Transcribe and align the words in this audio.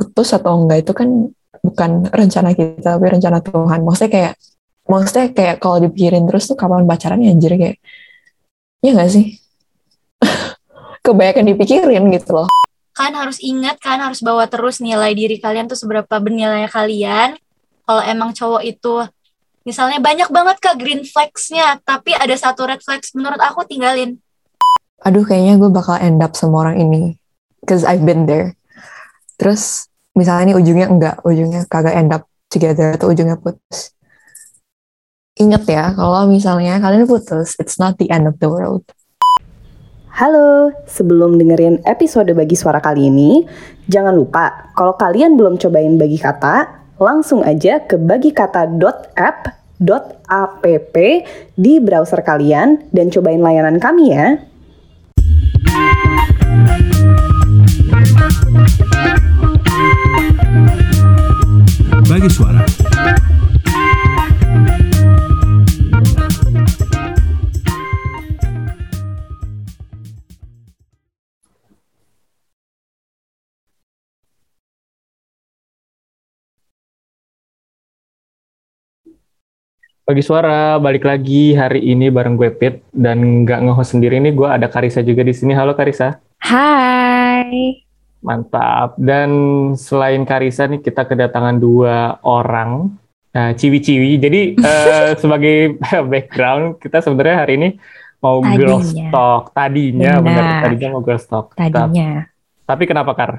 putus 0.00 0.32
atau 0.32 0.56
enggak 0.56 0.88
itu 0.88 0.92
kan 0.96 1.28
bukan 1.60 2.08
rencana 2.08 2.56
kita 2.56 2.96
tapi 2.96 3.06
rencana 3.12 3.44
Tuhan. 3.44 3.84
Maksudnya 3.84 4.10
kayak 4.10 4.32
maksudnya 4.88 5.26
kayak 5.36 5.56
kalau 5.60 5.76
dipikirin 5.84 6.24
terus 6.24 6.48
tuh 6.48 6.56
kapan 6.56 6.88
pacaran 6.88 7.20
ya 7.20 7.36
anjir 7.36 7.52
kayak 7.60 7.76
ya 8.80 8.90
nggak 8.96 9.10
sih? 9.12 9.36
Kebanyakan 11.04 11.44
dipikirin 11.52 12.08
gitu 12.16 12.40
loh. 12.40 12.48
Kan 12.96 13.12
harus 13.12 13.36
ingat 13.44 13.76
kan 13.76 14.00
harus 14.00 14.24
bawa 14.24 14.48
terus 14.48 14.80
nilai 14.80 15.12
diri 15.12 15.36
kalian 15.36 15.68
tuh 15.68 15.76
seberapa 15.76 16.16
bernilai 16.16 16.64
kalian. 16.72 17.36
Kalau 17.84 18.02
emang 18.08 18.32
cowok 18.32 18.62
itu 18.64 19.04
misalnya 19.68 20.00
banyak 20.00 20.32
banget 20.32 20.56
kak 20.56 20.80
green 20.80 21.04
flags-nya 21.04 21.76
tapi 21.84 22.16
ada 22.16 22.32
satu 22.32 22.64
red 22.64 22.80
flags 22.80 23.12
menurut 23.12 23.38
aku 23.38 23.68
tinggalin. 23.68 24.16
Aduh 25.04 25.24
kayaknya 25.24 25.60
gue 25.60 25.70
bakal 25.72 26.00
end 26.00 26.20
up 26.24 26.32
sama 26.36 26.64
orang 26.68 26.80
ini 26.80 27.20
cause 27.68 27.84
I've 27.84 28.04
been 28.04 28.24
there. 28.24 28.56
Terus 29.40 29.89
misalnya 30.14 30.50
ini 30.50 30.54
ujungnya 30.58 30.86
enggak 30.90 31.16
ujungnya 31.22 31.62
kagak 31.70 31.94
end 31.94 32.12
up 32.14 32.26
together 32.50 32.98
atau 32.98 33.10
ujungnya 33.10 33.38
putus 33.38 33.94
inget 35.38 35.64
ya 35.70 35.94
kalau 35.94 36.26
misalnya 36.26 36.82
kalian 36.82 37.06
putus 37.06 37.54
it's 37.62 37.78
not 37.78 37.94
the 37.96 38.10
end 38.10 38.26
of 38.26 38.36
the 38.42 38.50
world 38.50 38.82
Halo, 40.10 40.74
sebelum 40.84 41.40
dengerin 41.40 41.80
episode 41.86 42.28
bagi 42.36 42.52
suara 42.52 42.76
kali 42.82 43.08
ini, 43.08 43.46
jangan 43.88 44.12
lupa 44.12 44.68
kalau 44.76 44.92
kalian 44.98 45.38
belum 45.38 45.56
cobain 45.56 45.96
bagi 45.96 46.20
kata, 46.20 46.66
langsung 47.00 47.40
aja 47.40 47.80
ke 47.80 47.96
bagikata.app.app 47.96 50.94
di 51.56 51.72
browser 51.80 52.20
kalian 52.20 52.84
dan 52.92 53.08
cobain 53.08 53.40
layanan 53.40 53.80
kami 53.80 54.12
ya. 54.12 54.36
Bagi 62.10 62.26
suara. 62.26 62.60
Bagi 80.10 80.26
suara, 80.26 80.74
balik 80.82 81.06
lagi 81.06 81.54
hari 81.54 81.86
ini 81.86 82.10
bareng 82.10 82.34
gue 82.34 82.50
Pit 82.50 82.82
dan 82.90 83.46
nggak 83.46 83.62
nge-host 83.62 83.94
sendiri 83.94 84.18
nih, 84.18 84.34
gue 84.34 84.48
ada 84.50 84.66
Karisa 84.66 85.06
juga 85.06 85.22
di 85.22 85.30
sini. 85.30 85.54
Halo 85.54 85.78
Karisa. 85.78 86.18
Hai. 86.42 87.89
Mantap. 88.20 89.00
Dan 89.00 89.30
selain 89.80 90.22
Karisa 90.28 90.68
nih 90.68 90.84
kita 90.84 91.08
kedatangan 91.08 91.56
dua 91.56 92.20
orang 92.20 92.92
uh, 93.32 93.52
ciwi-ciwi. 93.56 94.20
Jadi 94.20 94.40
uh, 94.60 95.16
sebagai 95.22 95.80
background 96.12 96.78
kita 96.80 97.00
sebenarnya 97.00 97.36
hari 97.44 97.52
ini 97.56 97.68
mau 98.20 98.44
Tadinya. 98.44 98.56
girls 98.56 98.90
talk. 99.08 99.44
Tadinya 99.56 100.12
Benar. 100.20 100.24
benar 100.24 100.44
tadinya 100.68 100.88
mau 100.92 101.02
girls 101.02 101.24
talk. 101.24 101.56
Tadinya. 101.56 102.28
Tapi 102.68 102.84
kenapa 102.86 103.12
Kar? 103.16 103.32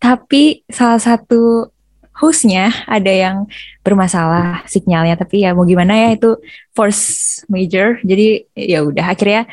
Tapi 0.00 0.64
salah 0.72 0.98
satu 0.98 1.68
hostnya 2.16 2.72
ada 2.88 3.12
yang 3.12 3.44
bermasalah 3.84 4.64
sinyalnya. 4.64 5.20
Tapi 5.20 5.44
ya 5.44 5.52
mau 5.52 5.68
gimana 5.68 5.92
ya 5.92 6.16
itu 6.16 6.40
force 6.72 7.44
major. 7.52 8.00
Jadi 8.00 8.48
ya 8.56 8.82
udah 8.82 9.12
akhirnya 9.12 9.44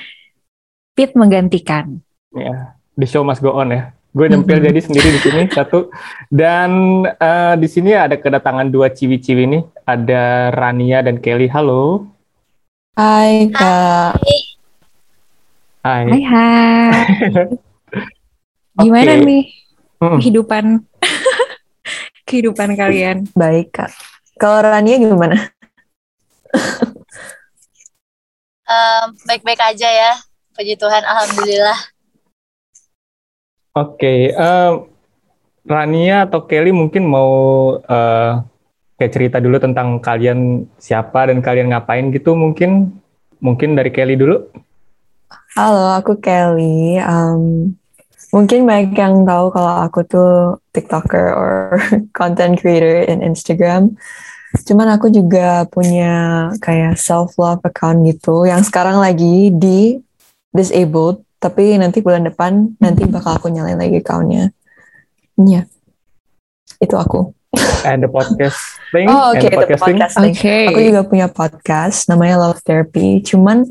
Pit 0.93 1.17
menggantikan. 1.17 2.05
Ya, 2.37 2.77
the 2.93 3.09
show 3.09 3.25
must 3.25 3.41
go 3.41 3.57
on 3.57 3.73
ya. 3.73 3.89
Gue 4.13 4.29
nyempil 4.29 4.61
Mhm. 4.61 4.65
jadi 4.67 4.79
sendiri 4.79 5.09
di 5.09 5.19
sini 5.19 5.41
satu. 5.49 5.89
Dan 6.27 6.69
eh, 7.03 7.53
di 7.57 7.65
sini 7.65 7.91
ada 7.91 8.13
kedatangan 8.13 8.69
dua 8.69 8.87
ciwi-ciwi 8.87 9.43
nih. 9.47 9.63
Ada 9.83 10.23
Rania 10.51 11.01
dan 11.01 11.17
Kelly. 11.17 11.49
Halo. 11.49 12.05
Hai 12.93 13.49
kak 13.49 14.21
Hai. 15.81 16.05
Hai 16.05 16.21
hai. 16.23 16.93
Gimana 18.79 19.11
Oke. 19.11 19.25
nih 19.25 19.43
Hmm. 19.97 20.19
kehidupan 20.19 20.65
kehidupan 22.27 22.75
kalian? 22.75 23.23
baik 23.33 23.71
kak 23.71 23.87
kalau 24.35 24.61
Rania 24.61 24.99
gimana 24.99 25.37
Em, 28.63 29.07
baik-baik 29.23 29.61
aja 29.63 29.87
ya 29.87 30.11
puji 30.53 30.75
Tuhan 30.75 31.01
alhamdulillah 31.01 31.79
Oke, 33.73 34.29
em, 34.29 34.85
Rania 35.65 36.29
atau 36.29 36.45
Kelly 36.45 36.69
mungkin 36.69 37.09
mau 37.09 37.31
eh, 37.81 38.31
kayak 39.01 39.13
cerita 39.17 39.37
dulu 39.41 39.57
tentang 39.57 39.97
kalian 39.97 40.69
siapa 40.77 41.25
dan 41.25 41.41
kalian 41.41 41.73
ngapain 41.73 42.13
gitu 42.13 42.37
mungkin. 42.37 42.93
Mungkin 43.41 43.73
dari 43.73 43.89
Kelly 43.89 44.13
dulu. 44.13 44.45
halo 45.57 45.97
aku 45.97 46.21
Kelly. 46.21 47.01
Um, 47.01 47.73
mungkin 48.29 48.69
banyak 48.69 48.93
yang 48.93 49.25
tahu 49.25 49.49
kalau 49.49 49.75
aku 49.89 49.99
tuh 50.05 50.61
TikToker 50.77 51.33
or 51.33 51.81
content 52.17 52.61
creator 52.61 53.09
in 53.09 53.25
Instagram. 53.25 53.97
Cuman 54.53 54.85
aku 54.93 55.09
juga 55.09 55.65
punya 55.65 56.13
kayak 56.61 56.93
self 57.01 57.41
love 57.41 57.65
account 57.65 58.05
gitu 58.05 58.45
yang 58.45 58.61
sekarang 58.61 59.01
lagi 59.01 59.49
di 59.49 59.97
disabled 60.53 61.25
tapi 61.43 61.75
nanti 61.75 61.99
bulan 61.99 62.23
depan 62.23 62.79
nanti 62.79 63.03
bakal 63.03 63.35
aku 63.35 63.51
nyalain 63.51 63.75
lagi 63.75 63.99
accountnya 63.99 64.55
Iya 65.35 65.67
itu 66.79 66.95
aku 66.95 67.35
And 67.85 68.01
the 68.01 68.09
podcast 68.09 68.57
thing, 68.89 69.05
Oh, 69.11 69.35
and 69.35 69.37
oke, 69.37 69.45
the 69.45 69.49
the 69.53 69.57
podcasting. 69.77 69.97
podcasting. 70.01 70.33
Oke. 70.33 70.57
Aku 70.73 70.81
juga 70.81 71.01
punya 71.05 71.27
podcast 71.29 72.09
namanya 72.09 72.41
Love 72.41 72.63
Therapy. 72.65 73.21
Cuman 73.21 73.69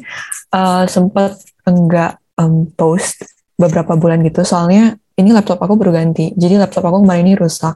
uh, 0.55 0.85
sempat 0.87 1.43
enggak 1.67 2.23
um, 2.39 2.71
post 2.79 3.27
beberapa 3.59 3.99
bulan 3.99 4.23
gitu. 4.23 4.47
Soalnya 4.47 4.95
ini 5.19 5.35
laptop 5.35 5.59
aku 5.59 5.75
baru 5.75 5.99
ganti. 5.99 6.31
Jadi 6.39 6.63
laptop 6.63 6.87
aku 6.87 7.03
kemarin 7.03 7.27
ini 7.27 7.35
rusak 7.35 7.75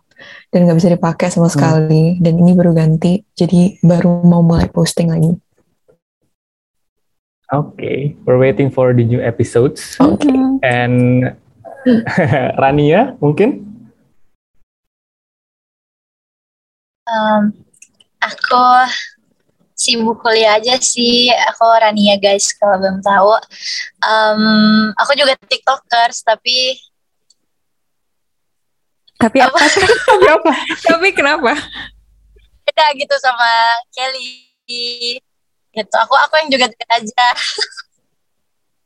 dan 0.54 0.70
nggak 0.70 0.78
bisa 0.78 0.88
dipakai 0.94 1.26
sama 1.26 1.50
sekali. 1.50 2.22
Dan 2.22 2.38
ini 2.38 2.54
baru 2.54 2.70
ganti. 2.70 3.18
Jadi 3.34 3.82
baru 3.82 4.22
mau 4.22 4.46
mulai 4.46 4.70
posting 4.70 5.10
lagi. 5.10 5.34
Oke, 7.54 8.18
we're 8.26 8.42
waiting 8.42 8.74
for 8.74 8.90
the 8.90 9.06
new 9.06 9.22
episodes. 9.22 9.94
Oke. 10.02 10.26
And 10.66 11.30
Rania 12.62 13.14
mungkin? 13.22 13.62
Em, 17.06 17.54
aku 18.18 18.66
sibuk 19.78 20.18
kuliah 20.26 20.58
aja 20.58 20.74
sih 20.82 21.30
aku 21.30 21.62
Rania 21.78 22.18
guys 22.18 22.50
kalau 22.58 22.82
belum 22.82 22.98
tahu 22.98 23.38
Em, 24.02 24.42
aku 24.98 25.14
juga 25.14 25.38
tiktokers 25.46 26.26
tapi 26.26 26.74
Tapi 29.16 29.38
apa? 29.40 29.56
Tapi 30.10 30.26
apa? 30.28 30.52
Tapi 30.82 31.08
kenapa? 31.14 31.54
beda 32.66 32.92
gitu 32.98 33.14
sama 33.22 33.78
Kelly 33.94 35.22
gitu. 35.76 35.96
Aku 36.00 36.14
aku 36.16 36.34
yang 36.40 36.48
juga 36.48 36.66
deket 36.72 36.88
aja. 36.88 37.24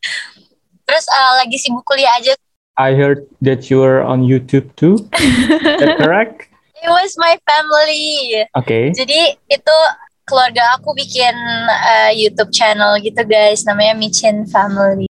Terus 0.91 1.07
eh, 1.07 1.33
lagi 1.39 1.57
sibuk 1.57 1.87
kuliah 1.87 2.11
aja. 2.19 2.35
I 2.75 2.97
heard 2.97 3.29
that 3.45 3.71
you 3.71 3.85
are 3.87 4.03
on 4.03 4.27
YouTube 4.27 4.75
too. 4.75 4.99
Is 5.15 5.79
that 5.79 5.97
correct? 6.03 6.51
it 6.81 6.89
was 6.89 7.13
my 7.21 7.37
family. 7.45 8.41
Oke. 8.57 8.93
jadi 8.97 9.37
itu 9.37 9.77
keluarga 10.25 10.81
aku 10.81 10.97
bikin 10.97 11.35
eh, 11.69 12.13
YouTube 12.17 12.51
channel 12.51 12.97
gitu 13.05 13.21
guys. 13.29 13.63
Namanya 13.69 13.95
Michin 13.97 14.49
Family. 14.49 15.07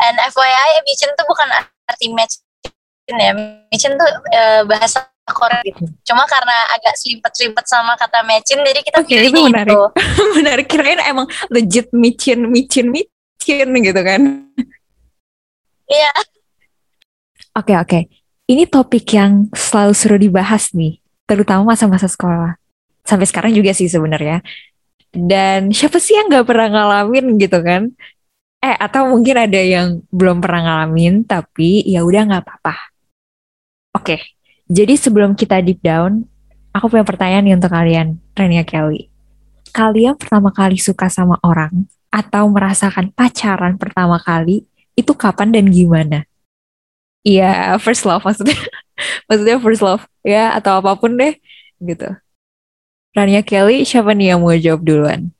And 0.00 0.16
FYI 0.16 0.70
Michin 0.88 1.12
tuh 1.12 1.26
bukan 1.28 1.48
arti 1.86 2.08
match 2.16 2.40
ya. 3.06 3.36
Michin 3.68 4.00
tuh 4.00 4.10
eh, 4.32 4.62
bahasa 4.64 5.04
Korea 5.32 5.62
gitu 5.64 5.84
cuma 6.06 6.26
karena 6.26 6.56
agak 6.74 6.94
selimpet-selimpet 6.98 7.64
sama 7.66 7.94
kata 7.96 8.22
matchin 8.26 8.60
jadi 8.60 8.80
kita 8.82 8.96
Oke, 9.00 9.08
itu 9.08 9.30
pilihnya 9.30 9.42
menarik. 9.48 9.72
itu. 9.72 9.80
Benar 10.38 10.58
kirain 10.66 11.00
emang 11.06 11.26
legit 11.48 11.88
micin 11.94 12.46
micin 12.46 12.86
micin 12.90 13.68
gitu 13.80 14.00
kan. 14.02 14.20
iya 15.90 16.10
Oke 17.50 17.74
oke. 17.74 18.00
Ini 18.46 18.66
topik 18.66 19.06
yang 19.14 19.46
selalu 19.54 19.92
seru 19.94 20.16
dibahas 20.18 20.70
nih, 20.74 20.98
terutama 21.26 21.74
masa-masa 21.74 22.06
sekolah. 22.06 22.58
Sampai 23.02 23.26
sekarang 23.26 23.50
juga 23.54 23.74
sih 23.74 23.90
sebenarnya. 23.90 24.42
Dan 25.10 25.74
siapa 25.74 25.98
sih 25.98 26.14
yang 26.14 26.30
nggak 26.30 26.46
pernah 26.46 26.70
ngalamin 26.70 27.34
gitu 27.42 27.58
kan? 27.62 27.90
Eh 28.62 28.76
atau 28.78 29.10
mungkin 29.10 29.34
ada 29.34 29.58
yang 29.58 29.98
belum 30.14 30.38
pernah 30.38 30.62
ngalamin 30.62 31.26
tapi 31.26 31.82
ya 31.90 32.06
udah 32.06 32.22
nggak 32.30 32.42
apa-apa. 32.46 32.74
Oke. 33.98 34.39
Jadi 34.70 34.94
sebelum 34.94 35.34
kita 35.34 35.58
deep 35.66 35.82
down, 35.82 36.22
aku 36.70 36.86
punya 36.86 37.02
pertanyaan 37.02 37.42
nih 37.42 37.54
untuk 37.58 37.74
kalian, 37.74 38.22
Rania 38.38 38.62
Kelly. 38.62 39.10
Kalian 39.74 40.14
pertama 40.14 40.54
kali 40.54 40.78
suka 40.78 41.10
sama 41.10 41.42
orang 41.42 41.90
atau 42.06 42.46
merasakan 42.46 43.10
pacaran 43.10 43.74
pertama 43.74 44.22
kali 44.22 44.62
itu 44.94 45.10
kapan 45.10 45.50
dan 45.50 45.66
gimana? 45.74 46.22
Iya, 47.26 47.74
first 47.82 48.06
love 48.06 48.22
maksudnya. 48.22 48.54
Maksudnya 49.28 49.56
first 49.64 49.80
love 49.80 50.04
ya 50.20 50.52
atau 50.52 50.76
apa 50.76 50.92
pun 50.94 51.16
deh 51.16 51.34
gitu. 51.80 52.08
Rania 53.16 53.40
Kelly, 53.42 53.82
siapa 53.82 54.12
nih 54.14 54.36
yang 54.36 54.40
mau 54.44 54.54
jawab 54.54 54.84
duluan? 54.86 55.32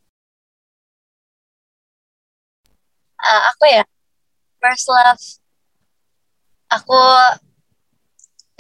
Uh, 3.21 3.43
aku 3.53 3.65
ya 3.69 3.85
first 4.65 4.89
love 4.89 5.25
aku 6.73 6.97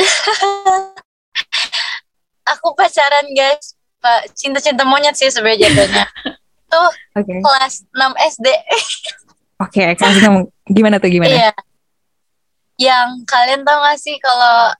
aku 2.52 2.74
pacaran 2.74 3.26
guys. 3.32 3.76
Pak 4.00 4.32
cinta-cinta 4.32 4.80
monyet 4.88 5.12
sih 5.12 5.28
sebenarnya 5.28 5.68
jadinya. 5.68 6.04
Tuh 6.72 6.88
Oke. 7.18 7.34
kelas 7.42 7.84
6 7.92 8.38
SD 8.38 8.46
Oke, 9.66 9.82
kasih 9.92 10.20
kamu 10.24 10.40
gimana 10.72 10.96
tuh 10.96 11.12
gimana? 11.12 11.28
iya. 11.28 11.52
Yang 12.80 13.28
kalian 13.28 13.60
tau 13.60 13.84
gak 13.84 14.00
sih 14.00 14.16
kalau 14.16 14.72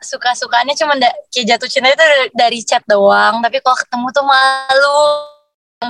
suka-sukanya 0.00 0.72
cuma 0.72 0.96
da- 0.96 1.12
kayak 1.28 1.52
jatuh 1.52 1.68
cinta 1.68 1.92
itu 1.92 2.32
dari- 2.32 2.64
chat 2.64 2.80
doang. 2.88 3.44
Tapi 3.44 3.60
kalau 3.60 3.76
ketemu 3.76 4.06
tuh 4.08 4.24
malu 4.24 5.00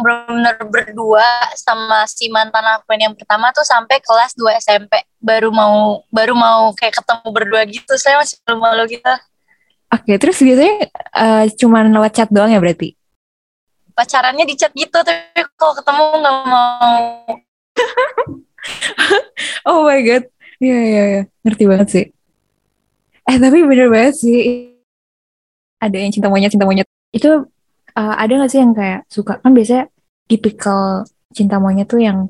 benar-benar 0.00 0.56
berdua 0.64 1.28
sama 1.58 2.08
si 2.08 2.32
mantan 2.32 2.64
aku 2.64 2.96
yang 2.96 3.12
pertama 3.12 3.52
tuh 3.52 3.66
sampai 3.66 4.00
kelas 4.00 4.32
2 4.38 4.56
SMP 4.62 5.04
baru 5.20 5.52
mau 5.52 6.00
baru 6.08 6.32
mau 6.32 6.72
kayak 6.72 7.04
ketemu 7.04 7.28
berdua 7.28 7.62
gitu. 7.68 7.92
Saya 8.00 8.16
masih 8.16 8.40
malu-malu 8.48 8.96
gitu. 8.96 9.14
Oke, 9.92 10.16
terus 10.16 10.40
biasanya 10.40 10.88
eh, 11.20 11.44
cuman 11.60 11.92
lewat 11.92 12.12
chat 12.16 12.28
doang 12.32 12.48
ya 12.48 12.56
berarti? 12.56 12.96
pacarannya 13.92 14.44
di 14.48 14.54
chat 14.56 14.72
gitu 14.72 14.98
tapi 15.04 15.40
kalau 15.54 15.76
ketemu 15.76 16.02
nggak 16.20 16.36
mau. 16.48 17.04
Oh 19.66 19.90
my 19.90 19.98
god, 20.06 20.22
iya 20.62 20.78
iya 20.86 21.02
iya, 21.02 21.22
ngerti 21.42 21.64
banget 21.66 21.88
sih. 21.90 22.04
Eh 23.26 23.36
tapi 23.42 23.58
bener 23.66 23.90
banget 23.90 24.14
sih, 24.22 24.38
ada 25.82 25.98
yang 25.98 26.14
cinta 26.14 26.30
monyet 26.30 26.54
cinta 26.54 26.62
monyet. 26.62 26.86
Itu 27.10 27.50
eh, 27.98 28.14
ada 28.22 28.32
gak 28.42 28.50
sih 28.52 28.60
yang 28.62 28.72
kayak 28.72 29.00
suka? 29.08 29.38
Kan 29.42 29.52
biasanya 29.56 29.84
tipikal 30.30 31.04
cinta 31.32 31.56
monyet 31.62 31.88
tuh 31.88 32.00
yang 32.00 32.28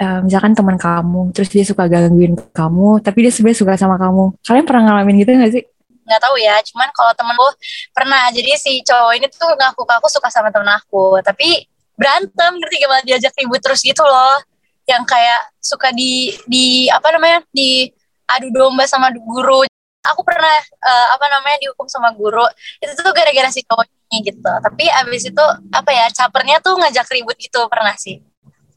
eh, 0.00 0.20
misalkan 0.24 0.52
teman 0.56 0.76
kamu, 0.80 1.30
terus 1.34 1.48
dia 1.52 1.64
suka 1.66 1.86
gangguin 1.90 2.34
kamu, 2.54 3.04
tapi 3.04 3.26
dia 3.26 3.32
sebenarnya 3.34 3.58
suka 3.60 3.72
sama 3.76 3.96
kamu. 4.00 4.36
Kalian 4.46 4.66
pernah 4.66 4.82
ngalamin 4.88 5.16
gitu 5.22 5.30
gak 5.36 5.54
sih? 5.54 5.64
nggak 6.10 6.26
tahu 6.26 6.36
ya 6.42 6.58
cuman 6.66 6.90
kalau 6.90 7.14
temen 7.14 7.38
gue 7.38 7.52
pernah. 7.94 8.26
Jadi 8.34 8.50
si 8.58 8.72
cowok 8.82 9.12
ini 9.14 9.30
tuh 9.30 9.54
ngaku 9.54 9.86
aku 9.86 10.10
suka 10.10 10.26
sama 10.26 10.50
temen 10.50 10.66
aku. 10.74 11.22
Tapi 11.22 11.62
berantem 11.94 12.58
ngerti 12.58 12.76
gak 12.82 13.04
diajak 13.06 13.32
ribut 13.38 13.62
terus 13.62 13.78
gitu 13.86 14.02
loh. 14.02 14.42
Yang 14.90 15.06
kayak 15.06 15.40
suka 15.62 15.94
di 15.94 16.34
di 16.50 16.90
apa 16.90 17.14
namanya? 17.14 17.46
Di 17.54 17.86
adu 18.26 18.50
domba 18.50 18.90
sama 18.90 19.14
guru 19.14 19.69
aku 20.00 20.20
pernah 20.24 20.56
eh, 20.62 21.06
apa 21.12 21.26
namanya 21.28 21.58
dihukum 21.60 21.84
sama 21.86 22.12
guru 22.16 22.44
itu 22.80 22.92
tuh 22.96 23.12
gara-gara 23.12 23.52
si 23.52 23.60
cowok 23.64 23.84
ini 24.10 24.32
gitu 24.32 24.52
tapi 24.60 24.88
abis 24.88 25.28
itu 25.28 25.44
apa 25.70 25.90
ya 25.92 26.06
capernya 26.08 26.56
tuh 26.60 26.76
ngajak 26.80 27.06
ribut 27.12 27.36
gitu 27.36 27.60
pernah 27.68 27.92
sih 27.94 28.20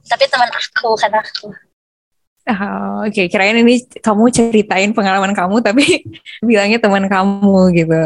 tapi 0.06 0.28
teman 0.28 0.52
aku 0.52 0.96
kan 1.00 1.14
aku 1.16 1.54
Ah, 2.44 3.08
Oke, 3.08 3.31
kirain 3.31 3.56
ini 3.56 3.80
kamu 4.04 4.28
ceritain 4.28 4.92
pengalaman 4.92 5.31
kamu, 5.31 5.64
tapi 5.64 6.04
bilangnya 6.44 6.75
teman 6.75 7.08
kamu 7.08 7.72
gitu. 7.72 8.02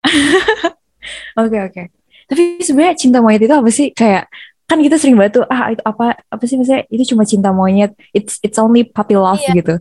Oke 1.36 1.58
oke. 1.60 1.82
Tapi 2.24 2.42
sebenarnya 2.64 2.96
cinta 2.96 3.20
monyet 3.20 3.44
itu 3.44 3.52
apa 3.52 3.68
sih? 3.68 3.92
Kayak 3.92 4.32
kan 4.64 4.80
kita 4.80 4.96
sering 4.96 5.12
banget 5.18 5.42
tuh 5.42 5.44
ah 5.52 5.76
itu 5.76 5.82
apa 5.84 6.16
apa 6.16 6.42
sih 6.48 6.56
maksudnya 6.56 6.88
itu 6.88 7.12
cuma 7.12 7.28
cinta 7.28 7.52
monyet. 7.52 7.92
It's 8.16 8.40
it's 8.40 8.56
only 8.56 8.80
puppy 8.86 9.20
love 9.20 9.36
Iya. 9.44 9.52
gitu. 9.60 9.74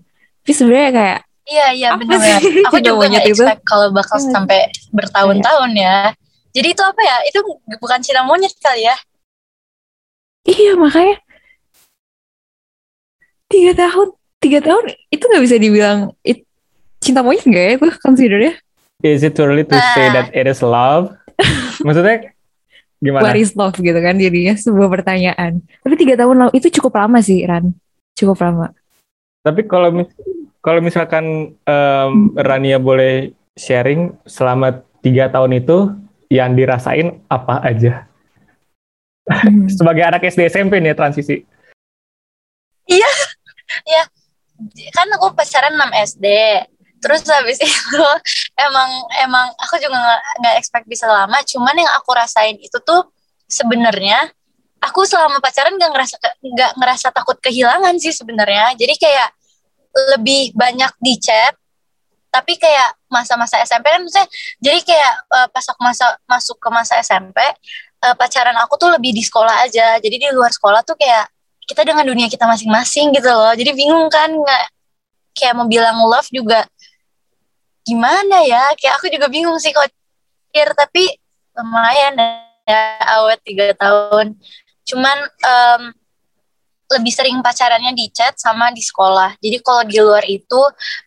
Tapi 0.44 0.52
sebenarnya 0.52 0.90
kayak 0.92 1.20
Iya 1.50 1.68
iya 1.74 1.90
benar. 1.98 2.22
Aku 2.70 2.78
juga 2.78 3.10
nggak 3.10 3.26
expect 3.26 3.62
kalau 3.66 3.90
bakal 3.90 4.18
Iya. 4.18 4.30
sampai 4.30 4.60
bertahun-tahun 4.94 5.72
ya. 5.74 6.14
Jadi 6.50 6.68
itu 6.72 6.82
apa 6.82 7.02
ya? 7.02 7.18
Itu 7.26 7.40
bukan 7.76 8.00
cinta 8.00 8.22
monyet 8.22 8.54
kali 8.58 8.86
ya? 8.86 8.96
iya 10.48 10.74
makanya 10.74 11.22
tiga 13.46 13.72
tahun 13.76 14.08
tiga 14.40 14.60
tahun 14.64 14.84
itu 15.10 15.24
nggak 15.26 15.44
bisa 15.46 15.56
dibilang 15.58 15.98
it, 16.24 16.42
cinta 16.98 17.22
monyet 17.22 17.46
nggak 17.46 17.64
ya 17.66 17.72
itu 17.76 17.86
considernya? 18.02 18.54
Is 19.00 19.22
it 19.22 19.34
too 19.34 19.46
early 19.46 19.64
to 19.64 19.78
say 19.96 20.10
Nah. 20.10 20.14
that 20.16 20.28
it 20.34 20.46
is 20.46 20.60
love? 20.60 21.14
Maksudnya 21.86 22.34
gimana? 23.00 23.30
What 23.30 23.38
is 23.38 23.54
love 23.54 23.78
gitu 23.78 23.96
kan 23.96 24.18
jadinya 24.18 24.58
sebuah 24.58 24.90
pertanyaan. 24.92 25.64
Tapi 25.64 25.96
tiga 25.96 26.18
tahun 26.18 26.36
lalu 26.48 26.52
itu 26.58 26.68
cukup 26.82 26.98
lama 26.98 27.20
sih 27.22 27.46
Ran, 27.46 27.72
cukup 28.18 28.38
lama. 28.42 28.74
Tapi 29.40 29.64
kalau 29.66 29.88
mis- 29.94 30.12
kalau 30.60 30.84
misalkan 30.84 31.56
em, 31.64 32.14
Rania 32.36 32.80
boleh 32.80 33.32
sharing 33.56 34.16
selama 34.28 34.84
tiga 35.00 35.32
tahun 35.32 35.60
itu 35.60 35.96
yang 36.28 36.54
dirasain 36.54 37.24
apa 37.32 37.64
aja? 37.64 38.08
Hmm. 39.30 39.70
Sebagai 39.78 40.04
anak 40.04 40.26
SD 40.28 40.50
SMP 40.52 40.84
nih 40.84 40.96
transisi. 40.96 41.44
Kan 44.92 45.08
aku 45.16 45.32
pacaran 45.32 45.78
6 45.78 46.18
SD. 46.18 46.26
Terus 47.00 47.24
habis 47.32 47.64
itu 47.64 48.06
emang 48.60 48.90
emang 49.24 49.48
aku 49.56 49.80
juga 49.80 50.20
nggak 50.44 50.56
expect 50.60 50.86
bisa 50.92 51.08
lama. 51.08 51.40
Cuman 51.48 51.76
yang 51.78 51.92
aku 51.96 52.12
rasain 52.12 52.60
itu 52.60 52.76
tuh 52.84 53.08
sebenarnya 53.48 54.28
aku 54.84 55.08
selama 55.08 55.40
pacaran 55.40 55.76
nggak 55.80 55.92
ngerasa 55.92 56.16
nggak 56.44 56.72
ngerasa 56.76 57.08
takut 57.16 57.40
kehilangan 57.40 57.96
sih 58.02 58.12
sebenarnya. 58.12 58.76
Jadi 58.76 59.00
kayak 59.00 59.39
lebih 60.16 60.54
banyak 60.54 60.92
di 61.02 61.18
chat 61.18 61.54
tapi 62.30 62.62
kayak 62.62 62.94
masa-masa 63.10 63.58
SMP 63.66 63.90
kan 63.90 64.06
maksudnya 64.06 64.30
jadi 64.62 64.80
kayak 64.86 65.14
eh, 65.34 65.48
pas 65.50 65.66
aku 65.66 65.82
masa 65.82 66.06
masuk 66.30 66.58
ke 66.62 66.70
masa 66.70 67.02
SMP 67.02 67.42
eh, 68.06 68.16
pacaran 68.16 68.56
aku 68.64 68.80
tuh 68.80 68.90
lebih 68.96 69.12
di 69.12 69.24
sekolah 69.24 69.68
aja. 69.68 70.00
Jadi 70.00 70.16
di 70.16 70.28
luar 70.32 70.52
sekolah 70.54 70.82
tuh 70.88 70.96
kayak 70.96 71.28
kita 71.68 71.86
dengan 71.86 72.06
dunia 72.08 72.28
kita 72.32 72.48
masing-masing 72.50 73.14
gitu 73.14 73.30
loh. 73.30 73.54
Jadi 73.54 73.72
bingung 73.76 74.10
kan 74.10 74.32
nggak 74.32 74.66
kayak 75.38 75.54
mau 75.54 75.68
bilang 75.70 76.00
love 76.02 76.28
juga 76.32 76.66
gimana 77.84 78.46
ya? 78.46 78.74
Kayak 78.80 78.94
aku 79.02 79.08
juga 79.12 79.28
bingung 79.30 79.58
sih 79.62 79.74
kalau 79.76 79.90
pikir 80.50 80.74
tapi 80.74 81.14
lumayan 81.54 82.14
ya 82.66 82.82
awet 83.20 83.42
tiga 83.46 83.74
tahun. 83.78 84.38
Cuman 84.88 85.18
em, 85.30 85.82
lebih 86.90 87.14
sering 87.14 87.38
pacarannya 87.46 87.94
di 87.94 88.10
chat 88.10 88.34
sama 88.42 88.74
di 88.74 88.82
sekolah. 88.82 89.38
Jadi 89.38 89.58
kalau 89.62 89.84
di 89.86 89.98
luar 90.02 90.26
itu 90.26 90.62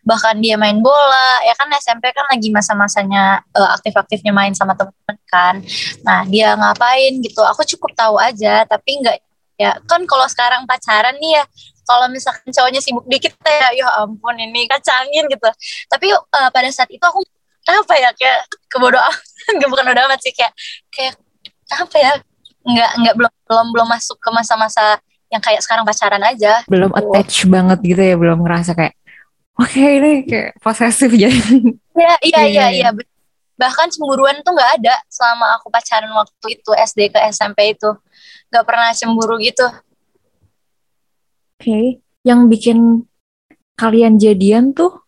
bahkan 0.07 0.39
dia 0.39 0.55
main 0.55 0.79
bola, 0.79 1.43
ya 1.43 1.51
kan 1.59 1.67
SMP 1.75 2.15
kan 2.15 2.23
lagi 2.31 2.49
masa-masanya 2.55 3.43
eh, 3.51 3.69
aktif-aktifnya 3.75 4.31
main 4.31 4.55
sama 4.55 4.79
temen 4.79 5.17
kan. 5.27 5.59
Nah 6.07 6.23
dia 6.27 6.55
ngapain 6.55 7.19
gitu, 7.19 7.43
aku 7.43 7.67
cukup 7.75 7.91
tahu 7.99 8.15
aja, 8.15 8.63
tapi 8.63 9.03
nggak 9.03 9.17
ya 9.59 9.77
kan 9.85 10.01
kalau 10.07 10.25
sekarang 10.31 10.63
pacaran 10.63 11.19
nih 11.19 11.37
ya, 11.39 11.43
kalau 11.83 12.07
misalkan 12.07 12.47
cowoknya 12.49 12.79
sibuk 12.79 13.05
dikit 13.11 13.35
ya, 13.43 13.69
ya 13.75 13.87
ampun 13.99 14.39
ini 14.39 14.63
kacangin 14.71 15.27
gitu. 15.27 15.49
Tapi 15.91 16.07
eh, 16.15 16.49
pada 16.55 16.69
saat 16.71 16.87
itu 16.89 17.03
aku 17.03 17.19
apa 17.63 17.93
ya 17.95 18.09
kayak 18.15 18.39
kebodohan, 18.71 19.15
nggak 19.59 19.69
bukan 19.71 19.83
bodo 19.91 20.01
amat 20.07 20.19
sih 20.23 20.31
kayak 20.31 20.55
kayak 20.91 21.15
apa 21.71 21.97
ya 21.99 22.13
nggak 22.63 22.91
nggak 23.03 23.15
belum 23.19 23.33
belum 23.47 23.67
belum 23.75 23.87
masuk 23.91 24.17
ke 24.19 24.29
masa-masa 24.31 24.99
yang 25.33 25.41
kayak 25.41 25.65
sekarang 25.65 25.81
pacaran 25.81 26.21
aja. 26.21 26.61
Belum 26.69 26.93
Gitu. 26.93 26.99
attach 27.01 27.35
banget 27.49 27.79
gitu 27.81 28.01
ya, 28.05 28.15
belum 28.15 28.45
ngerasa 28.45 28.77
kayak 28.77 28.93
oke 29.57 29.81
ini 29.81 30.11
kayak 30.29 30.53
posesif 30.61 31.09
jadi. 31.21 31.33
Iya, 31.33 31.65
iya, 31.97 32.13
Iya, 32.21 32.41
iya, 32.45 32.65
iya. 32.69 32.89
iya. 32.93 33.03
Bahkan 33.53 33.87
cemburuan 33.89 34.41
tuh 34.41 34.53
nggak 34.53 34.71
ada 34.81 34.95
selama 35.09 35.57
aku 35.57 35.69
pacaran 35.69 36.09
waktu 36.13 36.57
itu 36.57 36.71
SD 36.73 37.09
ke 37.09 37.19
SMP 37.29 37.73
itu. 37.73 37.89
Nggak 38.49 38.65
pernah 38.65 38.89
cemburu 38.93 39.37
gitu. 39.37 39.65
Oke, 41.57 42.01
yang 42.21 42.45
bikin 42.45 43.05
kalian 43.73 44.17
jadian 44.17 44.73
tuh 44.73 45.01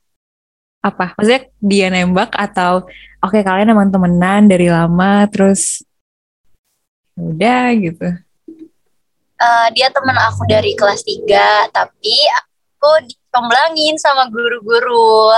apa? 0.79 1.13
Maksudnya 1.17 1.41
dia 1.57 1.87
nembak 1.89 2.31
atau 2.31 2.85
oke 3.19 3.37
kalian 3.41 3.73
emang 3.73 3.89
temenan 3.89 4.45
dari 4.45 4.69
lama 4.69 5.25
terus 5.27 5.81
udah 7.17 7.73
gitu. 7.75 8.07
Eh, 9.35 9.67
dia 9.71 9.91
teman 9.91 10.15
aku 10.15 10.47
dari 10.47 10.71
kelas 10.73 11.03
3, 11.03 11.67
tapi 11.69 12.15
aku 12.33 13.03
dicomblangin 13.03 13.99
sama 13.99 14.31
guru-guru. 14.31 15.35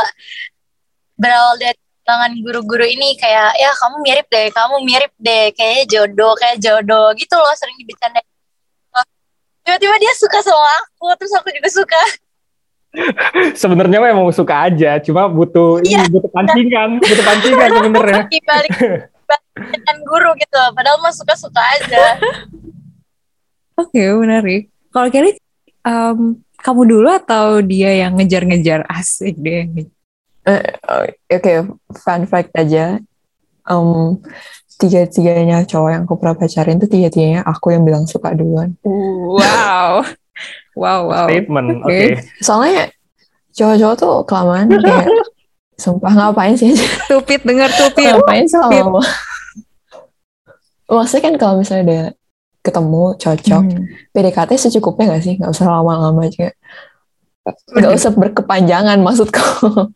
Berawal 1.16 1.58
dari 1.58 1.74
tangan 2.02 2.30
guru-guru 2.38 2.86
ini 2.86 3.18
kayak, 3.18 3.58
ya 3.58 3.74
kamu 3.74 3.96
mirip 4.00 4.28
deh, 4.28 4.48
kamu 4.48 4.76
mirip 4.80 5.12
deh, 5.18 5.50
kayaknya 5.52 5.84
jodoh, 5.90 6.38
kayak 6.38 6.62
jodoh 6.62 7.10
gitu 7.14 7.34
loh, 7.34 7.52
sering 7.58 7.74
dibicarain. 7.76 8.22
Tiba-tiba 9.62 9.96
dia 9.98 10.14
suka 10.16 10.40
sama 10.40 10.64
aku, 10.80 11.12
terus 11.18 11.34
aku 11.34 11.50
juga 11.52 11.70
suka. 11.74 12.02
Sebenarnya 13.60 14.00
memang 14.00 14.30
suka 14.32 14.64
aja, 14.64 15.02
cuma 15.02 15.28
butuh 15.28 15.82
ini 15.82 15.92
Iya. 15.92 16.08
butuh 16.08 16.32
pancingan, 16.32 16.90
butuh 17.02 17.26
pancingan 17.26 17.70
sebenarnya. 17.78 18.22
balik 18.46 18.72
dengan 19.58 19.98
guru 20.06 20.32
gitu 20.38 20.62
padahal 20.72 21.02
mah 21.02 21.12
suka 21.12 21.36
suka 21.36 21.60
aja 21.60 22.16
Oke, 23.78 24.02
menarik. 24.18 24.74
Kalau 24.90 25.08
Kelly, 25.08 25.38
em, 25.86 26.42
kamu 26.58 26.82
dulu 26.90 27.08
atau 27.14 27.62
dia 27.62 27.94
yang 27.94 28.18
ngejar-ngejar 28.18 28.84
asik 28.90 29.38
deh? 29.38 29.70
Eh, 30.44 30.64
Oke, 31.30 31.54
fun 32.02 32.26
fact 32.26 32.52
aja. 32.58 32.98
Um, 33.68 34.18
tiga-tiganya 34.80 35.68
cowok 35.68 35.90
yang 35.92 36.02
aku 36.08 36.16
pernah 36.18 36.36
pacarin 36.40 36.80
tuh 36.80 36.90
tiga-tiganya 36.90 37.44
aku 37.44 37.76
yang 37.76 37.84
bilang 37.84 38.08
suka 38.08 38.34
duluan. 38.34 38.74
Wow. 38.82 40.08
Wow, 40.78 41.00
wow. 41.10 41.26
Statement, 41.30 41.82
oke. 41.82 41.90
Oke. 41.90 42.06
Soalnya 42.40 42.90
cowok-cowok 43.58 43.96
tuh 43.98 44.14
kelamaan 44.30 44.70
kayak 44.70 45.10
sumpah 45.78 46.14
ngapain 46.14 46.54
sih 46.54 46.74
Tupit 47.10 47.42
denger 47.42 47.70
tupit. 47.74 48.14
ngapain 48.14 48.46
sih 48.46 48.58
lama 48.58 49.02
maksudnya 50.88 51.22
kan 51.26 51.34
kalau 51.38 51.54
misalnya 51.62 51.84
udah 51.86 52.04
ketemu 52.68 53.16
cocok 53.16 53.64
Hmm. 53.64 53.84
PDKT 54.12 54.52
secukupnya 54.60 55.16
gak 55.16 55.24
sih 55.24 55.34
nggak 55.40 55.52
usah 55.56 55.66
lama-lama 55.72 56.28
juga 56.28 56.52
nggak 57.48 57.94
usah 57.96 58.12
berkepanjangan 58.12 59.00
maksudku 59.00 59.40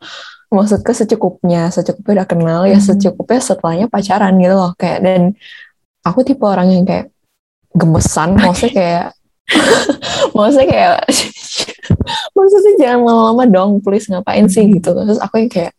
maksudku 0.56 0.92
secukupnya 0.96 1.68
secukupnya 1.68 2.24
udah 2.24 2.28
kenal 2.28 2.60
ya 2.64 2.80
Hmm. 2.80 2.86
secukupnya 2.88 3.40
setelahnya 3.44 3.86
pacaran 3.92 4.34
gitu 4.40 4.54
loh 4.56 4.72
kayak 4.80 4.98
dan 5.04 5.22
aku 6.02 6.24
tipe 6.24 6.44
orang 6.44 6.72
yang 6.72 6.84
kayak 6.88 7.12
gemesan 7.72 8.36
maksudnya 8.40 8.72
kayak 8.72 9.06
maksudnya 10.36 10.68
kayak 10.68 10.96
maksudnya 12.32 12.72
jangan 12.80 13.00
lama-lama 13.04 13.44
dong 13.44 13.70
please 13.84 14.08
ngapain 14.08 14.48
sih 14.48 14.64
gitu 14.70 14.96
terus 14.96 15.20
aku 15.20 15.44
yang 15.44 15.52
kayak 15.52 15.72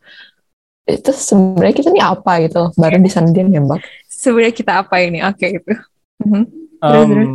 itu 0.84 1.10
sebenarnya 1.16 1.74
kita 1.80 1.90
nih 1.96 2.04
apa 2.04 2.32
gitu 2.44 2.70
baru 2.76 3.00
di 3.00 3.08
sana 3.08 3.32
dia 3.32 3.42
nembak 3.42 3.82
Sebenarnya 4.14 4.56
kita 4.56 4.74
apa 4.88 5.04
ini? 5.04 5.20
Oke 5.20 5.52
itu. 5.52 5.74
Mhm. 6.24 6.32
Em, 6.32 6.44
Terus. 6.84 7.30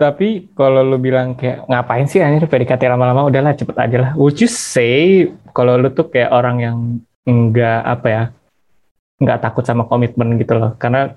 tapi 0.00 0.50
kalau 0.56 0.82
lu 0.82 0.98
bilang 0.98 1.38
kayak 1.38 1.68
ngapain 1.70 2.08
sih 2.10 2.18
anjir 2.18 2.48
PDKT 2.50 2.90
lama-lama 2.90 3.28
udahlah 3.28 3.54
cepet 3.54 3.76
aja 3.76 3.96
lah. 4.00 4.10
Would 4.18 4.40
you 4.40 4.50
say 4.50 5.28
kalau 5.52 5.78
lu 5.78 5.92
tuh 5.92 6.10
kayak 6.10 6.32
orang 6.32 6.56
yang 6.58 6.76
enggak 7.22 7.80
apa 7.86 8.06
ya 8.08 8.22
nggak 9.22 9.38
takut 9.38 9.62
sama 9.62 9.86
komitmen 9.86 10.34
gitu 10.42 10.58
loh 10.58 10.74
karena 10.74 11.14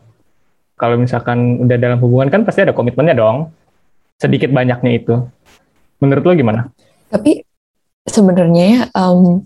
kalau 0.77 1.01
misalkan 1.01 1.65
udah 1.65 1.77
dalam 1.81 1.97
hubungan 1.97 2.29
kan 2.29 2.45
pasti 2.45 2.62
ada 2.62 2.77
komitmennya 2.77 3.17
dong 3.17 3.50
sedikit 4.21 4.53
banyaknya 4.53 4.91
itu 4.93 5.15
menurut 6.00 6.24
lo 6.24 6.33
gimana? 6.35 6.62
Tapi 7.09 7.43
sebenarnya 8.05 8.63
ya, 8.63 8.81
em, 8.91 9.43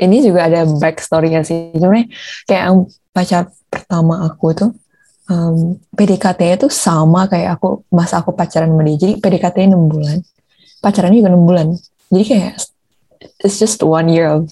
ini 0.00 0.16
juga 0.24 0.50
ada 0.50 0.66
backstory-nya 0.66 1.42
sih. 1.46 1.72
Sebenarnya 1.76 2.06
kayak 2.44 2.62
yang 2.68 2.78
pacar 3.12 3.42
pertama 3.68 4.26
aku 4.26 4.46
tuh 4.52 4.70
em, 5.30 5.78
PDKT-nya 5.94 6.56
tuh 6.66 6.72
sama 6.72 7.30
kayak 7.30 7.60
aku 7.60 7.86
masa 7.92 8.22
aku 8.22 8.34
pacaran 8.34 8.70
sama 8.70 8.82
dia. 8.86 8.96
Jadi 8.98 9.12
PDKT-nya 9.22 9.74
6 9.74 9.92
bulan. 9.92 10.18
Pacarannya 10.82 11.18
juga 11.22 11.30
6 11.34 11.48
bulan. 11.48 11.66
Jadi 12.10 12.24
kayak 12.26 12.52
it's 13.42 13.58
just 13.58 13.78
one 13.82 14.10
year 14.10 14.30
of 14.30 14.50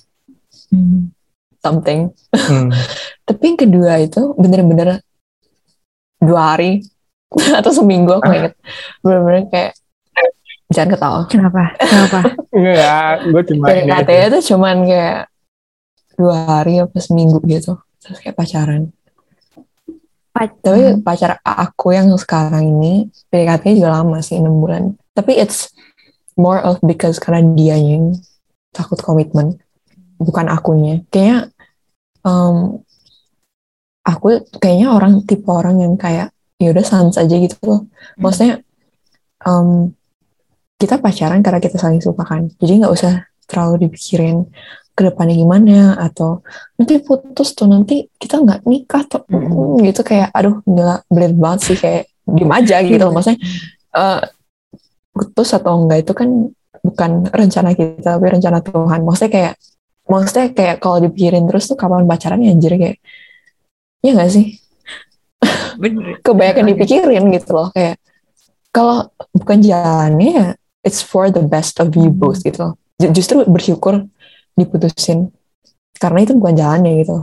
something. 1.62 2.14
Hmm. 2.34 2.70
Tapi 3.28 3.42
yang 3.42 3.58
kedua 3.58 3.92
itu 4.02 4.34
bener-bener 4.38 5.02
dua 6.20 6.54
hari 6.54 6.84
atau 7.58 7.72
seminggu 7.72 8.18
aku 8.18 8.30
inget. 8.30 8.54
Bener-bener 9.02 9.46
kayak 9.50 9.72
jangan 10.70 10.90
ketawa. 10.94 11.20
Kenapa? 11.26 11.74
Kenapa? 11.78 12.18
Enggak, 12.56 13.14
gue 13.30 13.42
cuma. 13.54 13.64
PDKT 13.70 14.10
itu 14.30 14.38
cuman 14.54 14.76
kayak 14.86 15.30
dua 16.20 16.36
hari 16.44 16.84
apa 16.84 17.00
seminggu 17.00 17.40
gitu 17.48 17.80
terus 17.96 18.20
kayak 18.20 18.36
pacaran 18.36 18.92
Pac- 20.30 20.62
tapi 20.62 21.02
pacar 21.02 21.42
aku 21.42 21.90
yang 21.90 22.14
sekarang 22.14 22.62
ini 22.62 23.10
PDKT-nya 23.34 23.74
juga 23.82 23.90
lama 23.98 24.22
sih 24.22 24.38
enam 24.38 24.62
bulan. 24.62 24.94
Tapi 25.10 25.36
it's 25.42 25.74
more 26.38 26.62
of 26.62 26.78
because 26.86 27.18
karena 27.18 27.42
dia 27.58 27.74
yang 27.74 28.14
takut 28.70 29.02
komitmen 29.02 29.58
bukan 30.22 30.46
akunya. 30.46 31.02
Kayaknya 31.10 31.50
um, 32.22 32.78
aku 34.06 34.46
kayaknya 34.62 34.94
orang 34.94 35.26
tipe 35.26 35.50
orang 35.50 35.82
yang 35.82 35.94
kayak 35.98 36.30
ya 36.60 36.68
udah 36.70 36.84
sans 36.86 37.18
aja 37.18 37.34
gitu 37.34 37.56
loh. 37.66 37.90
Maksudnya 38.20 38.62
um, 39.44 39.90
kita 40.80 40.96
pacaran 40.96 41.44
karena 41.44 41.60
kita 41.60 41.76
saling 41.76 42.00
suka 42.00 42.24
kan. 42.24 42.48
Jadi 42.56 42.80
nggak 42.80 42.94
usah 42.94 43.26
terlalu 43.50 43.90
dipikirin 43.90 44.46
ke 45.00 45.08
depannya 45.08 45.32
gimana 45.32 45.96
atau 45.96 46.44
nanti 46.76 47.00
putus 47.00 47.56
tuh 47.56 47.64
nanti 47.64 48.04
kita 48.20 48.36
nggak 48.44 48.68
nikah 48.68 49.00
tuh 49.08 49.24
Mm-mm. 49.32 49.80
gitu 49.80 50.04
kayak 50.04 50.28
aduh 50.36 50.60
gila 50.68 51.00
belit 51.08 51.32
banget 51.32 51.60
sih 51.64 51.76
kayak 51.80 52.04
diem 52.28 52.52
aja 52.52 52.84
gitu 52.84 53.00
loh. 53.00 53.16
maksudnya 53.16 53.40
eh, 53.96 54.20
putus 55.10 55.56
atau 55.56 55.72
enggak 55.80 56.04
itu 56.04 56.12
kan 56.12 56.28
bukan 56.80 57.10
rencana 57.32 57.72
kita 57.72 58.20
tapi 58.20 58.26
rencana 58.28 58.60
Tuhan 58.60 59.00
maksudnya 59.00 59.32
kayak 59.32 59.52
maksudnya 60.04 60.46
kayak 60.52 60.76
kalau 60.78 61.00
dipikirin 61.00 61.48
terus 61.48 61.64
tuh 61.64 61.80
kapan 61.80 62.04
pacaran 62.04 62.44
ya 62.44 62.52
anjir 62.52 62.76
kayak 62.76 63.00
ya 64.04 64.10
nggak 64.12 64.30
sih 64.30 64.46
Bener. 65.80 66.20
kebanyakan 66.26 66.64
dipikirin 66.76 67.24
gitu 67.32 67.50
loh 67.56 67.68
kayak 67.72 67.96
kalau 68.70 69.08
bukan 69.32 69.58
jalannya 69.64 70.30
ya 70.30 70.46
it's 70.86 71.02
for 71.02 71.28
the 71.28 71.42
best 71.42 71.80
of 71.80 71.90
you 71.96 72.08
Hmm. 72.12 72.20
both 72.20 72.40
gitu 72.40 72.60
loh 72.60 72.74
Ju- 73.00 73.12
justru 73.12 73.42
bersyukur 73.48 74.04
diputusin. 74.54 75.30
Karena 75.94 76.24
itu 76.24 76.32
bukan 76.34 76.54
jalannya 76.56 76.92
gitu. 77.04 77.16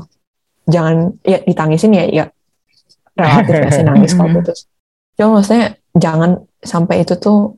Jangan 0.68 1.16
ya 1.24 1.40
ditangisin 1.42 1.96
ya 1.96 2.06
ya 2.06 2.26
relatif 3.18 3.54
gak 3.58 3.74
sih 3.74 3.84
nangis 3.84 4.12
kalau 4.14 4.30
putus. 4.38 4.68
Cuma 5.18 5.42
maksudnya 5.42 5.66
jangan 5.98 6.32
sampai 6.62 7.02
itu 7.02 7.18
tuh 7.18 7.58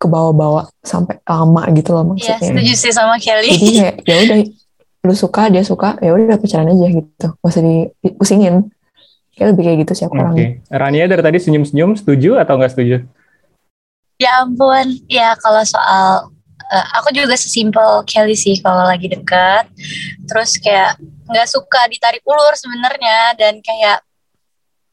ke 0.00 0.06
bawah-bawah 0.08 0.70
sampai 0.80 1.20
lama 1.28 1.68
gitu 1.76 1.92
loh 1.92 2.04
Iya, 2.16 2.38
maksudnya. 2.38 2.48
setuju 2.56 2.72
sih 2.72 2.92
sama 2.94 3.20
Kelly. 3.20 3.52
jadi 3.52 3.68
kayak 3.74 3.94
ya 4.08 4.16
udah 4.24 4.38
lu 5.00 5.14
suka 5.16 5.48
dia 5.48 5.64
suka 5.64 5.96
ya 6.00 6.12
udah 6.12 6.36
pacaran 6.36 6.72
aja 6.72 6.86
gitu. 6.88 7.26
Gak 7.32 7.48
usah 7.48 7.62
dipusingin. 8.00 8.68
Kayak 9.30 9.46
lebih 9.56 9.62
kayak 9.64 9.78
gitu 9.88 9.92
sih 9.96 10.04
aku 10.04 10.14
Oke, 10.14 10.22
orangnya 10.22 10.48
Rania 10.68 11.04
dari 11.08 11.22
tadi 11.24 11.38
senyum-senyum, 11.40 11.96
setuju 11.96 12.36
atau 12.36 12.60
nggak 12.60 12.72
setuju? 12.76 12.96
Ya 14.20 14.44
ampun, 14.44 15.00
ya 15.08 15.32
kalau 15.40 15.64
soal 15.64 16.28
eh, 16.70 16.86
aku 16.96 17.10
juga 17.10 17.34
sesimpel 17.34 18.06
Kelly 18.06 18.38
sih 18.38 18.56
kalau 18.62 18.86
lagi 18.86 19.10
deket, 19.10 19.66
terus 20.30 20.56
kayak 20.58 20.96
nggak 21.30 21.46
suka 21.50 21.86
ditarik 21.90 22.22
ulur 22.26 22.54
sebenarnya 22.54 23.34
dan 23.38 23.58
kayak 23.62 24.02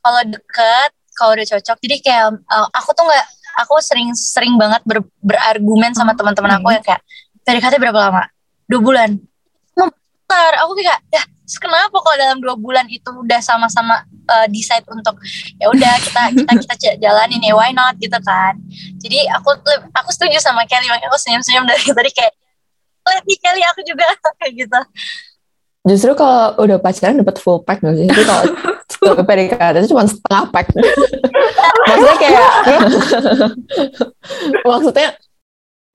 kalau 0.01 0.21
deket, 0.25 0.89
kalau 1.17 1.31
udah 1.33 1.47
cocok, 1.47 1.77
jadi 1.81 1.95
kayak 2.01 2.27
eh, 2.41 2.67
aku 2.73 2.89
tuh 2.97 3.05
nggak, 3.05 3.25
aku 3.61 3.73
sering 3.81 4.09
sering 4.13 4.53
banget 4.57 4.81
ber- 4.85 5.13
berargumen 5.21 5.93
sama 5.93 6.13
teman-teman 6.17 6.61
aku 6.61 6.73
yang 6.73 6.85
kayak 6.85 7.01
PDKT 7.45 7.79
berapa 7.79 8.09
lama? 8.09 8.23
Dua 8.67 8.81
bulan. 8.83 9.15
Bentar, 9.71 10.51
aku 10.59 10.75
kayak 10.75 10.99
ya 11.07 11.23
kenapa 11.55 11.95
kalau 12.03 12.17
dalam 12.19 12.37
dua 12.43 12.59
bulan 12.59 12.83
itu 12.91 13.07
udah 13.07 13.39
sama-sama 13.39 14.03
eh, 14.27 14.47
decide 14.51 14.83
untuk 14.91 15.15
ya 15.55 15.71
udah 15.71 15.93
kita 16.03 16.21
kita 16.35 16.51
kita 16.59 16.75
jalanin 16.99 17.39
ya 17.39 17.55
why 17.55 17.71
not 17.71 17.95
gitu 17.95 18.19
kan 18.27 18.59
jadi 18.99 19.31
aku 19.39 19.55
aku 19.95 20.09
setuju 20.11 20.43
sama 20.43 20.67
Kelly 20.67 20.91
makanya 20.91 21.07
aku 21.07 21.19
senyum-senyum 21.23 21.63
dari 21.63 21.83
tadi 21.97 22.11
kayak 22.11 22.33
nih 23.23 23.37
Kelly 23.39 23.63
aku 23.63 23.81
juga 23.87 24.03
kayak 24.43 24.53
gitu 24.67 24.81
Justru 25.87 26.11
kalau 26.19 26.51
udah 26.59 26.77
pacaran 26.83 27.23
dapat 27.23 27.39
full 27.39 27.63
pack 27.63 27.79
gak 27.79 27.95
sih? 27.95 28.11
Kalau 28.11 28.43
kalau 28.99 29.23
PDKT 29.23 29.75
itu 29.79 29.95
cuma 29.95 30.03
setengah 30.03 30.43
pack. 30.51 30.67
maksudnya 31.87 32.17
kayak 32.19 32.47
maksudnya 34.67 35.07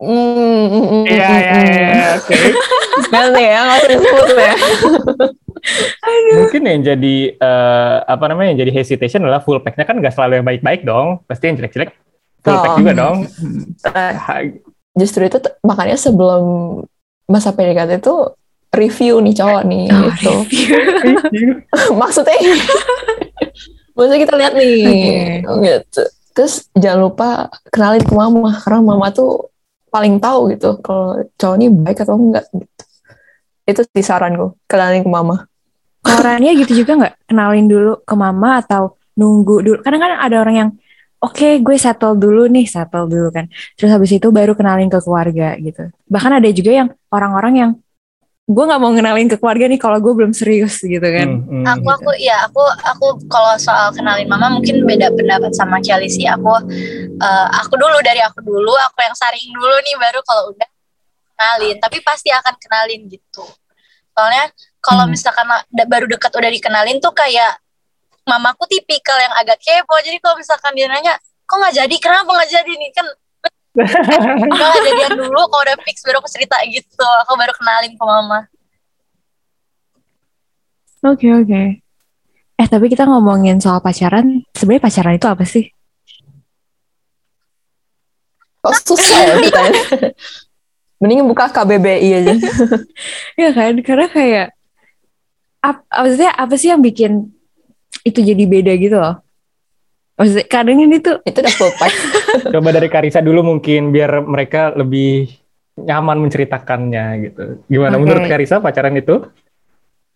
Iya, 0.03 0.11
mm, 0.11 1.05
iya, 1.07 1.29
mm. 1.31 1.63
iya, 1.63 2.07
oke. 2.19 2.35
Nanti 3.09 3.41
ya, 3.41 3.59
nggak 3.63 3.79
usah 3.79 3.89
disebut 3.89 4.29
ya. 4.35 4.55
Mungkin 6.43 6.63
yang 6.67 6.81
jadi 6.83 7.17
eh, 7.33 7.97
apa 8.03 8.25
namanya 8.27 8.51
yang 8.51 8.61
jadi 8.67 8.73
hesitation 8.75 9.23
adalah 9.23 9.39
full 9.41 9.63
pack-nya 9.63 9.87
kan 9.87 9.95
nggak 9.95 10.11
selalu 10.11 10.43
yang 10.43 10.47
baik-baik 10.47 10.83
dong. 10.83 11.23
Pasti 11.25 11.47
yang 11.47 11.57
jelek-jelek 11.57 11.95
full 12.43 12.59
pack 12.59 12.73
Oh. 12.75 12.79
juga 12.83 12.93
dong. 12.93 13.17
Ha- 13.87 14.43
Justru 14.93 15.25
itu 15.25 15.39
makanya 15.63 15.97
sebelum 15.97 16.43
masa 17.25 17.55
PDKT 17.55 18.03
itu 18.03 18.15
review 18.73 19.23
nih 19.23 19.35
cowok 19.39 19.63
nih 19.65 19.85
Oh, 19.89 20.01
gitu. 20.11 20.33
review. 21.07 21.49
Maksudnya 22.03 22.37
Maksudnya 23.93 24.21
kita 24.21 24.35
lihat 24.37 24.53
nih 24.53 24.75
gitu. 25.45 26.03
Terus 26.33 26.67
jangan 26.73 27.01
lupa 27.07 27.29
kenalin 27.69 28.03
ke 28.03 28.13
mama 28.13 28.51
karena 28.59 28.81
mama 28.81 29.09
tuh 29.09 29.52
paling 29.93 30.17
tahu 30.17 30.57
gitu 30.57 30.81
kalau 30.81 31.21
cowok 31.37 31.57
ini 31.61 31.67
baik 31.69 31.99
atau 32.01 32.17
enggak 32.17 32.49
gitu. 32.57 32.85
Itu 33.69 33.81
sih 33.85 34.03
saranku, 34.03 34.57
kenalin 34.65 35.05
ke 35.05 35.11
mama. 35.13 35.45
Rania 36.03 36.57
gitu 36.57 36.83
juga 36.83 36.99
nggak? 36.99 37.15
Kenalin 37.31 37.67
dulu 37.69 37.93
ke 38.03 38.15
mama 38.17 38.59
atau 38.65 38.97
nunggu 39.15 39.57
dulu? 39.63 39.79
Kadang 39.85 40.01
kan 40.01 40.13
ada 40.19 40.37
orang 40.41 40.57
yang 40.57 40.71
oke 41.23 41.63
gue 41.63 41.77
settle 41.79 42.19
dulu 42.19 42.51
nih, 42.51 42.67
settle 42.67 43.07
dulu 43.07 43.29
kan. 43.31 43.47
Terus 43.79 43.91
habis 43.93 44.11
itu 44.11 44.29
baru 44.35 44.57
kenalin 44.59 44.91
ke 44.91 44.99
keluarga 44.99 45.55
gitu. 45.61 45.93
Bahkan 46.11 46.43
ada 46.43 46.49
juga 46.51 46.71
yang 46.73 46.89
orang-orang 47.13 47.55
yang 47.55 47.71
gue 48.53 48.65
nggak 48.69 48.81
mau 48.81 48.93
kenalin 48.93 49.29
ke 49.33 49.37
keluarga 49.41 49.65
nih 49.65 49.81
kalau 49.81 49.97
gue 49.99 50.13
belum 50.13 50.33
serius 50.37 50.77
gitu 50.85 51.01
kan. 51.01 51.29
Hmm, 51.41 51.65
hmm. 51.65 51.65
aku 51.65 51.89
aku 51.89 52.11
ya 52.21 52.45
aku 52.45 52.61
aku 52.85 53.07
kalau 53.33 53.57
soal 53.57 53.89
kenalin 53.97 54.29
mama 54.29 54.53
mungkin 54.53 54.85
beda 54.85 55.09
pendapat 55.17 55.57
sama 55.57 55.81
Kelly 55.81 56.13
sih 56.13 56.29
aku 56.29 56.53
eh, 57.17 57.47
aku 57.59 57.75
dulu 57.81 57.97
dari 58.05 58.21
aku 58.21 58.45
dulu 58.45 58.73
aku 58.77 58.99
yang 59.01 59.17
saring 59.17 59.49
dulu 59.57 59.77
nih 59.81 59.97
baru 59.97 60.21
kalau 60.23 60.53
udah 60.53 60.69
kenalin 61.33 61.77
tapi 61.81 61.99
pasti 62.05 62.29
akan 62.29 62.55
kenalin 62.61 63.09
gitu 63.09 63.43
soalnya 64.13 64.53
kalau 64.85 65.09
Hmm. 65.09 65.15
misalkan 65.17 65.47
baru 65.89 66.05
deket 66.05 66.33
udah 66.37 66.51
dikenalin 66.53 67.01
tuh 67.01 67.17
kayak 67.17 67.57
mamaku 68.29 68.69
tipikal 68.71 69.19
yang 69.19 69.33
agak 69.35 69.59
kepo 69.59 69.97
jadi 70.05 70.19
kalau 70.23 70.37
misalkan 70.39 70.71
dia 70.77 70.87
nanya 70.87 71.17
kok 71.43 71.57
nggak 71.59 71.75
jadi 71.75 71.97
kenapa 71.99 72.31
nggak 72.31 72.51
jadi 72.51 72.73
nih 72.77 72.91
kan 72.95 73.07
Enggak 73.73 74.69
nggak 74.69 74.83
jadian 74.85 75.13
dulu 75.17 75.41
kalau 75.49 75.63
udah 75.65 75.77
fix 75.89 76.05
baru 76.05 76.21
aku 76.21 76.29
cerita 76.29 76.61
gitu 76.69 77.07
aku 77.25 77.33
baru 77.41 77.53
kenalin 77.57 77.93
ke 77.97 78.05
mama 78.05 78.45
Oke 81.03 81.27
oke. 81.35 81.83
Eh 82.63 82.67
tapi 82.71 82.87
kita 82.87 83.11
ngomongin 83.11 83.59
soal 83.59 83.83
pacaran, 83.83 84.47
sebenarnya 84.55 84.87
pacaran 84.87 85.19
itu 85.19 85.27
apa 85.27 85.43
sih? 85.43 85.67
Kok 88.63 88.73
susah 88.87 89.19
ya 89.27 89.35
pertanyaan? 89.35 89.75
Mending 91.03 91.27
buka 91.27 91.51
KBBI 91.51 92.09
aja. 92.23 92.35
Iya 93.35 93.51
kan, 93.51 93.75
karena 93.83 94.07
kayak 94.07 94.49
ap, 95.59 95.83
maksudnya 95.91 96.31
apa 96.39 96.55
sih 96.55 96.71
yang 96.71 96.79
bikin 96.79 97.35
itu 98.07 98.23
jadi 98.23 98.45
beda 98.47 98.73
gitu 98.79 98.95
loh? 99.03 99.19
Maksudnya 100.15 100.47
kadang 100.47 100.79
ini 100.79 101.03
tuh 101.03 101.19
Itu 101.27 101.43
udah 101.43 101.55
full 101.59 101.75
pack. 101.83 101.91
Coba 102.53 102.69
dari 102.73 102.89
Karisa 102.89 103.21
dulu 103.21 103.45
mungkin 103.45 103.93
biar 103.93 104.25
mereka 104.25 104.73
lebih 104.73 105.29
nyaman 105.77 106.21
menceritakannya 106.29 107.05
gitu. 107.29 107.43
Gimana 107.69 107.97
Oke. 107.97 108.03
menurut 108.05 108.25
Karisa 108.29 108.61
pacaran 108.61 108.97
itu? 108.97 109.25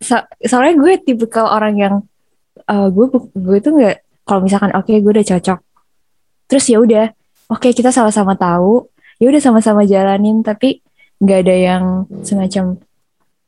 so- 0.01 0.27
soalnya 0.45 0.77
gue 0.77 0.93
tipikal 1.01 1.49
orang 1.49 1.75
yang 1.77 1.95
eh, 2.69 2.87
gue 2.89 3.05
gue 3.33 3.57
tuh 3.61 3.71
nggak 3.77 3.95
kalau 4.27 4.41
misalkan 4.43 4.71
oke 4.75 4.91
gue 4.91 5.11
udah 5.11 5.25
cocok, 5.25 5.59
terus 6.51 6.65
ya 6.67 6.77
udah 6.83 7.05
oke 7.47 7.69
kita 7.71 7.89
sama-sama 7.95 8.35
tahu, 8.35 8.85
ya 9.23 9.31
udah 9.31 9.41
sama-sama 9.41 9.87
jalanin 9.87 10.43
tapi 10.43 10.83
nggak 11.17 11.39
ada 11.47 11.55
yang 11.55 11.83
semacam 12.21 12.77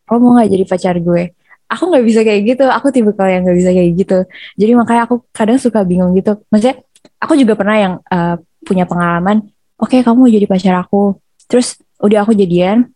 lo 0.09 0.15
mau 0.17 0.31
nggak 0.39 0.49
jadi 0.49 0.65
pacar 0.65 0.95
gue? 0.97 1.23
Aku 1.69 1.85
nggak 1.93 2.01
bisa 2.01 2.25
kayak 2.25 2.41
gitu, 2.49 2.65
aku 2.65 2.89
tipikal 2.89 3.29
yang 3.29 3.45
nggak 3.45 3.57
bisa 3.61 3.69
kayak 3.69 3.91
gitu. 3.93 4.17
Jadi 4.57 4.71
makanya 4.73 5.05
aku 5.05 5.21
kadang 5.29 5.61
suka 5.61 5.85
bingung 5.85 6.17
gitu. 6.17 6.33
Maksudnya 6.49 6.81
aku 7.21 7.38
juga 7.38 7.53
pernah 7.53 7.77
yang 7.77 7.93
eh, 8.09 8.35
punya 8.69 8.85
pengalaman, 8.85 9.49
oke 9.81 9.97
kamu 10.05 10.17
mau 10.21 10.29
jadi 10.29 10.45
pacar 10.45 10.77
aku, 10.85 11.17
terus 11.49 11.81
udah 11.97 12.21
aku 12.21 12.38
jadian, 12.38 12.93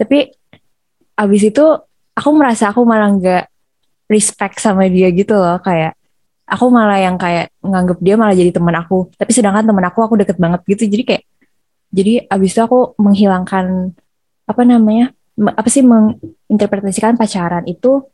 tapi 0.00 0.32
abis 1.12 1.52
itu 1.52 1.64
aku 2.16 2.30
merasa 2.32 2.72
aku 2.72 2.88
malah 2.88 3.12
nggak 3.12 3.44
respect 4.08 4.60
sama 4.60 4.88
dia 4.88 5.12
gitu 5.12 5.36
loh 5.36 5.60
kayak 5.60 5.96
aku 6.48 6.68
malah 6.68 7.00
yang 7.00 7.16
kayak 7.16 7.48
nganggep 7.64 7.98
dia 8.04 8.14
malah 8.20 8.36
jadi 8.36 8.52
teman 8.52 8.76
aku. 8.76 9.08
Tapi 9.16 9.30
sedangkan 9.32 9.64
teman 9.64 9.84
aku 9.88 10.04
aku 10.04 10.14
deket 10.20 10.36
banget 10.36 10.60
gitu. 10.68 10.84
Jadi 10.88 11.02
kayak 11.08 11.24
jadi 11.92 12.12
abis 12.28 12.50
itu 12.56 12.60
aku 12.60 12.96
menghilangkan 13.00 13.92
apa 14.48 14.62
namanya 14.64 15.12
apa 15.56 15.68
sih 15.72 15.80
menginterpretasikan 15.80 17.16
pacaran 17.16 17.64
itu 17.64 18.04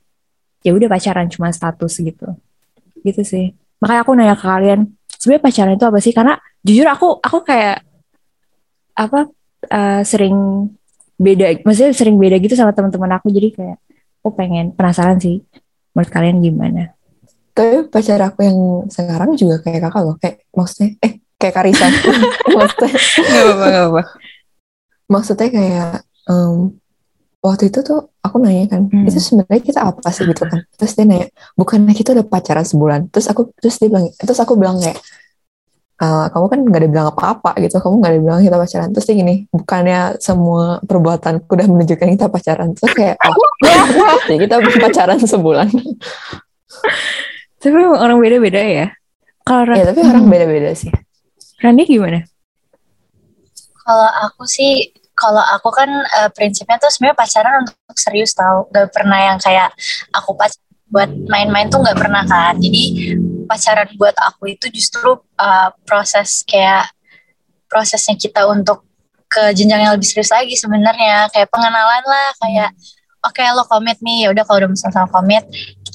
ya 0.63 0.71
udah 0.75 0.87
pacaran 0.87 1.27
cuma 1.27 1.51
status 1.51 1.99
gitu. 1.99 2.27
Gitu 3.03 3.23
sih. 3.27 3.55
Makanya 3.83 4.01
aku 4.07 4.13
nanya 4.15 4.37
ke 4.39 4.47
kalian 4.47 4.81
sebenarnya 5.19 5.45
pacaran 5.45 5.75
itu 5.77 5.87
apa 5.87 5.99
sih 5.99 6.13
karena 6.15 6.35
jujur 6.63 6.87
aku 6.87 7.19
aku 7.19 7.39
kayak 7.43 7.83
apa 8.95 9.29
eh, 9.67 10.03
sering 10.07 10.37
beda 11.19 11.67
maksudnya 11.67 11.93
sering 11.93 12.17
beda 12.17 12.39
gitu 12.39 12.55
sama 12.55 12.71
teman-teman 12.71 13.19
aku 13.19 13.29
jadi 13.35 13.51
kayak 13.51 13.79
aku 14.23 14.29
pengen 14.39 14.71
penasaran 14.73 15.19
sih 15.19 15.43
menurut 15.93 16.11
kalian 16.15 16.39
gimana 16.39 16.95
Tapi 17.59 17.91
pacar 17.91 18.23
aku 18.23 18.47
yang 18.47 18.59
sekarang 18.87 19.35
juga 19.35 19.59
kayak 19.59 19.91
kakak 19.91 20.03
loh. 20.07 20.15
Kayak 20.23 20.47
maksudnya, 20.55 20.95
eh 21.03 21.19
kayak 21.43 21.55
Karisa. 21.59 21.91
maksudnya, 22.55 22.95
nggak 23.19 23.43
apa 23.51 23.65
nggak 23.67 23.87
apa 23.91 24.03
maksudnya 25.09 25.49
kayak 25.49 25.91
em, 26.29 26.77
waktu 27.41 27.73
itu 27.73 27.81
tuh 27.81 28.13
aku 28.29 28.37
nanya 28.39 28.69
kan, 28.69 28.87
Hmm. 28.87 29.09
itu 29.09 29.19
sebenarnya 29.19 29.63
kita 29.65 29.81
apa 29.83 30.09
sih 30.13 30.29
gitu 30.29 30.45
kan? 30.45 30.61
Terus 30.77 30.93
dia 30.93 31.05
nanya, 31.05 31.27
bukannya 31.57 31.93
kita 31.93 32.13
udah 32.13 32.27
pacaran 32.29 32.63
sebulan? 32.63 33.01
Terus 33.09 33.27
aku 33.27 33.51
terus 33.57 33.81
dia 33.81 33.89
bilang, 33.89 34.07
terus 34.15 34.39
aku 34.39 34.55
bilang 34.55 34.77
kayak, 34.79 35.01
"Eh, 35.99 36.27
kamu 36.31 36.47
kan 36.47 36.59
nggak 36.63 36.81
ada 36.85 36.89
bilang 36.89 37.09
apa-apa 37.11 37.51
gitu, 37.59 37.81
kamu 37.81 37.95
nggak 37.99 38.13
ada 38.15 38.21
bilang 38.23 38.41
kita 38.41 38.57
pacaran. 38.57 38.89
Terus 38.95 39.05
dia 39.09 39.17
gini, 39.17 39.35
bukannya 39.51 40.01
semua 40.23 40.79
perbuatanku 40.85 41.51
udah 41.51 41.67
menunjukkan 41.67 42.09
kita 42.15 42.27
pacaran? 42.31 42.69
Terus 42.77 42.93
kayak, 42.95 43.17
oh, 43.19 43.35
ya 44.31 44.37
kita 44.39 44.55
pacaran 44.79 45.19
sebulan. 45.19 45.69
tapi 47.59 47.75
orang 47.75 48.23
beda-beda 48.23 48.63
ya 48.63 48.87
kalau 49.43 49.75
Ya 49.75 49.89
tapi 49.91 50.05
orang 50.07 50.31
beda-beda 50.31 50.71
sih. 50.77 50.93
Rani 51.59 51.83
gimana 51.89 52.23
Kalau 53.83 54.09
aku 54.29 54.45
sih, 54.45 54.93
kalau 55.19 55.43
aku 55.43 55.75
kan 55.75 55.91
eh, 55.91 56.31
prinsipnya 56.31 56.79
tuh 56.79 56.87
sebenarnya 56.95 57.19
pacaran 57.19 57.55
untuk 57.67 57.99
serius 57.99 58.31
tau. 58.39 58.71
Gak 58.71 58.95
pernah 58.95 59.19
yang 59.35 59.39
kayak 59.43 59.75
aku 60.15 60.39
pacaran 60.39 60.63
buat 60.89 61.11
main-main 61.27 61.67
tuh 61.67 61.83
gak 61.83 61.99
pernah 61.99 62.23
kan. 62.23 62.55
Jadi 62.63 63.13
pacaran 63.51 63.91
buat 63.99 64.15
aku 64.15 64.55
itu 64.55 64.71
justru 64.71 65.19
eh, 65.43 65.69
proses 65.83 66.47
kayak 66.47 66.95
prosesnya 67.67 68.15
kita 68.15 68.47
untuk 68.47 68.87
ke 69.29 69.53
jenjang 69.53 69.85
yang 69.85 69.93
lebih 69.99 70.07
serius 70.07 70.31
lagi 70.31 70.55
sebenarnya. 70.55 71.27
Kayak 71.35 71.51
pengenalan 71.51 72.05
lah, 72.07 72.31
kayak 72.39 72.71
oke 73.19 73.43
lo 73.59 73.67
komit 73.67 73.99
nih, 73.99 74.25
ya 74.25 74.29
udah 74.31 74.47
kalau 74.47 74.63
udah 74.63 74.71
sama-sama 74.79 75.11
komit 75.11 75.43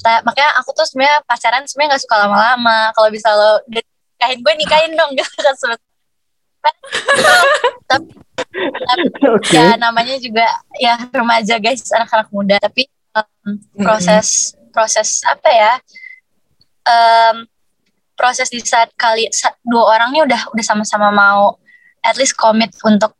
kita 0.04 0.20
makanya 0.20 0.52
aku 0.60 0.76
tuh 0.76 0.84
sebenarnya 0.84 1.24
pacaran 1.24 1.64
sebenarnya 1.64 1.96
nggak 1.96 2.02
suka 2.04 2.16
lama-lama. 2.28 2.78
Kalau 2.92 3.08
bisa 3.08 3.28
lo 3.32 3.64
nikahin 4.20 4.38
gue 4.44 4.54
nikahin 4.60 4.92
dong 4.92 5.10
gitu 5.18 5.32
kan 5.40 5.56
tapi 7.88 8.12
Oke. 9.34 9.54
ya 9.54 9.74
namanya 9.76 10.16
juga 10.18 10.46
ya 10.78 10.94
remaja 11.10 11.58
guys 11.58 11.84
anak-anak 11.90 12.28
muda. 12.30 12.56
Tapi 12.62 12.86
um, 13.14 13.58
proses 13.78 14.54
proses 14.70 15.22
apa 15.26 15.50
ya? 15.50 15.72
Um, 16.84 17.46
proses 18.14 18.46
di 18.50 18.62
saat 18.62 18.94
kali 18.94 19.26
sa- 19.34 19.56
dua 19.66 19.98
orang 19.98 20.14
ini 20.14 20.22
udah 20.22 20.54
udah 20.54 20.64
sama-sama 20.64 21.10
mau 21.10 21.58
at 22.04 22.14
least 22.14 22.38
commit 22.38 22.70
untuk 22.86 23.16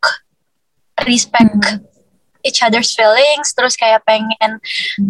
respect 1.03 1.51
each 2.45 2.61
other's 2.61 2.93
feelings 2.93 3.51
terus 3.57 3.73
kayak 3.75 4.05
pengen 4.05 4.61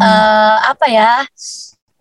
eh, 0.02 0.58
apa 0.66 0.86
ya? 0.90 1.12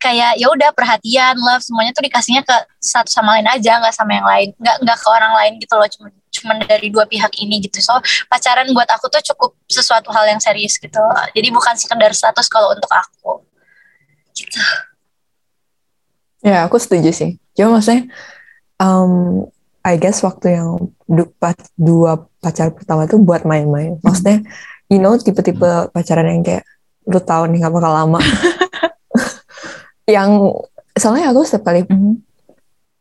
Kayak 0.00 0.36
ya 0.36 0.46
udah 0.52 0.70
perhatian 0.76 1.36
love 1.40 1.64
semuanya 1.64 1.96
tuh 1.96 2.04
dikasihnya 2.04 2.44
ke 2.44 2.56
satu 2.76 3.08
sama 3.08 3.40
lain 3.40 3.48
aja 3.48 3.80
nggak 3.80 3.94
sama 3.96 4.12
yang 4.16 4.28
lain. 4.28 4.48
Nggak 4.60 4.76
nggak 4.84 4.98
ke 5.00 5.08
orang 5.08 5.32
lain 5.40 5.52
gitu 5.60 5.74
loh 5.76 5.88
cuma 5.88 6.08
cuma 6.44 6.60
dari 6.60 6.92
dua 6.92 7.08
pihak 7.08 7.40
ini 7.40 7.64
gitu. 7.64 7.80
So 7.80 7.96
pacaran 8.28 8.68
buat 8.76 8.86
aku 8.92 9.08
tuh 9.08 9.24
cukup 9.32 9.56
sesuatu 9.64 10.12
hal 10.12 10.28
yang 10.28 10.40
serius 10.44 10.76
gitu. 10.76 11.00
Jadi 11.32 11.48
bukan 11.48 11.72
sekedar 11.80 12.12
status 12.12 12.44
kalau 12.52 12.76
untuk 12.76 12.92
aku. 12.92 13.40
Gitu. 14.36 14.60
Ya, 16.44 16.68
aku 16.68 16.76
setuju 16.76 17.08
sih. 17.16 17.40
Cuma 17.56 17.80
maksudnya, 17.80 18.12
um, 18.76 19.48
I 19.80 19.96
guess 19.96 20.20
waktu 20.20 20.60
yang 20.60 20.92
dua 21.80 22.28
pacar 22.44 22.68
pertama 22.76 23.08
itu 23.08 23.16
buat 23.16 23.48
main-main. 23.48 23.96
Maksudnya, 24.04 24.44
you 24.92 25.00
know, 25.00 25.16
tipe-tipe 25.16 25.64
pacaran 25.96 26.28
yang 26.28 26.44
kayak, 26.44 26.68
lu 27.08 27.20
tahu 27.20 27.48
nih 27.48 27.64
gak 27.64 27.72
bakal 27.72 27.92
lama. 27.96 28.20
yang, 30.16 30.52
soalnya 31.00 31.32
aku 31.32 31.48
setiap 31.48 31.64
kali 31.72 31.88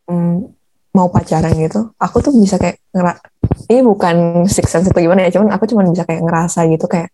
mm, 0.07 0.62
mau 0.93 1.09
pacaran 1.09 1.51
gitu, 1.57 1.89
aku 1.97 2.21
tuh 2.21 2.31
bisa 2.37 2.61
kayak 2.61 2.77
ngera 2.93 3.17
ini 3.67 3.81
bukan 3.81 4.45
six 4.45 4.69
sense 4.69 4.87
atau 4.89 5.01
gimana 5.01 5.25
ya, 5.25 5.33
cuman 5.33 5.49
aku 5.57 5.65
cuma 5.65 5.81
bisa 5.89 6.05
kayak 6.05 6.21
ngerasa 6.21 6.69
gitu 6.69 6.85
kayak, 6.85 7.09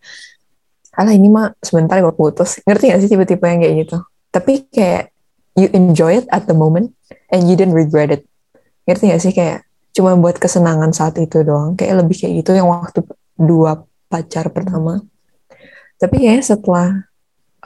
alah 1.00 1.16
ini 1.16 1.32
mah 1.32 1.56
sebentar 1.64 1.96
gue 2.04 2.12
putus. 2.12 2.60
Ngerti 2.68 2.92
gak 2.92 3.00
sih 3.00 3.10
tipe-tipe 3.12 3.46
yang 3.48 3.64
kayak 3.64 3.76
gitu? 3.88 3.98
Tapi 4.30 4.68
kayak 4.68 5.16
you 5.56 5.72
enjoy 5.72 6.20
it 6.20 6.28
at 6.28 6.44
the 6.44 6.56
moment 6.56 6.92
and 7.32 7.48
you 7.48 7.56
didn't 7.56 7.76
regret 7.76 8.12
it. 8.12 8.28
Ngerti 8.84 9.16
gak 9.16 9.22
sih 9.24 9.32
kayak 9.32 9.64
cuma 9.96 10.16
buat 10.20 10.36
kesenangan 10.36 10.92
saat 10.92 11.16
itu 11.18 11.40
doang. 11.48 11.80
Kayak 11.80 12.04
lebih 12.04 12.20
kayak 12.20 12.44
gitu 12.44 12.52
yang 12.52 12.68
waktu 12.68 13.00
dua 13.40 13.88
pacar 14.12 14.52
pertama. 14.52 15.00
Tapi 16.00 16.16
kayaknya 16.20 16.44
setelah 16.44 16.88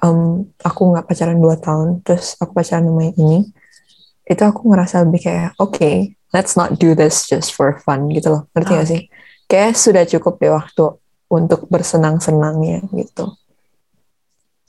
um, 0.02 0.46
aku 0.62 0.82
nggak 0.94 1.06
pacaran 1.06 1.40
dua 1.40 1.56
tahun, 1.58 2.02
terus 2.04 2.36
aku 2.38 2.52
pacaran 2.52 2.86
sama 2.86 3.02
yang 3.10 3.18
ini, 3.18 3.40
itu 4.24 4.42
aku 4.42 4.72
ngerasa 4.72 5.04
lebih 5.04 5.22
kayak, 5.28 5.50
oke, 5.60 5.92
let's 6.32 6.56
not 6.56 6.80
do 6.80 6.96
this 6.96 7.28
just 7.28 7.52
for 7.52 7.76
fun 7.84 8.08
gitu 8.10 8.32
loh. 8.32 8.42
Ngerti 8.56 8.72
gak 8.74 8.88
sih? 8.88 9.02
Kayak 9.46 9.76
sudah 9.76 10.04
cukup 10.08 10.40
deh 10.40 10.52
waktu 10.52 10.86
untuk 11.28 11.68
bersenang-senangnya 11.68 12.88
gitu. 12.94 13.36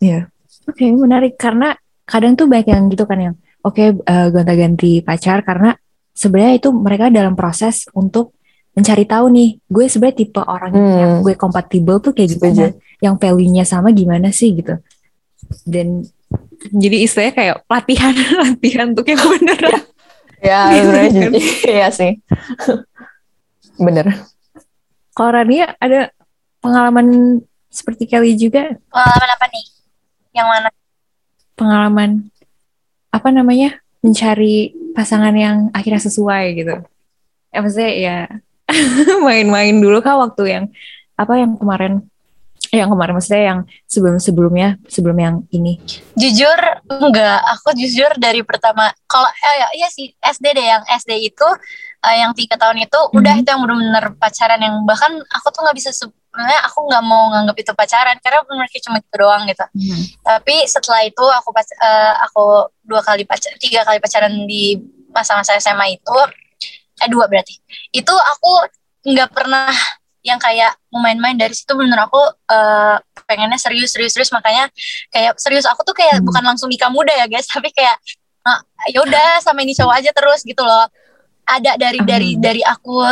Iya. 0.02 0.28
Oke, 0.64 0.88
menarik 0.90 1.36
karena 1.36 1.76
kadang 2.04 2.34
tuh 2.34 2.48
banyak 2.48 2.68
yang 2.72 2.84
gitu 2.92 3.04
kan 3.04 3.18
yang 3.20 3.34
oke 3.64 3.80
eh, 3.80 4.26
gonta-ganti 4.28 5.00
pacar 5.00 5.40
karena 5.40 5.72
sebenarnya 6.12 6.60
itu 6.60 6.68
mereka 6.72 7.08
dalam 7.08 7.32
proses 7.32 7.88
untuk 7.96 8.36
mencari 8.74 9.06
tahu 9.06 9.30
nih, 9.30 9.50
gue 9.70 9.84
sebenarnya 9.86 10.18
tipe 10.18 10.42
orang 10.42 10.72
Hmm. 10.74 10.98
yang 10.98 11.12
gue 11.22 11.34
kompatibel 11.38 12.02
tuh 12.02 12.10
kayak 12.10 12.34
Setuju. 12.34 12.42
gimana, 12.42 12.66
yang 12.98 13.14
value-nya 13.16 13.62
sama 13.62 13.94
gimana 13.94 14.34
sih 14.34 14.50
gitu. 14.50 14.74
Dan 15.62 16.02
jadi 16.70 16.96
istilahnya 17.04 17.34
kayak 17.34 17.56
latihan 17.66 18.14
latihan 18.44 18.86
untuk 18.92 19.06
yang 19.06 19.20
beneran. 19.20 19.80
Ya, 20.40 20.60
sebenarnya 20.76 21.10
jadi 21.28 21.38
iya 21.64 21.88
sih. 21.88 22.12
Bener. 23.76 24.06
Kalau 25.14 25.30
Rania 25.30 25.74
ada 25.78 26.10
pengalaman 26.58 27.40
seperti 27.68 28.06
Kelly 28.06 28.34
juga? 28.34 28.74
pengalaman 28.88 29.30
apa 29.34 29.46
nih 29.50 29.64
Yang 30.34 30.48
mana? 30.50 30.68
pengalaman 31.54 32.10
apa 33.08 33.28
namanya 33.30 33.78
mencari 34.02 34.74
pasangan 34.90 35.34
yang 35.34 35.70
akhirnya 35.70 36.02
sesuai 36.02 36.44
gitu. 36.58 36.74
Ya 37.50 37.58
maksudnya 37.62 37.92
ya 37.94 38.16
main-main 39.26 39.74
dulu 39.78 40.02
kah 40.02 40.18
waktu 40.18 40.42
yang 40.50 40.64
apa 41.14 41.38
yang 41.38 41.54
kemarin 41.54 42.02
yang 42.80 42.90
kemarin 42.90 43.14
maksudnya 43.14 43.42
yang 43.54 43.58
sebelum 43.86 44.16
sebelumnya 44.18 44.68
sebelum 44.86 45.16
yang 45.16 45.34
ini. 45.50 45.78
Jujur 46.14 46.58
enggak, 46.86 47.38
aku 47.54 47.74
jujur 47.78 48.10
dari 48.16 48.42
pertama 48.42 48.90
kalau 49.06 49.28
eh, 49.28 49.78
iya 49.78 49.88
sih 49.88 50.10
SD 50.14 50.46
deh. 50.52 50.66
Yang 50.66 50.82
SD 51.00 51.12
itu 51.22 51.48
eh, 52.04 52.16
yang 52.20 52.34
tiga 52.34 52.58
tahun 52.58 52.82
itu 52.82 53.00
udah 53.12 53.32
Mhm. 53.34 53.40
itu 53.40 53.48
yang 53.48 53.60
benar-benar 53.62 54.04
pacaran 54.18 54.60
yang 54.60 54.76
bahkan 54.84 55.12
aku 55.30 55.46
tuh 55.48 55.60
nggak 55.64 55.76
bisa 55.76 55.90
sebenarnya 55.90 56.60
aku 56.66 56.78
nggak 56.84 57.02
mau 57.02 57.30
nganggap 57.30 57.56
itu 57.56 57.72
pacaran 57.72 58.16
karena 58.18 58.42
kayak 58.68 58.82
cuma 58.82 58.98
gitu 58.98 59.16
doang 59.16 59.42
gitu. 59.46 59.64
Tapi 60.20 60.54
setelah 60.66 61.00
itu 61.02 61.24
aku 61.24 61.48
pas 61.50 61.66
eh, 61.66 62.14
aku 62.26 62.44
dua 62.82 63.00
kali 63.00 63.24
pacar 63.24 63.54
tiga 63.56 63.82
kali 63.82 64.02
pacaran 64.02 64.34
di 64.44 64.76
masa-masa 65.14 65.54
SMA 65.56 65.94
itu 65.94 66.16
eh 66.98 67.08
dua 67.08 67.26
berarti. 67.26 67.54
Itu 67.90 68.12
aku 68.12 68.52
nggak 69.04 69.30
pernah 69.30 69.70
yang 70.24 70.40
kayak 70.40 70.72
mau 70.88 71.04
main-main 71.04 71.36
dari 71.36 71.52
situ 71.52 71.76
bener 71.76 72.00
aku 72.08 72.16
eh, 72.48 72.96
pengennya 73.28 73.60
serius 73.60 73.92
serius 73.92 74.16
serius. 74.16 74.32
Makanya 74.32 74.72
kayak 75.12 75.36
serius 75.36 75.68
aku 75.68 75.84
tuh 75.84 75.92
kayak 75.92 76.18
Hmm. 76.18 76.26
bukan 76.26 76.42
langsung 76.42 76.72
nikah 76.72 76.88
muda 76.88 77.12
ya 77.12 77.28
guys. 77.28 77.44
Tapi 77.52 77.68
kayak 77.70 77.94
ah, 78.48 78.60
ya 78.88 79.04
udah 79.04 79.44
sama 79.44 79.60
ini 79.60 79.76
cowok 79.76 79.94
aja 80.00 80.10
terus 80.16 80.40
gitu 80.42 80.64
loh. 80.64 80.88
Ada 81.44 81.76
dari 81.76 82.00
dari 82.02 82.30
Hmm. 82.34 82.40
dari 82.40 82.62
aku 82.64 83.04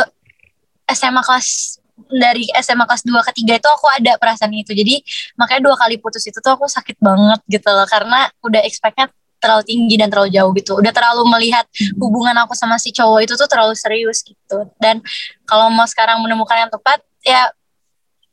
SMA 0.89 1.21
kelas 1.21 1.79
dari 2.09 2.49
SMA 2.57 2.85
kelas 2.89 3.05
2 3.05 3.21
ke 3.21 3.31
3 3.45 3.61
itu 3.61 3.69
aku 3.69 3.87
ada 3.93 4.17
perasaan 4.17 4.49
itu. 4.57 4.73
Jadi 4.73 5.05
makanya 5.37 5.69
dua 5.69 5.75
kali 5.77 6.01
putus 6.01 6.25
itu 6.25 6.41
tuh 6.41 6.57
aku 6.57 6.65
sakit 6.65 6.97
banget 6.97 7.39
gitu 7.45 7.69
loh. 7.69 7.85
Karena 7.85 8.25
udah 8.41 8.61
expectnya 8.65 9.13
terlalu 9.43 9.63
tinggi 9.67 9.95
dan 9.99 10.07
terlalu 10.07 10.31
jauh 10.31 10.51
gitu. 10.55 10.79
Udah 10.79 10.95
terlalu 10.95 11.27
melihat 11.27 11.67
hubungan 11.99 12.31
aku 12.47 12.55
sama 12.55 12.79
si 12.79 12.95
cowok 12.95 13.27
itu 13.27 13.33
tuh 13.35 13.47
terlalu 13.51 13.75
serius 13.75 14.23
gitu. 14.23 14.71
Dan 14.79 15.03
kalau 15.43 15.67
mau 15.67 15.83
sekarang 15.83 16.23
menemukan 16.23 16.55
yang 16.55 16.71
tepat 16.71 17.03
ya 17.27 17.51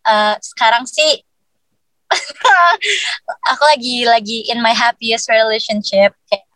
eh, 0.06 0.34
sekarang 0.38 0.86
sih 0.86 1.26
aku 3.50 3.62
lagi 3.66 4.06
lagi 4.06 4.38
in 4.46 4.62
my 4.62 4.72
happiest 4.72 5.26
relationship. 5.26 6.14
Kayak 6.30 6.46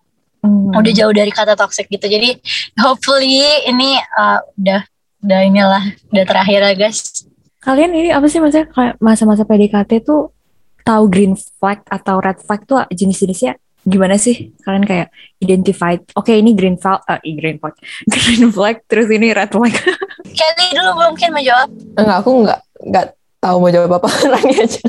Hmm. 0.44 0.76
udah 0.76 0.92
jauh 0.92 1.08
dari 1.16 1.32
kata 1.32 1.56
toxic 1.56 1.88
gitu. 1.88 2.04
Jadi 2.04 2.36
hopefully 2.76 3.64
ini 3.64 3.96
eh, 3.96 4.40
udah 4.60 4.80
udah 5.24 5.40
inilah 5.40 5.84
udah 6.12 6.24
terakhir 6.28 6.60
ya 6.60 6.76
guys 6.76 7.24
kalian 7.64 7.96
ini 7.96 8.12
apa 8.12 8.28
sih 8.28 8.38
maksudnya? 8.44 8.68
Kayak 8.68 9.00
masa-masa 9.00 9.42
PDKT 9.48 10.04
tuh 10.04 10.36
tahu 10.84 11.08
green 11.08 11.32
flag 11.32 11.80
atau 11.88 12.20
red 12.20 12.36
flag 12.44 12.68
tuh 12.68 12.84
jenis-jenisnya 12.92 13.56
gimana 13.84 14.16
sih 14.16 14.56
kalian 14.64 14.88
kayak 14.88 15.08
identified 15.44 16.00
oke 16.16 16.32
ini 16.32 16.56
green 16.56 16.80
flag 16.80 17.04
eh, 17.04 17.20
green 17.36 17.60
flag 17.60 17.76
green 18.12 18.48
flag 18.48 18.76
terus 18.88 19.08
ini 19.12 19.30
red 19.36 19.52
flag. 19.52 19.72
Kelly 20.38 20.66
dulu 20.72 20.90
mungkin 20.98 21.36
mau 21.36 21.44
jawab? 21.44 21.68
Enggak, 21.94 22.16
aku 22.24 22.30
enggak 22.42 22.60
enggak 22.80 23.06
tahu 23.38 23.56
mau 23.60 23.70
jawab 23.70 23.90
apa 24.00 24.08
nanya 24.32 24.56
aja. 24.64 24.84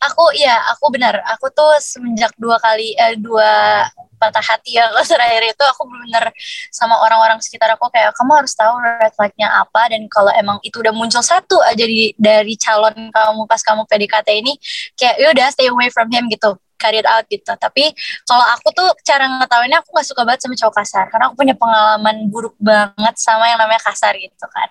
aku 0.00 0.24
ya 0.36 0.56
aku 0.76 0.84
benar. 0.92 1.24
Aku 1.36 1.48
tuh 1.50 1.72
semenjak 1.80 2.30
dua 2.36 2.60
kali 2.60 2.92
eh, 2.94 3.16
dua 3.16 3.82
patah 4.20 4.44
hati 4.44 4.76
ya 4.76 4.84
kalau 4.92 5.00
terakhir 5.00 5.42
itu 5.48 5.64
aku 5.64 5.88
benar 5.88 6.28
sama 6.68 6.92
orang-orang 7.00 7.40
sekitar 7.40 7.72
aku 7.72 7.88
kayak 7.88 8.12
kamu 8.12 8.44
harus 8.44 8.52
tahu 8.52 8.76
red 8.84 9.16
flagnya 9.16 9.48
apa 9.48 9.96
dan 9.96 10.04
kalau 10.12 10.28
emang 10.36 10.60
itu 10.60 10.76
udah 10.76 10.92
muncul 10.92 11.24
satu 11.24 11.56
aja 11.64 11.80
di, 11.88 12.12
dari 12.20 12.52
calon 12.60 13.08
kamu 13.08 13.48
pas 13.48 13.64
kamu 13.64 13.88
PDKT 13.88 14.28
ini 14.44 14.52
kayak 14.92 15.16
yaudah 15.24 15.48
stay 15.48 15.72
away 15.72 15.88
from 15.88 16.12
him 16.12 16.28
gitu 16.28 16.52
it 16.88 17.04
out 17.04 17.28
gitu. 17.28 17.52
Tapi 17.52 17.92
kalau 18.24 18.44
aku 18.56 18.72
tuh 18.72 18.88
cara 19.04 19.28
ngetahuinnya 19.28 19.84
aku 19.84 19.92
nggak 19.92 20.08
suka 20.08 20.22
banget 20.24 20.40
sama 20.48 20.56
cowok 20.56 20.74
kasar. 20.80 21.04
Karena 21.12 21.24
aku 21.28 21.34
punya 21.36 21.54
pengalaman 21.54 22.16
buruk 22.32 22.56
banget 22.56 23.14
sama 23.20 23.44
yang 23.52 23.60
namanya 23.60 23.84
kasar 23.84 24.16
gitu 24.16 24.46
kan. 24.48 24.68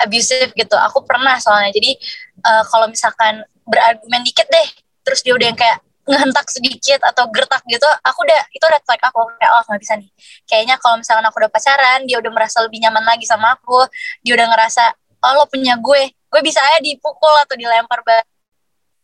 Abusive 0.00 0.56
gitu. 0.56 0.76
Aku 0.80 1.04
pernah 1.04 1.36
soalnya. 1.36 1.70
Jadi 1.76 2.00
eh, 2.40 2.64
kalau 2.72 2.88
misalkan 2.88 3.44
berargumen 3.68 4.24
dikit 4.24 4.48
deh 4.48 4.68
terus 5.04 5.20
dia 5.20 5.36
udah 5.36 5.46
yang 5.52 5.58
kayak 5.58 5.78
ngehentak 6.10 6.48
sedikit 6.50 6.98
atau 7.06 7.30
gertak 7.30 7.62
gitu 7.70 7.86
aku 8.02 8.26
udah 8.26 8.40
itu 8.56 8.64
red 8.64 8.82
flag 8.88 9.00
aku. 9.04 9.20
Kayak 9.36 9.50
oh 9.54 9.62
nggak 9.68 9.80
bisa 9.84 9.94
nih. 10.00 10.10
Kayaknya 10.48 10.76
kalau 10.80 10.96
misalkan 10.96 11.24
aku 11.28 11.36
udah 11.44 11.52
pacaran 11.52 12.00
dia 12.08 12.16
udah 12.16 12.32
merasa 12.32 12.64
lebih 12.64 12.80
nyaman 12.80 13.04
lagi 13.04 13.28
sama 13.28 13.54
aku. 13.54 13.84
Dia 14.24 14.34
udah 14.40 14.48
ngerasa 14.48 14.82
oh 15.20 15.32
lo 15.36 15.44
punya 15.46 15.76
gue. 15.76 16.16
Gue 16.30 16.40
bisa 16.46 16.62
aja 16.62 16.78
dipukul 16.80 17.34
atau 17.42 17.58
dilempar 17.58 18.00
balik 18.06 18.26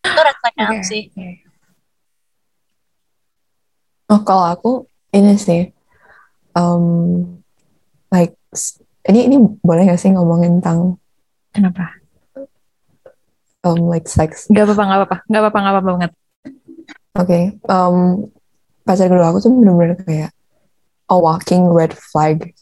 itu 0.07 0.21
red 0.23 0.37
flagnya 0.39 0.65
aku 0.71 0.79
Oke, 0.79 0.87
sih. 0.87 1.03
oke. 1.11 1.46
Oh, 4.07 4.21
kalau 4.23 4.45
aku 4.47 4.71
ini 5.11 5.35
sih, 5.35 5.71
um, 6.55 6.85
like 8.11 8.39
ini 9.07 9.31
ini 9.31 9.37
boleh 9.63 9.87
nggak 9.87 10.01
sih 10.01 10.11
ngomongin 10.15 10.63
tentang 10.63 10.99
kenapa 11.51 11.99
um, 13.67 13.91
like 13.91 14.07
sex? 14.07 14.47
nggak 14.51 14.67
apa-apa 14.67 14.83
nggak 14.83 14.99
apa-apa 14.99 15.17
nggak 15.27 15.41
apa-apa 15.43 15.59
nggak 15.59 15.75
apa-apa 15.75 15.91
banget 15.99 16.13
Oke, 17.17 17.57
um, 17.73 18.29
pacar 18.85 19.09
kedua 19.09 19.33
aku 19.33 19.41
tuh 19.41 19.53
bener-bener 19.57 19.97
kayak 20.05 20.31
a 21.09 21.17
walking 21.17 21.65
red 21.73 21.97
flag. 21.97 22.53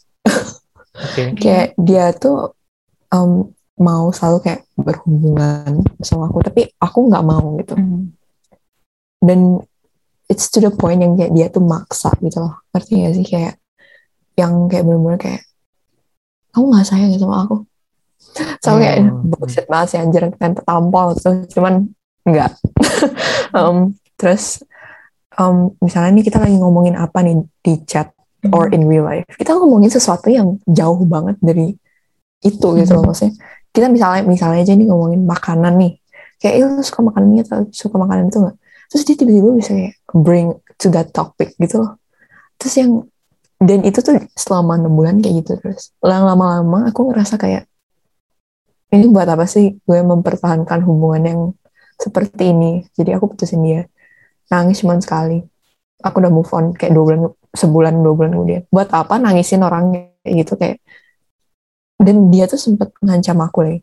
Oke. 0.95 1.35
Kayak 1.43 1.75
dia 1.75 2.15
tuh 2.15 2.55
um, 3.11 3.51
mau 3.75 4.15
selalu 4.15 4.47
kayak 4.47 4.61
berhubungan 4.79 5.83
sama 5.99 6.31
aku, 6.31 6.39
tapi 6.39 6.71
aku 6.79 7.11
nggak 7.11 7.25
mau 7.27 7.59
gitu. 7.59 7.75
Hmm. 7.75 8.15
dan 9.19 9.59
it's 10.27 10.49
to 10.49 10.59
the 10.59 10.71
point 10.73 11.01
yang 11.01 11.13
kayak 11.15 11.31
dia 11.33 11.47
tuh 11.49 11.61
maksa 11.63 12.09
gitu 12.19 12.41
loh. 12.41 12.61
Ngerti 12.73 12.91
gak 13.05 13.13
sih? 13.15 13.25
Kayak 13.25 13.53
yang 14.35 14.67
kayak 14.67 14.83
bener-bener 14.83 15.19
kayak 15.19 15.41
kamu 16.51 16.65
nggak 16.71 16.87
sayang 16.87 17.11
ya 17.11 17.19
sama 17.19 17.37
aku? 17.43 17.55
So 18.63 18.79
kayak 18.79 18.95
Hmm. 18.99 19.27
bullshit 19.27 19.65
banget 19.67 19.87
sih 19.95 19.99
anjir 19.99 20.23
kan 20.35 20.51
tampol 20.55 21.15
tuh 21.15 21.45
cuman 21.51 21.87
enggak 22.25 22.51
um, 23.55 23.93
terus 24.17 24.63
um, 25.35 25.71
misalnya 25.79 26.15
nih 26.15 26.25
kita 26.25 26.39
lagi 26.41 26.55
ngomongin 26.57 26.95
apa 26.95 27.21
nih 27.21 27.43
di 27.61 27.73
chat 27.85 28.11
or 28.51 28.69
in 28.71 28.85
real 28.87 29.05
life? 29.05 29.25
Kita 29.35 29.55
ngomongin 29.55 29.89
sesuatu 29.89 30.27
yang 30.29 30.57
jauh 30.65 31.01
banget 31.05 31.37
dari 31.41 31.75
itu 32.41 32.67
gitu 32.77 32.91
loh 32.93 33.03
maksudnya. 33.03 33.35
Kita 33.71 33.87
misalnya 33.91 34.21
misalnya 34.23 34.63
aja 34.63 34.73
nih 34.73 34.87
ngomongin 34.87 35.21
makanan 35.27 35.73
nih. 35.75 35.93
Kayak 36.39 36.53
"Eh, 36.55 36.63
lu 36.63 36.81
suka 36.83 37.01
makanan 37.03 37.27
ini 37.31 37.39
atau 37.43 37.57
suka 37.71 37.95
makanan 37.97 38.29
itu 38.29 38.37
nggak 38.39 38.55
terus 38.91 39.03
dia 39.07 39.15
tiba-tiba 39.17 39.49
bisa 39.55 39.71
kayak 39.73 39.95
bring 40.13 40.53
to 40.79 40.87
that 40.93 41.09
topic 41.11 41.53
gitu 41.57 41.81
loh. 41.81 41.97
Terus 42.59 42.75
yang 42.79 42.91
dan 43.59 43.81
itu 43.87 44.03
tuh 44.03 44.19
selama 44.35 44.75
enam 44.79 44.93
bulan 44.93 45.19
kayak 45.23 45.45
gitu 45.45 45.51
terus. 45.59 45.95
Lama-lama 46.03 46.91
aku 46.91 47.11
ngerasa 47.11 47.39
kayak 47.39 47.65
ini 48.93 49.05
buat 49.11 49.27
apa 49.27 49.43
sih 49.49 49.75
gue 49.83 49.99
mempertahankan 50.05 50.79
hubungan 50.85 51.23
yang 51.25 51.39
seperti 51.99 52.51
ini? 52.51 52.85
Jadi 52.95 53.15
aku 53.15 53.35
putusin 53.35 53.63
dia. 53.63 53.81
Nangis 54.51 54.83
cuma 54.83 54.99
sekali. 54.99 55.41
Aku 56.03 56.21
udah 56.21 56.31
move 56.31 56.51
on 56.53 56.75
kayak 56.75 56.93
dua 56.93 57.03
bulan 57.07 57.21
sebulan 57.55 57.93
dua 58.03 58.13
bulan 58.13 58.31
kemudian. 58.35 58.61
Buat 58.69 58.89
apa 58.93 59.15
nangisin 59.17 59.63
orang 59.63 59.95
kayak 60.21 60.35
gitu 60.45 60.53
kayak? 60.59 60.77
Dan 61.95 62.29
dia 62.29 62.45
tuh 62.45 62.59
sempet 62.59 62.91
ngancam 62.99 63.39
aku 63.39 63.59
lagi 63.63 63.79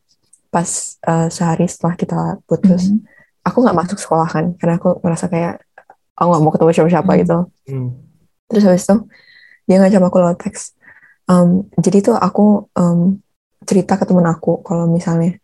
pas 0.52 0.68
eh, 1.00 1.28
sehari 1.32 1.64
setelah 1.64 1.96
kita 1.96 2.16
putus. 2.44 2.92
Mhm. 2.92 3.00
Aku 3.42 3.58
nggak 3.60 3.76
masuk 3.76 3.98
sekolah 3.98 4.26
kan 4.26 4.44
karena 4.56 4.78
aku 4.78 4.98
ngerasa 4.98 5.26
kayak 5.26 5.54
aku 6.12 6.26
nggak 6.28 6.42
mau 6.42 6.50
ketemu 6.50 6.70
siapa-siapa 6.72 7.10
Hmm. 7.10 7.20
gitu. 7.20 7.38
Hmm. 7.66 7.88
terus 8.46 8.62
habis 8.64 8.84
itu 8.84 8.96
dia 9.64 9.76
ngancam 9.78 10.04
aku 10.04 10.16
lewat 10.18 10.38
teks. 10.38 10.76
Um, 11.24 11.48
jadi 11.76 11.98
tuh 12.02 12.14
aku 12.14 12.66
um, 12.74 13.16
cerita 13.62 13.94
ke 13.94 14.04
temen 14.04 14.26
aku 14.26 14.60
kalau 14.60 14.84
misalnya 14.86 15.38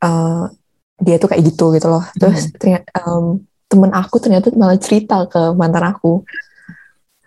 uh, 0.00 0.48
dia 0.96 1.16
tuh 1.16 1.28
kayak 1.28 1.44
gitu 1.44 1.74
gitu 1.74 1.86
loh. 1.86 2.00
Terus 2.14 2.48
ternyata 2.56 2.88
um, 3.04 3.42
temen 3.66 3.90
aku 3.90 4.16
ternyata 4.16 4.48
malah 4.54 4.78
cerita 4.78 5.26
ke 5.26 5.52
mantan 5.52 5.84
aku. 5.84 6.24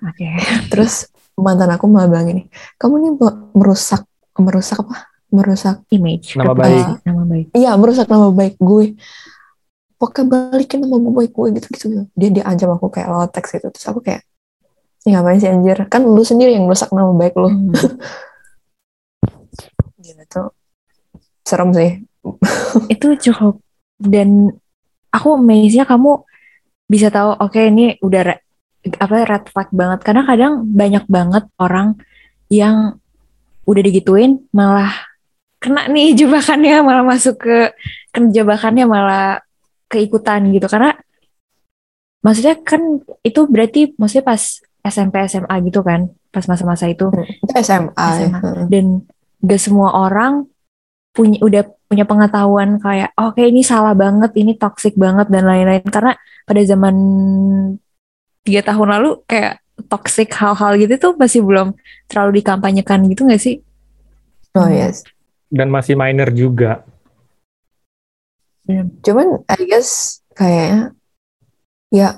Oke. 0.01 0.27
Terus 0.67 1.07
mantan 1.33 1.69
aku 1.69 1.85
malah 1.85 2.05
bilang 2.05 2.25
gini 2.25 2.45
kamu 2.77 2.93
nih 2.99 3.11
me- 3.13 3.41
merusak 3.53 4.01
merusak 4.35 4.81
apa? 4.81 5.09
Merusak 5.29 5.81
image. 5.89 6.37
Nama 6.37 6.53
baik. 6.53 6.85
nama 7.05 7.23
baik. 7.23 7.47
iya 7.53 7.73
merusak 7.73 8.05
nama 8.05 8.29
baik 8.29 8.57
gue 8.57 8.93
pokoknya 9.99 10.51
balikin 10.51 10.83
nama 10.83 10.99
baik 10.99 11.31
gue 11.31 11.47
gitu 11.57 11.67
gitu 11.73 11.85
dia 12.17 12.29
dia 12.29 12.43
ancam 12.43 12.75
aku 12.75 12.91
kayak 12.91 13.07
lewat 13.09 13.31
teks 13.33 13.57
itu 13.57 13.67
terus 13.71 13.87
aku 13.87 14.03
kayak 14.03 14.21
ini 15.03 15.19
ngapain 15.19 15.39
sih 15.39 15.51
anjir? 15.51 15.77
Kan 15.91 16.07
lu 16.07 16.23
sendiri 16.23 16.55
yang 16.55 16.63
merusak 16.63 16.95
nama 16.95 17.11
baik 17.11 17.35
lu. 17.35 17.51
Hmm. 17.51 17.75
Gila 20.03 20.23
tuh 20.31 20.55
serem 21.43 21.75
sih. 21.75 21.91
Itu 22.93 23.11
cukup. 23.19 23.59
Dan 23.99 24.55
aku 25.11 25.35
amaze-nya 25.35 25.83
kamu 25.83 26.23
bisa 26.87 27.11
tahu 27.11 27.35
oke 27.35 27.59
ini 27.59 27.99
udah 27.99 28.21
re- 28.31 28.43
apa 28.95 29.27
red 29.27 29.43
flag 29.51 29.69
banget. 29.75 29.99
Karena 30.07 30.23
kadang 30.23 30.63
banyak 30.71 31.03
banget 31.11 31.51
orang 31.59 31.99
yang 32.47 32.95
udah 33.67 33.83
digituin 33.83 34.39
malah 34.55 34.91
kena 35.59 35.91
nih 35.91 36.15
jebakannya 36.15 36.79
malah 36.83 37.03
masuk 37.03 37.39
ke 37.39 37.71
ke 38.11 38.19
jebakannya 38.31 38.83
malah 38.83 39.42
keikutan 39.93 40.41
gitu 40.49 40.65
karena 40.65 40.97
maksudnya 42.25 42.57
kan 42.65 42.81
itu 43.21 43.45
berarti 43.45 43.93
maksudnya 43.93 44.25
pas 44.25 44.41
SMP 44.81 45.21
SMA 45.29 45.55
gitu 45.69 45.85
kan 45.85 46.09
pas 46.33 46.43
masa-masa 46.49 46.89
itu 46.89 47.13
Itu 47.13 47.53
SMA. 47.61 47.93
SMA. 47.93 48.39
Heeh. 48.41 48.65
dan 48.73 48.85
gak 49.45 49.61
semua 49.61 49.93
orang 49.93 50.49
punya 51.13 51.37
udah 51.45 51.61
punya 51.85 52.09
pengetahuan 52.09 52.81
kayak 52.81 53.13
oke 53.13 53.37
ini 53.37 53.61
salah 53.61 53.93
banget 53.93 54.33
ini 54.33 54.57
toxic 54.57 54.97
banget 54.97 55.29
dan 55.29 55.45
lain-lain 55.45 55.85
karena 55.85 56.17
pada 56.43 56.61
zaman 56.65 56.95
tiga 58.41 58.65
tahun 58.65 58.87
lalu 58.97 59.21
kayak 59.29 59.61
toxic 59.85 60.33
hal-hal 60.33 60.73
gitu 60.81 60.97
tuh 60.97 61.13
masih 61.13 61.45
belum 61.45 61.77
terlalu 62.09 62.41
dikampanyekan 62.41 63.05
gitu 63.07 63.29
gak 63.29 63.39
sih 63.39 63.61
Oh 64.53 64.69
yes. 64.69 65.01
Dan 65.49 65.73
masih 65.73 65.97
minor 65.97 66.29
juga. 66.29 66.85
Cuman 69.03 69.43
I 69.49 69.61
guess 69.67 70.23
kayaknya 70.33 70.95
ya 71.93 72.17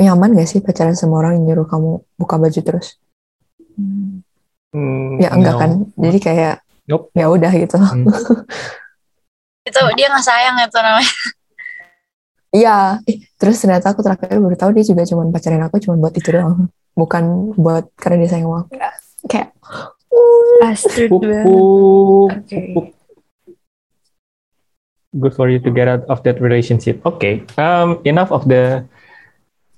nyaman 0.00 0.34
gak 0.34 0.48
sih 0.50 0.58
pacaran 0.64 0.96
sama 0.98 1.22
orang 1.22 1.38
yang 1.38 1.44
nyuruh 1.52 1.66
kamu 1.68 1.90
buka 2.18 2.34
baju 2.40 2.60
terus? 2.64 2.98
Hmm. 3.76 4.24
Hmm, 4.72 5.20
Ya 5.20 5.28
enggak 5.36 5.54
no. 5.54 5.60
kan. 5.60 5.70
Jadi 6.00 6.18
kayak 6.18 6.54
Nope. 6.88 7.12
ya 7.14 7.28
udah 7.28 7.52
gitu. 7.52 7.76
Hmm. 7.76 8.08
Itu 9.68 9.78
dia 9.94 10.10
nggak 10.10 10.26
sayang 10.26 10.58
itu 10.58 10.74
namanya. 10.74 11.12
Iya, 12.52 12.98
eh, 13.06 13.22
terus 13.40 13.62
ternyata 13.62 13.94
aku 13.94 14.02
terakhir 14.04 14.36
baru 14.36 14.58
tahu 14.58 14.74
dia 14.76 14.84
juga 14.84 15.06
cuma 15.08 15.24
pacarin 15.30 15.62
aku 15.64 15.78
cuma 15.80 15.96
buat 15.96 16.12
itu 16.12 16.34
doang. 16.34 16.66
Bukan 16.92 17.54
buat 17.56 17.88
karena 17.96 18.26
dia 18.26 18.30
sayang 18.34 18.44
sama 18.50 18.58
aku. 18.66 18.72
Kayak. 19.30 19.48
Oke. 20.60 21.00
pupuk. 21.08 22.86
Good 25.12 25.36
for 25.36 25.52
you 25.52 25.60
to 25.60 25.68
get 25.68 25.88
out 25.92 26.08
of 26.08 26.24
that 26.24 26.40
relationship. 26.40 27.04
Oke, 27.04 27.44
um, 27.60 28.00
enough 28.08 28.32
of 28.32 28.48
the 28.48 28.88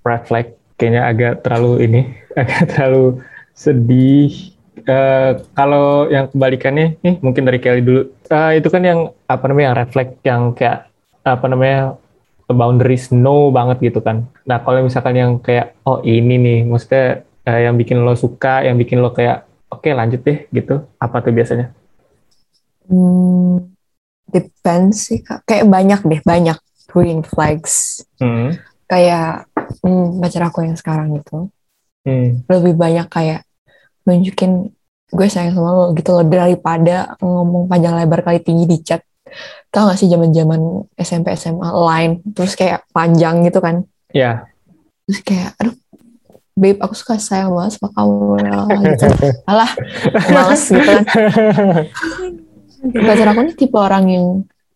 red 0.07 0.23
flag. 0.31 0.55
Kayaknya 0.79 1.03
agak 1.11 1.33
terlalu 1.43 1.73
ini, 1.87 2.01
agak 2.41 2.63
terlalu 2.71 3.23
sedih. 3.51 4.55
Eh, 4.85 5.33
kalau 5.59 6.07
yang 6.11 6.31
kebalikannya, 6.31 6.99
nih 7.03 7.15
mungkin 7.19 7.47
dari 7.51 7.59
Kelly 7.59 7.83
dulu. 7.83 8.03
Eh, 8.31 8.63
itu 8.63 8.69
kan 8.71 8.83
yang 8.87 9.11
apa 9.27 9.45
namanya 9.51 9.83
red 9.83 9.91
flag 9.91 10.15
yang 10.23 10.55
kayak 10.55 10.87
apa 11.27 11.47
namanya 11.51 11.99
boundaries 12.47 13.11
no 13.11 13.51
banget 13.51 13.91
gitu 13.91 13.99
kan. 14.07 14.31
Nah 14.47 14.63
kalau 14.63 14.87
misalkan 14.87 15.19
yang 15.19 15.33
kayak 15.43 15.75
oh 15.83 15.99
ini 16.07 16.39
nih, 16.39 16.59
maksudnya 16.63 17.27
eh, 17.43 17.61
yang 17.67 17.75
bikin 17.75 18.03
lo 18.07 18.15
suka, 18.15 18.63
yang 18.63 18.79
bikin 18.79 19.03
lo 19.03 19.11
kayak 19.11 19.51
oke 19.67 19.91
lanjut 19.91 20.23
deh 20.23 20.47
gitu. 20.55 20.87
Apa 21.03 21.27
tuh 21.27 21.35
biasanya? 21.35 21.75
hmm, 22.89 23.74
depends 24.29 25.11
sih 25.11 25.21
Kak. 25.21 25.45
Kayak 25.49 25.67
banyak 25.69 26.01
deh, 26.05 26.21
banyak 26.25 26.59
green 26.89 27.21
flags. 27.27 28.05
Hmm. 28.21 28.57
Kayak 28.87 29.49
hmm, 29.83 30.21
pacar 30.21 30.43
aku 30.49 30.65
yang 30.65 30.79
sekarang 30.79 31.17
gitu. 31.19 31.51
Hmm. 32.05 32.45
Lebih 32.47 32.75
banyak 32.77 33.07
kayak 33.09 33.43
nunjukin 34.05 34.73
gue 35.15 35.29
sayang 35.31 35.55
sama 35.55 35.71
lo 35.73 35.85
gitu 35.95 36.11
loh 36.11 36.27
daripada 36.27 37.15
ngomong 37.23 37.71
panjang 37.71 37.95
lebar 37.97 38.21
kali 38.25 38.41
tinggi 38.43 38.65
di 38.69 38.79
chat. 38.85 39.03
Tau 39.73 39.91
gak 39.91 39.99
sih 39.99 40.07
zaman-zaman 40.07 40.87
SMP 40.95 41.35
SMA 41.35 41.67
line 41.67 42.23
terus 42.35 42.55
kayak 42.55 42.87
panjang 42.95 43.43
gitu 43.47 43.59
kan. 43.59 43.83
Ya. 44.15 44.47
terus 45.05 45.21
kayak 45.21 45.53
aduh 45.61 45.77
babe 46.55 46.79
aku 46.79 46.95
suka 46.95 47.19
sayang 47.19 47.51
banget 47.51 47.77
sama 47.77 47.91
kamu 47.93 48.41
gitu. 48.95 49.07
alah 49.51 49.71
males 50.31 50.63
gitu 50.71 50.87
kan 50.87 51.05
pacar 52.93 53.27
aku 53.33 53.41
nih 53.49 53.57
tipe 53.57 53.77
orang 53.79 54.05
yang 54.11 54.27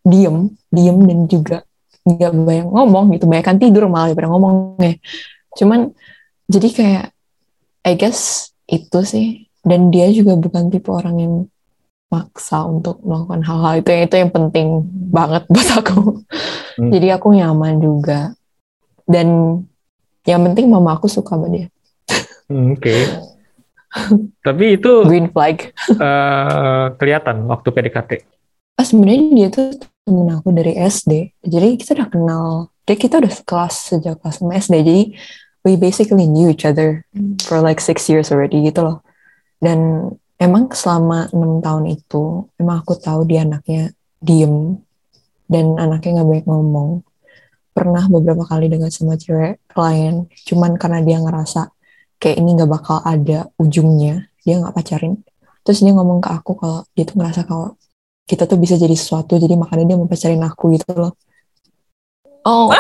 diem 0.07 0.37
diem 0.73 0.99
dan 1.05 1.19
juga 1.29 1.57
nggak 2.09 2.33
banyak 2.33 2.69
ngomong 2.69 3.05
gitu. 3.17 3.25
Banyak 3.29 3.61
tidur 3.61 3.91
malah 3.93 4.13
daripada 4.13 4.29
ngomongnya 4.33 4.97
cuman 5.59 5.91
jadi 6.49 6.69
kayak 6.71 7.05
I 7.85 7.95
guess 7.97 8.53
itu 8.69 9.01
sih. 9.05 9.27
Dan 9.65 9.93
dia 9.93 10.09
juga 10.09 10.33
bukan 10.39 10.73
tipe 10.73 10.89
orang 10.89 11.17
yang 11.21 11.35
maksa 12.09 12.65
untuk 12.65 13.01
melakukan 13.05 13.45
hal-hal. 13.45 13.85
Itu 13.85 13.91
itu 13.93 14.17
yang 14.17 14.33
penting 14.33 14.67
banget 15.13 15.45
buat 15.53 15.69
aku. 15.85 16.25
Hmm. 16.79 16.91
jadi 16.95 17.19
aku 17.21 17.37
nyaman 17.37 17.81
juga. 17.83 18.33
Dan 19.09 19.61
yang 20.29 20.41
penting 20.45 20.69
mama 20.69 20.97
aku 20.97 21.09
suka 21.09 21.37
sama 21.37 21.49
dia. 21.49 21.69
Hmm, 22.49 22.77
Oke. 22.77 22.93
Tapi 24.47 24.79
itu 24.81 24.91
green 25.09 25.29
flag. 25.33 25.73
eh, 25.91 26.87
kelihatan 26.97 27.45
waktu 27.49 27.69
PDKT. 27.73 28.13
ah 28.79 28.87
sebenarnya 28.87 29.35
dia 29.35 29.49
tuh 29.51 29.75
temen 30.07 30.31
aku 30.31 30.55
dari 30.55 30.79
SD 30.79 31.35
jadi 31.43 31.75
kita 31.75 31.99
udah 31.99 32.09
kenal 32.15 32.45
dia 32.87 32.95
kita 32.95 33.19
udah 33.19 33.35
kelas 33.43 33.75
sejak 33.91 34.23
kelas 34.23 34.39
6 34.39 34.55
SD 34.55 34.75
jadi 34.87 35.03
we 35.67 35.75
basically 35.75 36.25
knew 36.31 36.49
each 36.49 36.63
other 36.63 37.03
for 37.43 37.59
like 37.59 37.83
six 37.83 38.07
years 38.09 38.31
already 38.31 38.63
gitu 38.65 38.81
loh. 38.87 39.03
Dan 39.59 40.09
emang 40.39 40.71
selama 40.71 41.29
enam 41.35 41.59
tahun 41.61 41.85
itu 41.99 42.47
emang 42.57 42.81
aku 42.81 42.95
tahu 42.97 43.27
dia 43.27 43.43
anaknya 43.43 43.93
diem 44.23 44.79
dan 45.51 45.75
anaknya 45.77 46.23
nggak 46.23 46.29
banyak 46.31 46.47
ngomong. 46.47 46.91
Pernah 47.75 48.07
beberapa 48.09 48.47
kali 48.47 48.71
dengan 48.71 48.89
sama 48.89 49.19
cewek 49.19 49.59
lain 49.75 50.31
cuman 50.47 50.79
karena 50.79 51.03
dia 51.03 51.19
ngerasa 51.21 51.69
kayak 52.19 52.37
ini 52.43 52.51
nggak 52.59 52.71
bakal 52.71 52.99
ada 53.03 53.47
ujungnya 53.59 54.27
dia 54.45 54.55
nggak 54.61 54.75
pacarin. 54.75 55.15
Terus 55.65 55.79
dia 55.85 55.93
ngomong 55.95 56.19
ke 56.25 56.31
aku 56.33 56.53
kalau 56.59 56.79
dia 56.97 57.05
tuh 57.09 57.17
ngerasa 57.19 57.45
kalau 57.47 57.75
kita 58.29 58.45
tuh 58.45 58.59
bisa 58.61 58.77
jadi 58.77 58.93
sesuatu 58.93 59.41
jadi 59.41 59.57
makanya 59.57 59.95
dia 59.95 59.97
mau 60.01 60.09
pacarin 60.11 60.43
aku 60.45 60.77
gitu 60.77 60.91
loh. 60.95 61.13
Oh. 62.45 62.71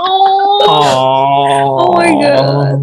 Oh, 0.00 0.58
Oh, 0.66 1.66
oh 1.86 1.90
my 1.96 2.10
god. 2.18 2.80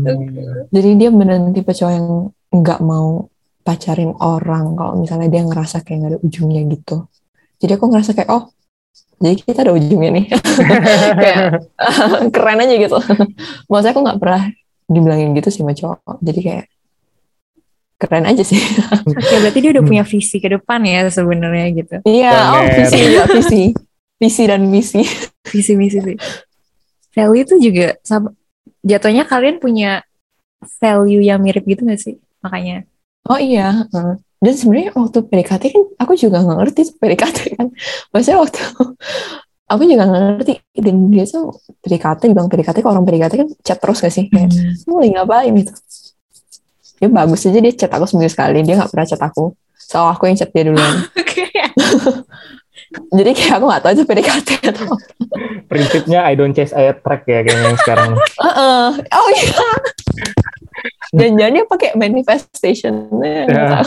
jadi 0.72 0.90
dia 0.96 1.10
beneran 1.12 1.52
tipe 1.52 1.70
cowok 1.74 1.94
yang 1.94 2.08
nggak 2.54 2.80
mau 2.80 3.28
pacarin 3.66 4.14
orang 4.22 4.78
kalau 4.78 4.94
misalnya 4.96 5.28
dia 5.28 5.44
ngerasa 5.44 5.84
kayak 5.84 5.98
nggak 6.00 6.12
ada 6.16 6.20
ujungnya 6.24 6.62
gitu. 6.72 7.06
Jadi 7.60 7.72
aku 7.76 7.86
ngerasa 7.90 8.12
kayak 8.16 8.30
oh 8.32 8.44
jadi 9.18 9.34
kita 9.42 9.60
ada 9.66 9.74
ujungnya 9.74 10.10
nih. 10.14 10.26
Kayak 11.22 11.42
keren 12.36 12.62
aja 12.64 12.76
gitu. 12.78 12.98
Maksudnya 13.66 13.94
aku 13.98 14.02
nggak 14.06 14.20
pernah 14.22 14.44
dibilangin 14.88 15.36
gitu 15.36 15.52
sih 15.52 15.62
sama 15.62 15.76
cowok 15.76 16.20
jadi 16.24 16.40
kayak 16.44 16.66
keren 17.98 18.26
aja 18.30 18.44
sih 18.46 18.60
Oke, 19.04 19.36
berarti 19.44 19.60
dia 19.60 19.72
udah 19.76 19.84
punya 19.84 20.04
visi 20.08 20.38
ke 20.38 20.48
depan 20.48 20.80
ya 20.86 21.08
sebenarnya 21.10 21.66
gitu. 21.76 21.96
iya 22.08 22.34
oh 22.56 22.64
visi 22.72 23.00
ya 23.16 23.24
visi 23.28 23.62
visi 24.18 24.44
dan 24.50 24.62
misi 24.66 25.02
Visi 25.48 25.74
misi 25.80 26.04
sih. 26.04 26.18
Value 27.16 27.40
itu 27.42 27.56
juga 27.58 27.96
sama 28.04 28.36
jatuhnya 28.84 29.24
kalian 29.24 29.64
punya 29.64 30.04
value 30.84 31.24
yang 31.24 31.40
mirip 31.40 31.64
gitu 31.64 31.88
gak 31.88 32.02
sih? 32.04 32.20
Makanya. 32.44 32.84
Oh 33.28 33.40
iya, 33.40 33.88
heeh. 33.92 34.12
dan 34.38 34.54
sebenarnya 34.54 34.92
waktu 34.94 35.20
PDKT 35.26 35.64
kan 35.74 35.84
aku 35.98 36.14
juga 36.14 36.44
nggak 36.46 36.58
ngerti 36.62 36.82
PDKT 37.00 37.38
kan. 37.58 37.68
Maksudnya 38.14 38.38
waktu 38.44 38.60
aku 39.68 39.82
juga 39.84 40.08
nggak 40.08 40.22
ngerti 40.40 40.54
dan 40.80 40.96
dia 41.12 41.24
tuh 41.28 41.52
PDKT 41.84 42.22
bilang 42.32 42.48
PDKT 42.48 42.78
ke 42.80 42.88
orang 42.88 43.04
PDKT 43.04 43.34
kan 43.36 43.50
chat 43.64 43.78
terus 43.84 44.00
gak 44.00 44.14
sih 44.16 44.32
kayak 44.32 44.50
"Lu 44.88 45.04
lagi 45.04 45.12
ngapain 45.12 45.54
gitu. 45.60 45.74
Dia 46.98 47.10
bagus 47.12 47.46
aja 47.46 47.60
dia 47.60 47.74
chat 47.76 47.92
aku 47.92 48.06
seminggu 48.08 48.32
sekali 48.32 48.64
dia 48.64 48.80
nggak 48.80 48.90
pernah 48.90 49.06
chat 49.06 49.22
aku. 49.22 49.54
Soal 49.76 50.16
aku 50.16 50.32
yang 50.32 50.40
chat 50.40 50.50
dia 50.56 50.64
duluan. 50.66 51.06
Oke. 51.20 51.46
Jadi 53.18 53.32
kayak 53.36 53.54
aku 53.60 53.66
nggak 53.68 53.82
tahu 53.84 53.92
itu 53.94 54.04
PDKT 54.08 54.50
atau 54.72 54.84
apa. 54.88 54.96
Prinsipnya 55.68 56.20
I 56.24 56.34
don't 56.40 56.56
chase, 56.56 56.72
I 56.72 56.88
attract 56.88 57.28
ya 57.28 57.44
kayaknya 57.44 57.76
sekarang. 57.84 58.16
Heeh. 58.48 58.86
Oh 59.12 59.30
iya. 59.36 59.68
Jangan-jangan 61.16 61.54
dia 61.56 61.66
pakai 61.66 61.90
manifestation. 61.96 62.94
Ya. 63.24 63.84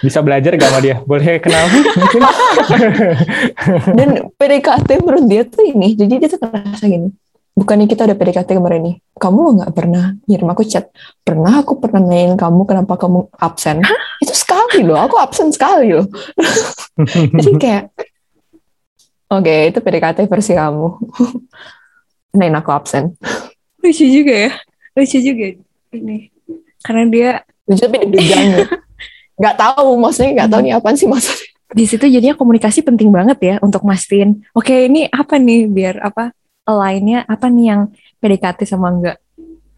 Bisa 0.00 0.24
belajar 0.24 0.56
gak 0.56 0.70
sama 0.72 0.80
dia? 0.80 0.96
Boleh 1.04 1.36
kenal? 1.36 1.68
Mungkin. 1.68 2.22
Dan 3.98 4.08
PDKT 4.40 4.88
menurut 5.04 5.24
dia 5.28 5.42
tuh 5.44 5.68
ini, 5.68 5.92
jadi 5.92 6.12
dia 6.16 6.28
tuh 6.32 6.40
ngerasa 6.40 6.84
gini. 6.88 7.12
Bukannya 7.52 7.84
kita 7.84 8.08
udah 8.08 8.16
PDKT 8.16 8.56
kemarin 8.56 8.80
nih, 8.80 8.96
kamu 9.20 9.38
lo 9.44 9.50
nggak 9.60 9.72
pernah 9.76 10.16
ngirim 10.24 10.48
aku 10.48 10.64
chat. 10.64 10.88
Pernah 11.20 11.60
aku 11.60 11.76
pernah 11.76 12.00
nanyain 12.00 12.32
kamu 12.32 12.64
kenapa 12.64 12.96
kamu 12.96 13.28
absen. 13.36 13.84
Itu 14.24 14.32
sekali 14.32 14.80
loh, 14.80 14.96
aku 14.96 15.20
absen 15.20 15.52
sekali 15.52 15.92
loh. 15.92 16.08
jadi 17.36 17.52
kayak, 17.60 17.84
oke 19.28 19.56
itu 19.68 19.78
PDKT 19.84 20.24
versi 20.32 20.56
kamu. 20.56 20.88
Nanyain 22.32 22.56
aku 22.56 22.72
absen. 22.72 23.12
Lucu 23.84 24.08
juga 24.08 24.48
ya. 24.48 24.52
Lucu 24.96 25.20
juga 25.20 25.44
ini. 25.92 26.31
Karena 26.82 27.04
dia 27.08 27.30
Lucu 27.66 27.82
tapi 27.86 27.96
deg-degan. 28.02 28.66
Nggak 29.38 29.56
tahu, 29.58 29.86
maksudnya 29.96 30.30
nggak 30.42 30.48
tahu 30.50 30.60
nih 30.66 30.72
apaan 30.76 30.96
sih 30.98 31.08
maksudnya. 31.08 31.46
di 31.72 31.88
situ 31.88 32.04
jadinya 32.04 32.36
komunikasi 32.36 32.84
penting 32.84 33.08
banget 33.08 33.38
ya 33.40 33.54
untuk 33.64 33.80
mastiin. 33.88 34.44
Oke, 34.52 34.92
ini 34.92 35.08
apa 35.08 35.40
nih 35.40 35.64
biar 35.72 36.04
apa 36.04 36.36
lainnya 36.68 37.24
apa 37.24 37.48
nih 37.48 37.64
yang 37.72 37.80
PDKT 38.20 38.68
sama 38.68 38.92
enggak? 38.92 39.16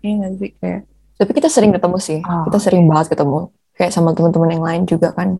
Iya 0.03 0.13
nggak 0.21 0.33
sih 0.43 0.51
kayak. 0.59 0.81
Tapi 1.15 1.31
kita 1.31 1.47
sering 1.47 1.71
ketemu 1.71 1.97
sih, 2.03 2.19
Oh. 2.27 2.51
kita 2.51 2.59
sering 2.59 2.83
banget 2.91 3.15
ketemu. 3.15 3.55
Kayak 3.79 3.93
sama 3.95 4.11
teman-teman 4.11 4.51
yang 4.51 4.65
lain 4.67 4.83
juga 4.91 5.15
kan. 5.15 5.39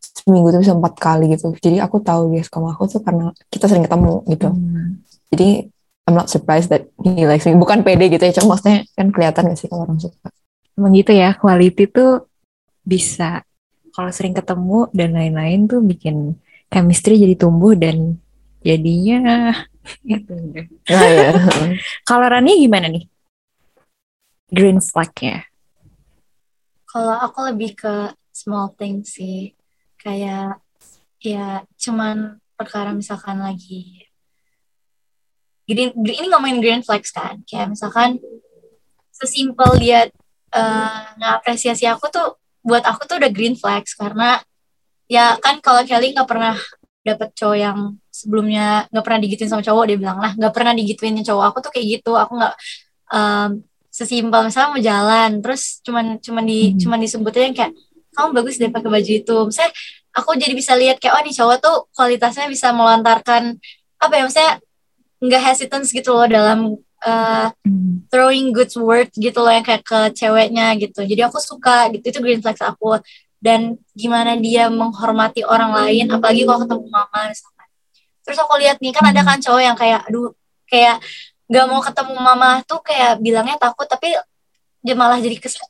Seminggu 0.00 0.54
tuh 0.54 0.62
bisa 0.62 0.72
empat 0.78 0.94
kali 0.96 1.34
gitu. 1.34 1.50
Jadi 1.58 1.82
aku 1.82 1.98
tahu 2.00 2.30
dia 2.30 2.46
suka 2.46 2.62
sama 2.62 2.70
aku 2.72 2.86
tuh 2.86 3.00
karena 3.02 3.34
kita 3.50 3.66
sering 3.66 3.82
ketemu 3.84 4.14
gitu. 4.30 4.48
Hmm. 4.48 5.02
Jadi 5.34 5.48
I'm 6.06 6.14
not 6.14 6.30
surprised 6.30 6.70
that 6.70 6.86
he 7.02 7.26
likes 7.26 7.44
me. 7.44 7.58
Bukan 7.58 7.82
pede 7.82 8.06
gitu 8.10 8.22
ya, 8.22 8.32
cuma 8.38 8.54
maksudnya 8.54 8.86
kan 8.94 9.10
kelihatan 9.10 9.42
gak 9.52 9.58
sih 9.58 9.66
kalau 9.66 9.84
orang 9.90 9.98
suka. 9.98 10.30
Emang 10.80 10.96
gitu 10.96 11.12
ya, 11.12 11.36
quality 11.36 11.92
tuh 11.92 12.24
bisa 12.80 13.44
kalau 13.92 14.08
sering 14.08 14.32
ketemu 14.32 14.88
dan 14.96 15.12
lain-lain 15.12 15.68
tuh 15.68 15.84
bikin 15.84 16.40
chemistry 16.72 17.20
jadi 17.20 17.36
tumbuh 17.36 17.76
dan 17.76 18.16
jadinya 18.64 19.52
gitu. 20.08 20.32
Nah 20.88 21.08
ya. 21.12 21.30
Kalau 22.08 22.26
Rania 22.32 22.56
gimana 22.56 22.88
nih? 22.88 23.04
Green 24.48 24.80
flag-nya. 24.80 25.44
Kalau 26.88 27.12
aku 27.20 27.52
lebih 27.52 27.76
ke 27.76 28.16
small 28.32 28.72
things 28.80 29.20
sih. 29.20 29.52
Kayak 30.00 30.64
ya 31.20 31.60
cuman 31.76 32.40
perkara 32.56 32.96
misalkan 32.96 33.36
lagi 33.44 34.08
green, 35.68 35.92
green 35.92 36.24
ini 36.24 36.26
ngomongin 36.32 36.58
green 36.64 36.82
flags 36.82 37.12
kan. 37.12 37.44
Kayak 37.44 37.76
misalkan 37.76 38.16
sesimpel 39.12 39.76
dia 39.76 40.08
uh, 40.54 41.14
ngapresiasi 41.18 41.86
aku 41.86 42.10
tuh 42.10 42.38
buat 42.60 42.84
aku 42.84 43.08
tuh 43.08 43.16
udah 43.22 43.30
green 43.32 43.56
flags 43.56 43.96
karena 43.96 44.38
ya 45.10 45.34
kan 45.40 45.58
kalau 45.58 45.82
Kelly 45.82 46.12
nggak 46.14 46.28
pernah 46.28 46.54
dapet 47.00 47.32
cowok 47.32 47.56
yang 47.56 47.78
sebelumnya 48.12 48.84
nggak 48.92 49.04
pernah 49.04 49.20
digituin 49.24 49.50
sama 49.50 49.64
cowok 49.64 49.84
dia 49.88 49.96
bilang 49.96 50.18
lah 50.20 50.36
nggak 50.36 50.52
pernah 50.52 50.72
digituin 50.76 51.16
cowok 51.24 51.44
aku 51.50 51.58
tuh 51.64 51.72
kayak 51.72 51.86
gitu. 51.98 52.12
Aku 52.14 52.36
nggak 52.36 52.54
um, 53.10 53.50
sesimpel 53.90 54.40
misalnya 54.46 54.70
mau 54.70 54.82
jalan 54.82 55.30
terus 55.42 55.82
cuman 55.82 56.20
cuman 56.22 56.44
di 56.46 56.60
hmm. 56.70 56.78
cuman 56.84 56.98
disebutnya 57.02 57.42
yang 57.50 57.56
kayak 57.56 57.72
kamu 58.10 58.28
bagus 58.36 58.54
deh 58.60 58.70
pakai 58.70 58.90
baju 58.92 59.12
itu. 59.24 59.36
Misalnya 59.48 59.72
aku 60.14 60.30
jadi 60.36 60.54
bisa 60.54 60.72
lihat 60.76 60.96
kayak 61.00 61.14
oh 61.16 61.22
nih 61.24 61.34
cowok 61.34 61.56
tuh 61.58 61.76
kualitasnya 61.96 62.46
bisa 62.50 62.70
melontarkan 62.76 63.56
apa 64.00 64.14
ya 64.14 64.22
misalnya 64.28 64.54
nggak 65.20 65.42
hesitance 65.52 65.92
gitu 65.92 66.16
loh 66.16 66.26
dalam 66.28 66.76
uh, 67.04 67.48
throwing 68.12 68.52
good 68.52 68.70
word 68.76 69.08
gitu 69.16 69.38
loh 69.40 69.52
yang 69.52 69.64
kayak 69.64 69.84
ke 69.84 70.00
ceweknya 70.16 70.74
gitu. 70.76 71.04
Jadi 71.04 71.20
aku 71.24 71.38
suka 71.40 71.88
gitu 71.94 72.04
itu 72.10 72.18
green 72.20 72.40
flags 72.40 72.62
aku. 72.62 73.00
Dan 73.40 73.80
gimana 73.96 74.36
dia 74.36 74.68
menghormati 74.68 75.40
orang 75.48 75.72
lain 75.72 76.12
apalagi 76.12 76.44
kalau 76.44 76.60
ketemu 76.64 76.86
mama 76.92 77.20
misalkan. 77.28 77.68
Terus 78.20 78.38
aku 78.40 78.54
lihat 78.60 78.76
nih 78.78 78.92
kan 78.92 79.04
ada 79.08 79.20
kan 79.24 79.38
cowok 79.40 79.62
yang 79.64 79.76
kayak 79.76 80.04
aduh 80.04 80.36
kayak 80.68 81.00
nggak 81.50 81.66
mau 81.66 81.80
ketemu 81.82 82.14
mama 82.20 82.50
tuh 82.62 82.78
kayak 82.84 83.18
bilangnya 83.18 83.58
takut 83.58 83.88
tapi 83.88 84.14
dia 84.80 84.94
malah 84.94 85.18
jadi 85.18 85.34
kesan 85.40 85.66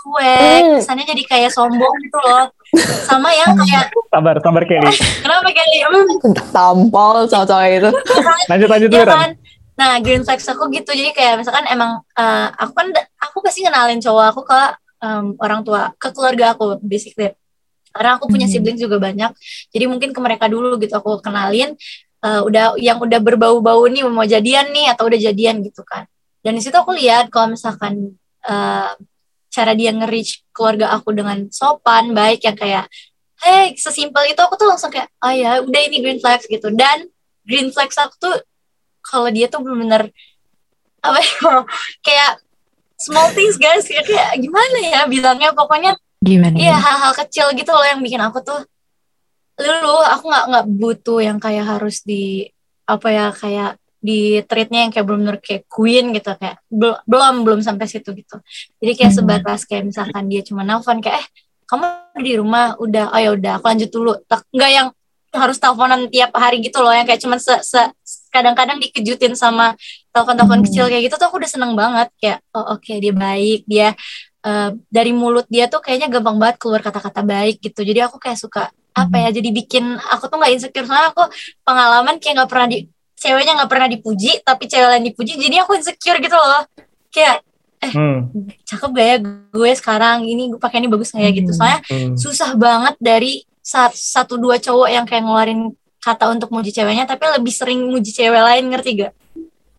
cuek 0.00 0.62
hmm. 0.64 0.76
kesannya 0.80 1.04
jadi 1.06 1.22
kayak 1.28 1.50
sombong 1.52 1.94
gitu 2.00 2.18
loh. 2.24 2.48
Sama 3.04 3.34
yang 3.34 3.52
kayak 3.58 3.90
sabar 4.12 4.36
sabar 4.40 4.62
Kelly. 4.64 4.94
Kenapa 5.24 5.50
Kelly? 5.52 5.78
Hmm. 5.84 6.34
tampol 6.54 7.26
cowok-cowok 7.28 7.66
itu? 7.68 7.90
Lanjut 8.48 8.68
lanjut 8.70 8.90
ya 8.90 9.04
kan? 9.04 9.30
Nah 9.80 9.96
green 10.04 10.20
flags 10.28 10.44
aku 10.44 10.68
gitu. 10.76 10.92
Jadi 10.92 11.16
kayak 11.16 11.40
misalkan 11.40 11.64
emang 11.72 12.04
uh, 12.20 12.48
aku 12.60 12.72
kan 12.76 12.92
aku 13.16 13.40
pasti 13.40 13.64
kenalin 13.64 13.96
cowok 13.96 14.26
aku 14.36 14.40
ke 14.44 14.60
um, 15.00 15.32
orang 15.40 15.64
tua 15.64 15.96
ke 15.96 16.12
keluarga 16.12 16.52
aku 16.52 16.76
basically. 16.84 17.32
Karena 17.90 18.20
aku 18.20 18.28
punya 18.28 18.44
hmm. 18.44 18.52
siblings 18.52 18.78
juga 18.84 19.00
banyak. 19.00 19.32
Jadi 19.72 19.84
mungkin 19.88 20.12
ke 20.12 20.20
mereka 20.20 20.52
dulu 20.52 20.76
gitu 20.76 21.00
aku 21.00 21.24
kenalin 21.24 21.74
uh, 22.20 22.44
udah 22.44 22.76
yang 22.76 23.00
udah 23.00 23.18
berbau-bau 23.24 23.82
nih 23.88 24.04
mau 24.04 24.28
jadian 24.28 24.68
nih 24.70 24.92
atau 24.92 25.08
udah 25.08 25.16
jadian 25.16 25.64
gitu 25.64 25.80
kan. 25.88 26.04
Dan 26.44 26.60
di 26.60 26.62
situ 26.62 26.76
aku 26.76 26.92
lihat 26.92 27.32
kalau 27.32 27.56
misalkan 27.56 28.20
uh, 28.44 28.92
cara 29.50 29.72
dia 29.74 29.90
nge-reach 29.96 30.44
keluarga 30.54 30.92
aku 30.94 31.10
dengan 31.16 31.48
sopan 31.50 32.14
baik 32.14 32.46
yang 32.46 32.54
kayak 32.54 32.86
hey 33.40 33.74
sesimpel 33.74 34.22
itu 34.28 34.38
aku 34.38 34.54
tuh 34.54 34.68
langsung 34.68 34.92
kayak 34.92 35.10
oh 35.24 35.32
ya 35.32 35.64
udah 35.64 35.80
ini 35.88 36.04
green 36.04 36.20
flags 36.20 36.44
gitu. 36.44 36.68
Dan 36.70 37.08
green 37.48 37.72
flags 37.72 37.96
aku 37.96 38.14
tuh 38.20 38.36
kalau 39.04 39.28
dia 39.32 39.48
tuh 39.48 39.64
benar-benar 39.64 40.08
apa 41.00 41.18
ya 41.18 41.34
kayak 42.06 42.32
small 43.00 43.32
things 43.32 43.56
guys. 43.56 43.88
Kayak, 43.88 44.06
kayak 44.06 44.30
gimana 44.38 44.78
ya 44.80 45.00
bilangnya? 45.08 45.50
Pokoknya 45.56 45.96
gimana 46.20 46.52
iya 46.60 46.76
hal-hal 46.76 47.16
kecil 47.16 47.48
gitu 47.56 47.72
loh 47.72 47.80
yang 47.80 48.04
bikin 48.04 48.20
aku 48.20 48.44
tuh 48.44 48.60
dulu 49.56 50.04
aku 50.04 50.28
nggak 50.28 50.44
nggak 50.52 50.66
butuh 50.68 51.20
yang 51.24 51.40
kayak 51.40 51.64
harus 51.64 52.04
di 52.04 52.44
apa 52.84 53.08
ya 53.08 53.26
kayak 53.32 53.80
di 54.00 54.40
treatnya 54.44 54.88
yang 54.88 54.92
kayak 54.92 55.08
benar 55.08 55.36
kayak 55.40 55.68
queen 55.68 56.12
gitu 56.16 56.32
kayak 56.36 56.60
belum 56.72 57.44
belum 57.44 57.60
sampai 57.60 57.84
situ 57.84 58.16
gitu. 58.16 58.40
Jadi 58.80 58.92
kayak 58.96 59.12
hmm. 59.12 59.18
sebatas 59.20 59.60
kayak 59.68 59.92
misalkan 59.92 60.24
dia 60.32 60.40
cuma 60.40 60.64
nelfon 60.64 61.04
kayak 61.04 61.20
eh 61.20 61.26
kamu 61.68 61.84
di 62.24 62.32
rumah? 62.40 62.80
Udah 62.80 63.12
oh 63.12 63.20
ya 63.20 63.30
udah 63.36 63.52
aku 63.60 63.68
lanjut 63.68 63.90
dulu. 63.92 64.12
Nggak 64.56 64.70
yang 64.72 64.88
harus 65.36 65.56
teleponan 65.60 66.08
tiap 66.08 66.32
hari 66.32 66.64
gitu 66.64 66.80
loh 66.80 66.90
yang 66.96 67.04
kayak 67.04 67.20
cuma 67.20 67.36
se, 67.36 67.52
se 67.60 67.80
kadang-kadang 68.30 68.78
dikejutin 68.78 69.34
sama 69.34 69.74
telepon-telepon 70.14 70.62
hmm. 70.62 70.66
kecil 70.70 70.84
kayak 70.86 71.02
gitu 71.10 71.14
tuh 71.18 71.26
aku 71.28 71.36
udah 71.42 71.50
seneng 71.50 71.72
banget 71.74 72.08
kayak 72.18 72.38
oh 72.54 72.78
oke 72.78 72.82
okay, 72.82 73.02
dia 73.02 73.14
baik 73.14 73.60
dia 73.66 73.88
uh, 74.46 74.70
dari 74.88 75.12
mulut 75.12 75.46
dia 75.50 75.66
tuh 75.66 75.82
kayaknya 75.82 76.08
gampang 76.08 76.38
banget 76.38 76.56
keluar 76.62 76.80
kata-kata 76.80 77.20
baik 77.26 77.60
gitu 77.60 77.82
jadi 77.82 78.06
aku 78.08 78.16
kayak 78.22 78.38
suka 78.38 78.70
apa 78.90 79.16
ya 79.22 79.28
jadi 79.30 79.48
bikin 79.54 79.98
aku 80.10 80.26
tuh 80.26 80.36
nggak 80.38 80.52
insecure 80.54 80.86
soalnya 80.86 81.14
aku 81.14 81.30
pengalaman 81.62 82.18
kayak 82.18 82.42
nggak 82.42 82.50
pernah 82.50 82.66
di 82.66 82.78
ceweknya 83.14 83.52
nggak 83.62 83.70
pernah 83.70 83.88
dipuji 83.90 84.30
tapi 84.42 84.64
cewek 84.66 84.88
lain 84.88 85.04
dipuji 85.12 85.36
jadi 85.36 85.62
aku 85.62 85.78
insecure 85.78 86.18
gitu 86.18 86.34
loh 86.34 86.64
kayak 87.12 87.44
eh 87.80 87.92
hmm. 87.96 88.20
cakep 88.68 88.90
gak 88.92 89.06
ya 89.08 89.16
gue 89.56 89.70
sekarang 89.72 90.28
ini 90.28 90.52
gue 90.52 90.60
pakai 90.60 90.84
ini 90.84 90.88
bagus 90.92 91.16
nggak 91.16 91.24
ya 91.24 91.32
gitu 91.32 91.50
hmm. 91.52 91.56
soalnya 91.56 91.80
hmm. 91.88 92.14
susah 92.16 92.50
banget 92.60 92.94
dari 93.00 93.32
satu, 93.60 93.96
satu 93.96 94.34
dua 94.36 94.60
cowok 94.60 94.88
yang 94.88 95.04
kayak 95.08 95.24
ngeluarin 95.24 95.72
kata 96.00 96.32
untuk 96.32 96.48
muji 96.48 96.72
ceweknya 96.72 97.04
tapi 97.04 97.28
lebih 97.28 97.52
sering 97.52 97.92
muji 97.92 98.10
cewek 98.10 98.40
lain 98.40 98.72
ngerti 98.72 99.04
gak 99.04 99.12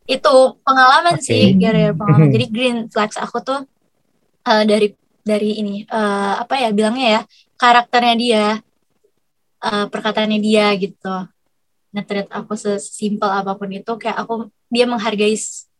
itu 0.05 0.35
pengalaman 0.61 1.17
okay. 1.17 1.25
sih 1.25 1.43
gara-gara 1.57 1.93
pengalaman 1.97 2.29
jadi 2.35 2.45
green 2.49 2.77
flags 2.93 3.17
aku 3.17 3.41
tuh 3.41 3.59
uh, 4.45 4.63
dari 4.63 4.93
dari 5.21 5.61
ini 5.61 5.85
uh, 5.89 6.41
apa 6.41 6.57
ya 6.61 6.69
bilangnya 6.73 7.07
ya 7.07 7.21
karakternya 7.57 8.15
dia 8.17 8.45
uh, 9.61 9.85
perkataannya 9.89 10.39
dia 10.41 10.73
gitu 10.77 11.29
ngetreat 11.91 12.29
aku 12.31 12.55
sesimpel 12.57 13.29
apa 13.29 13.53
pun 13.53 13.69
itu 13.69 13.93
kayak 13.99 14.17
aku 14.17 14.49
dia 14.71 14.87
menghargai 14.87 15.35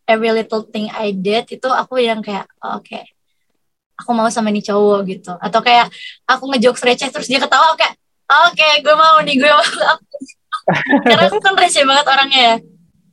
every 0.06 0.30
little 0.30 0.62
thing 0.68 0.92
I 0.92 1.14
did 1.14 1.48
itu 1.48 1.68
aku 1.68 1.98
yang 1.98 2.20
kayak 2.20 2.46
oh, 2.62 2.78
oke 2.78 2.86
okay. 2.86 3.08
aku 3.96 4.10
mau 4.12 4.28
sama 4.28 4.52
nih 4.52 4.62
cowok 4.70 5.00
gitu 5.08 5.32
atau 5.34 5.60
kayak 5.64 5.88
aku 6.28 6.44
ngejokes 6.52 6.84
receh 6.84 7.08
terus 7.10 7.26
dia 7.26 7.40
ketawa 7.40 7.74
kayak 7.74 7.96
oke 8.48 8.56
okay, 8.56 8.72
gue 8.80 8.94
mau 8.96 9.16
nih 9.20 9.36
gue 9.36 9.50
mau 9.50 9.62
karena 11.06 11.22
aku 11.28 11.38
kan 11.42 11.54
receh 11.58 11.84
banget 11.84 12.06
orangnya 12.06 12.40
ya 12.40 12.56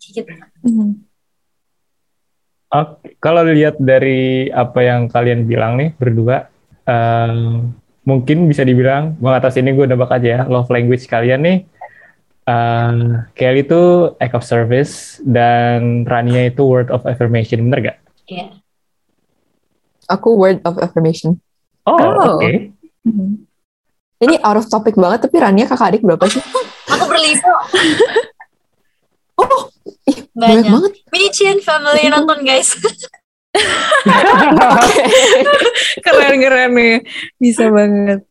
gitu. 0.10 0.34
Oke, 2.70 3.18
kalau 3.18 3.42
lihat 3.50 3.82
dari 3.82 4.50
apa 4.54 4.86
yang 4.86 5.10
kalian 5.10 5.50
bilang 5.50 5.74
nih 5.82 5.90
berdua, 5.98 6.54
um, 6.86 7.74
mungkin 8.06 8.46
bisa 8.46 8.62
dibilang, 8.62 9.18
gue 9.18 9.32
atas 9.34 9.58
ini 9.58 9.74
gue 9.74 9.90
nebak 9.90 10.14
aja 10.14 10.30
ya, 10.30 10.42
love 10.46 10.70
language 10.70 11.10
kalian 11.10 11.42
nih, 11.42 11.58
uh, 12.46 13.26
Kelly 13.34 13.66
itu 13.66 14.14
act 14.22 14.38
of 14.38 14.46
service, 14.46 15.18
dan 15.26 16.06
Rania 16.06 16.54
itu 16.54 16.62
word 16.62 16.94
of 16.94 17.10
affirmation, 17.10 17.66
bener 17.66 17.94
gak? 17.94 17.98
Iya. 18.30 18.38
Yeah. 18.38 18.50
Aku 20.14 20.38
word 20.38 20.62
of 20.66 20.78
affirmation. 20.78 21.42
Oh, 21.90 21.98
oh. 21.98 22.38
oke. 22.38 22.42
Okay. 22.42 22.70
Mm-hmm. 23.06 23.49
Ini 24.20 24.36
out 24.44 24.60
of 24.60 24.68
topic 24.68 25.00
banget, 25.00 25.24
tapi 25.24 25.40
Rania 25.40 25.64
kakak 25.64 25.96
adik 25.96 26.04
berapa 26.04 26.28
sih? 26.28 26.44
Aku 26.94 27.08
berlima. 27.08 27.40
oh, 29.40 29.72
ih, 30.12 30.28
banyak. 30.36 30.68
banyak 30.68 30.68
banget. 30.68 30.92
Michin 31.08 31.58
family 31.64 32.12
nonton 32.12 32.44
guys. 32.44 32.76
keren 36.06 36.36
keren 36.38 36.70
nih 36.78 37.02
bisa 37.42 37.66
banget 37.74 38.22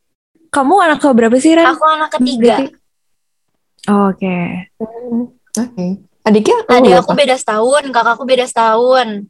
kamu 0.48 0.74
anak 0.79 0.98
ke 1.03 1.09
berapa 1.11 1.37
sih 1.42 1.59
Ren? 1.59 1.66
aku 1.66 1.85
anak 1.85 2.11
ketiga 2.14 2.70
oh, 3.90 4.14
oke 4.14 4.18
okay. 4.18 4.70
oke 5.59 5.74
okay. 5.74 5.91
adiknya 6.22 6.57
adik 6.70 7.03
aku 7.03 7.12
beda 7.18 7.34
setahun 7.34 7.84
kakakku 7.91 8.24
beda 8.24 8.47
setahun 8.47 9.26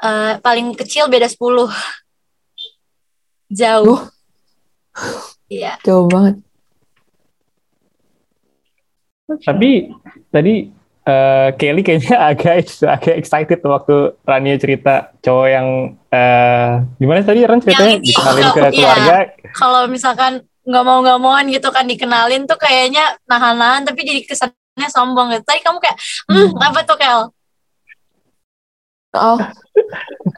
uh, 0.00 0.40
paling 0.40 0.72
kecil 0.72 1.12
beda 1.12 1.28
sepuluh 1.28 1.68
jauh 3.52 4.00
oh. 4.00 5.31
Iya 5.52 5.72
jauh 5.84 6.08
banget 6.08 6.40
tapi 9.44 9.92
tadi 10.28 10.68
uh, 11.06 11.48
Kelly 11.56 11.82
kayaknya 11.82 12.16
agak 12.30 12.68
agak 12.84 13.14
excited 13.18 13.60
waktu 13.64 14.14
Rania 14.26 14.56
cerita 14.58 15.14
cowok 15.22 15.48
yang 15.48 15.66
uh, 16.10 16.82
gimana 16.98 17.20
tadi 17.24 17.40
Ran 17.46 17.62
ceritanya 17.62 17.92
yang 17.98 18.04
dikenalin 18.04 18.46
ke 18.52 18.60
iya. 18.60 18.70
keluarga. 18.70 19.16
Kalau 19.54 19.82
misalkan 19.88 20.32
nggak 20.62 20.84
mau 20.86 20.98
nggak 21.02 21.18
mauan 21.18 21.46
gitu 21.50 21.68
kan 21.74 21.90
dikenalin 21.90 22.46
tuh 22.46 22.54
kayaknya 22.54 23.18
nahan-nahan 23.26 23.82
tapi 23.82 24.06
jadi 24.06 24.22
kesannya 24.26 24.88
sombong 24.90 25.34
gitu. 25.34 25.44
Tadi 25.46 25.60
kamu 25.64 25.78
kayak, 25.82 25.98
hmm, 26.30 26.48
hmm. 26.54 26.62
apa 26.62 26.80
tuh 26.86 26.96
Kel? 26.98 27.20
Oh, 29.12 29.38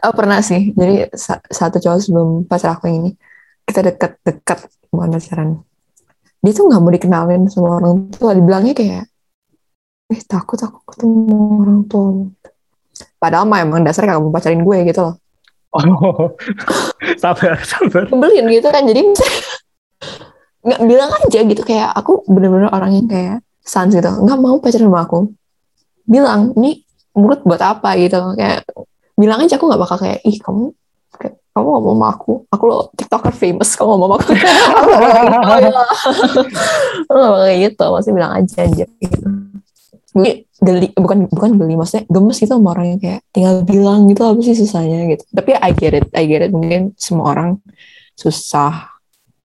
oh 0.02 0.12
pernah 0.16 0.42
sih. 0.42 0.74
Jadi 0.74 1.12
satu 1.52 1.78
cowok 1.78 2.00
sebelum 2.00 2.28
pacar 2.48 2.74
aku 2.74 2.90
yang 2.90 3.06
ini 3.06 3.12
kita 3.64 3.80
deket-deket 3.80 4.58
bukan 4.92 5.08
pacaran. 5.16 5.48
Dia 6.44 6.52
tuh 6.52 6.64
nggak 6.68 6.80
mau 6.84 6.92
dikenalin 6.92 7.42
sama 7.48 7.68
orang 7.80 8.12
tua. 8.12 8.36
Dibilangnya 8.36 8.76
kayak 8.76 9.04
eh 10.12 10.20
takut 10.28 10.60
aku 10.60 10.84
ketemu 10.92 11.64
orang 11.64 11.80
tua. 11.88 12.28
Padahal 13.16 13.48
mah 13.48 13.64
emang 13.64 13.80
dasarnya 13.80 14.14
kagak 14.14 14.22
mau 14.22 14.32
pacarin 14.32 14.62
gue 14.62 14.78
gitu 14.92 15.00
loh. 15.00 15.14
Oh, 15.74 16.30
sabar, 17.22 17.58
sabar. 17.66 18.06
Nyebelin 18.12 18.46
gitu 18.52 18.68
kan. 18.70 18.84
Jadi 18.86 19.00
nggak 20.64 20.80
bilang 20.84 21.10
aja 21.10 21.40
gitu. 21.42 21.62
Kayak 21.64 21.90
aku 21.96 22.22
bener-bener 22.28 22.70
orang 22.70 22.92
yang 22.94 23.08
kayak 23.08 23.36
sans 23.64 23.90
gitu. 23.90 24.06
Nggak 24.06 24.38
mau 24.38 24.60
pacaran 24.60 24.86
sama 24.86 25.00
aku. 25.02 25.18
Bilang 26.04 26.52
ini 26.60 26.84
mulut 27.16 27.40
buat 27.42 27.58
apa? 27.64 27.96
gitu. 27.98 28.36
Kayak 28.38 28.68
bilang 29.18 29.40
aja 29.42 29.56
aku 29.56 29.66
nggak 29.66 29.82
bakal 29.82 29.96
kayak 29.98 30.20
ih 30.26 30.36
kamu 30.38 30.74
kayak, 31.16 31.34
kamu 31.54 31.68
ngomong 31.70 31.94
sama 31.94 32.06
aku 32.10 32.32
aku 32.50 32.64
lo 32.66 32.78
tiktoker 32.98 33.30
famous 33.30 33.78
kamu 33.78 33.94
ngomong 33.94 34.10
sama 34.10 34.16
aku. 34.18 34.32
Nggak 37.06 37.28
bakal 37.30 37.42
kayak 37.46 37.58
gitu 37.70 37.84
maksudnya 37.94 38.16
bilang 38.18 38.32
aja 38.34 38.58
aja 38.66 38.84
gitu 38.90 39.18
Gue 40.14 40.46
geli 40.62 40.88
bukan 40.94 41.26
bukan 41.30 41.50
geli 41.58 41.74
maksudnya 41.78 42.06
gemes 42.10 42.38
gitu 42.42 42.54
sama 42.58 42.74
orang 42.74 42.86
yang 42.94 43.00
kayak 43.02 43.20
tinggal 43.30 43.62
bilang 43.62 44.06
gitu 44.10 44.22
apa 44.22 44.40
sih 44.42 44.54
susahnya 44.58 44.98
gitu. 45.14 45.22
Tapi 45.30 45.50
I 45.58 45.70
get 45.74 45.94
it 45.94 46.06
I 46.14 46.26
get 46.26 46.42
it. 46.46 46.50
Mungkin 46.54 46.94
semua 46.98 47.34
orang 47.34 47.58
susah. 48.14 48.94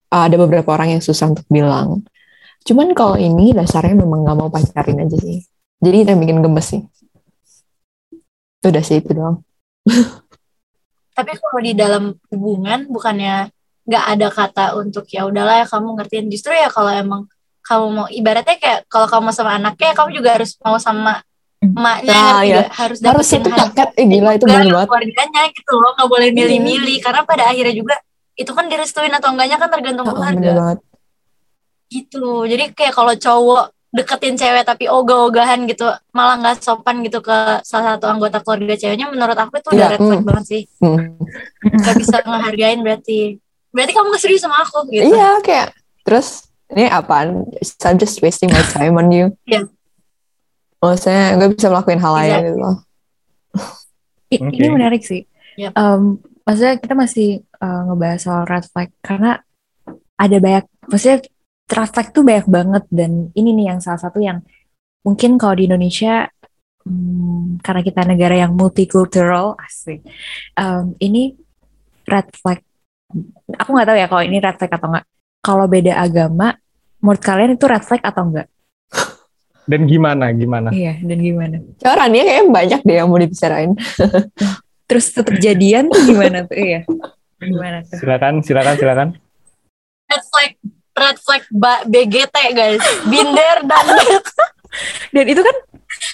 Ada 0.09 0.37
beberapa 0.41 0.73
orang 0.73 0.97
yang 0.97 1.01
susah 1.05 1.29
untuk 1.29 1.45
bilang. 1.49 2.01
Cuman 2.65 2.93
kalau 2.97 3.17
ini 3.17 3.53
dasarnya 3.53 3.93
memang 3.97 4.25
nggak 4.25 4.37
mau 4.37 4.49
pacarin 4.49 5.05
aja 5.05 5.17
sih. 5.17 5.41
Jadi 5.81 5.97
itu 6.05 6.09
yang 6.09 6.21
bikin 6.21 6.37
gemes 6.41 6.65
sih. 6.69 6.81
Udah 8.65 8.83
sih 8.83 8.99
itu 8.99 9.15
doang 9.15 9.39
tapi 11.19 11.31
kalau 11.35 11.59
di 11.59 11.73
dalam 11.75 12.03
hubungan 12.31 12.87
bukannya 12.87 13.51
nggak 13.89 14.05
ada 14.15 14.27
kata 14.31 14.65
untuk 14.79 15.03
ya 15.11 15.27
udahlah 15.27 15.61
ya 15.61 15.65
kamu 15.67 15.99
ngertiin. 15.99 16.31
Justru 16.31 16.55
ya 16.55 16.71
kalau 16.71 16.89
emang 16.93 17.21
kamu 17.65 17.85
mau 17.91 18.07
ibaratnya 18.07 18.55
kayak 18.55 18.79
kalau 18.87 19.05
kamu 19.11 19.29
sama 19.35 19.51
anaknya 19.59 19.91
kamu 19.93 20.09
juga 20.15 20.29
harus 20.39 20.55
mau 20.63 20.77
sama 20.79 21.21
emaknya 21.59 22.15
Nah, 22.15 22.39
ya. 22.47 22.63
harus 22.71 23.03
harus 23.03 23.25
satu 23.27 23.51
hati 23.51 23.59
paket 23.75 23.89
eh 23.99 24.05
gila 24.07 24.31
itu 24.39 24.45
bener 24.47 24.63
banget. 24.71 24.87
keluarganya 24.87 25.41
gitu 25.51 25.73
loh 25.75 25.91
nggak 25.99 26.09
boleh 26.09 26.29
milih-milih. 26.31 26.97
Karena 27.03 27.21
pada 27.27 27.43
akhirnya 27.51 27.75
juga 27.75 27.95
itu 28.39 28.51
kan 28.55 28.65
direstuin 28.71 29.11
atau 29.11 29.35
enggaknya 29.35 29.57
kan 29.59 29.67
tergantung 29.67 30.07
bener 30.07 30.15
keluarga 30.15 30.79
gitu. 31.89 32.45
Jadi 32.45 32.63
kayak 32.77 32.93
kalau 32.93 33.13
cowok 33.17 33.65
deketin 33.89 34.37
cewek 34.37 34.61
tapi 34.63 34.85
ogah-ogahan 34.85 35.65
gitu 35.65 35.89
malah 36.13 36.37
nggak 36.37 36.61
sopan 36.61 37.01
gitu 37.01 37.25
ke 37.25 37.33
salah 37.65 37.97
satu 37.97 38.05
anggota 38.05 38.37
keluarga 38.45 38.77
ceweknya 38.77 39.09
menurut 39.09 39.33
aku 39.33 39.57
itu 39.57 39.69
udah 39.73 39.77
Iya, 39.77 39.87
red 39.89 39.99
flag 39.99 40.21
mm. 40.21 40.27
banget 40.29 40.45
sih 40.45 40.61
Hmm. 40.77 41.17
nggak 41.65 41.95
bisa 41.97 42.17
ngehargain 42.21 42.79
berarti 42.85 43.19
berarti 43.73 43.91
kamu 43.97 44.05
nggak 44.13 44.21
serius 44.21 44.41
sama 44.45 44.61
aku 44.61 44.85
gitu 44.93 45.09
iya 45.09 45.41
kayak 45.41 45.73
terus 46.05 46.49
ini 46.69 46.85
apaan 46.85 47.49
I'm 47.81 47.97
just 47.97 48.21
wasting 48.21 48.53
my 48.53 48.61
time 48.69 48.93
on 48.93 49.09
you 49.09 49.33
Iya. 49.49 49.65
maksudnya 50.77 51.33
gue 51.41 51.47
bisa 51.57 51.67
melakukan 51.73 51.99
hal 51.99 52.13
lain 52.13 52.33
gitu 52.45 52.59
loh. 52.61 52.77
Ini 54.29 54.69
menarik 54.69 55.01
sih. 55.01 55.25
Yap. 55.57 55.73
Em, 55.73 56.21
maksudnya 56.45 56.77
kita 56.77 56.93
masih 56.93 57.29
eh, 57.41 57.81
ngebahas 57.89 58.19
soal 58.21 58.43
red 58.45 58.65
flag 58.69 58.93
karena 59.01 59.41
ada 60.15 60.37
banyak, 60.37 60.65
maksudnya 60.85 61.19
flag 61.69 62.07
tuh 62.09 62.25
banyak 62.25 62.47
banget 62.49 62.83
dan 62.89 63.29
ini 63.37 63.53
nih 63.53 63.65
yang 63.75 63.79
salah 63.79 64.01
satu 64.01 64.17
yang 64.17 64.41
mungkin 65.05 65.37
kalau 65.37 65.55
di 65.55 65.69
Indonesia 65.69 66.27
hmm, 66.83 67.61
karena 67.61 67.81
kita 67.85 68.01
negara 68.03 68.35
yang 68.35 68.57
multicultural 68.57 69.55
asik, 69.61 70.03
em, 70.57 70.97
ini 70.99 71.37
red 72.09 72.27
flag. 72.33 72.59
Aku 73.57 73.69
nggak 73.73 73.87
tahu 73.89 73.97
ya 73.97 74.07
kalau 74.09 74.23
ini 74.25 74.37
red 74.41 74.57
flag 74.57 74.71
atau 74.73 74.87
enggak. 74.89 75.05
Kalau 75.39 75.65
beda 75.71 75.93
agama, 75.95 76.57
menurut 76.99 77.21
kalian 77.23 77.55
itu 77.55 77.65
red 77.69 77.83
flag 77.85 78.01
atau 78.03 78.23
enggak? 78.27 78.47
Dan 79.69 79.85
gimana, 79.85 80.33
gimana? 80.33 80.73
Iya, 80.73 80.97
dan 81.05 81.17
gimana? 81.21 81.61
Caranya 81.77 82.25
kayak 82.25 82.49
banyak 82.49 82.81
deh 82.81 82.95
yang 82.97 83.05
mau 83.05 83.21
dibicarain 83.21 83.77
Terus 84.89 85.13
tetap 85.13 85.37
jadian 85.37 85.93
tuh 85.93 86.01
gimana 86.09 86.41
tuh? 86.49 86.57
Iya. 86.57 86.89
Gimana 87.37 87.85
tuh? 87.85 88.01
Silakan, 88.01 88.41
silakan, 88.41 88.75
silakan. 88.81 89.09
red 90.09 90.23
flag 90.33 90.57
red 90.99 91.17
flag 91.17 91.43
ba- 91.49 91.83
BGT 91.83 92.35
guys. 92.51 92.83
Binder 93.07 93.57
dan 93.63 93.85
Dan 95.15 95.25
itu 95.25 95.41
kan 95.41 95.55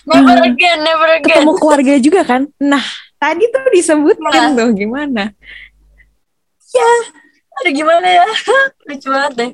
never 0.08 0.38
Hmm. 0.40 0.48
again 0.48 0.78
never 0.80 1.10
again. 1.20 1.42
Ketemu 1.42 1.52
keluarga 1.58 1.94
juga 2.00 2.22
kan. 2.24 2.42
Nah, 2.56 2.86
tadi 3.18 3.44
tuh 3.50 3.68
disebutin 3.70 4.22
Nah. 4.24 4.54
tuh 4.54 4.70
gimana? 4.72 5.34
aduh 7.56 7.72
gimana 7.72 8.04
ya? 8.04 8.26
Lucu 8.88 9.08
banget 9.08 9.34
deh. 9.36 9.52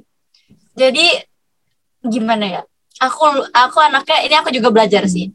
Jadi 0.74 1.06
gimana 2.02 2.46
ya? 2.50 2.62
Aku 2.98 3.22
aku 3.54 3.78
anaknya 3.78 4.26
ini 4.26 4.36
aku 4.38 4.50
juga 4.50 4.74
belajar 4.74 5.06
sih. 5.06 5.30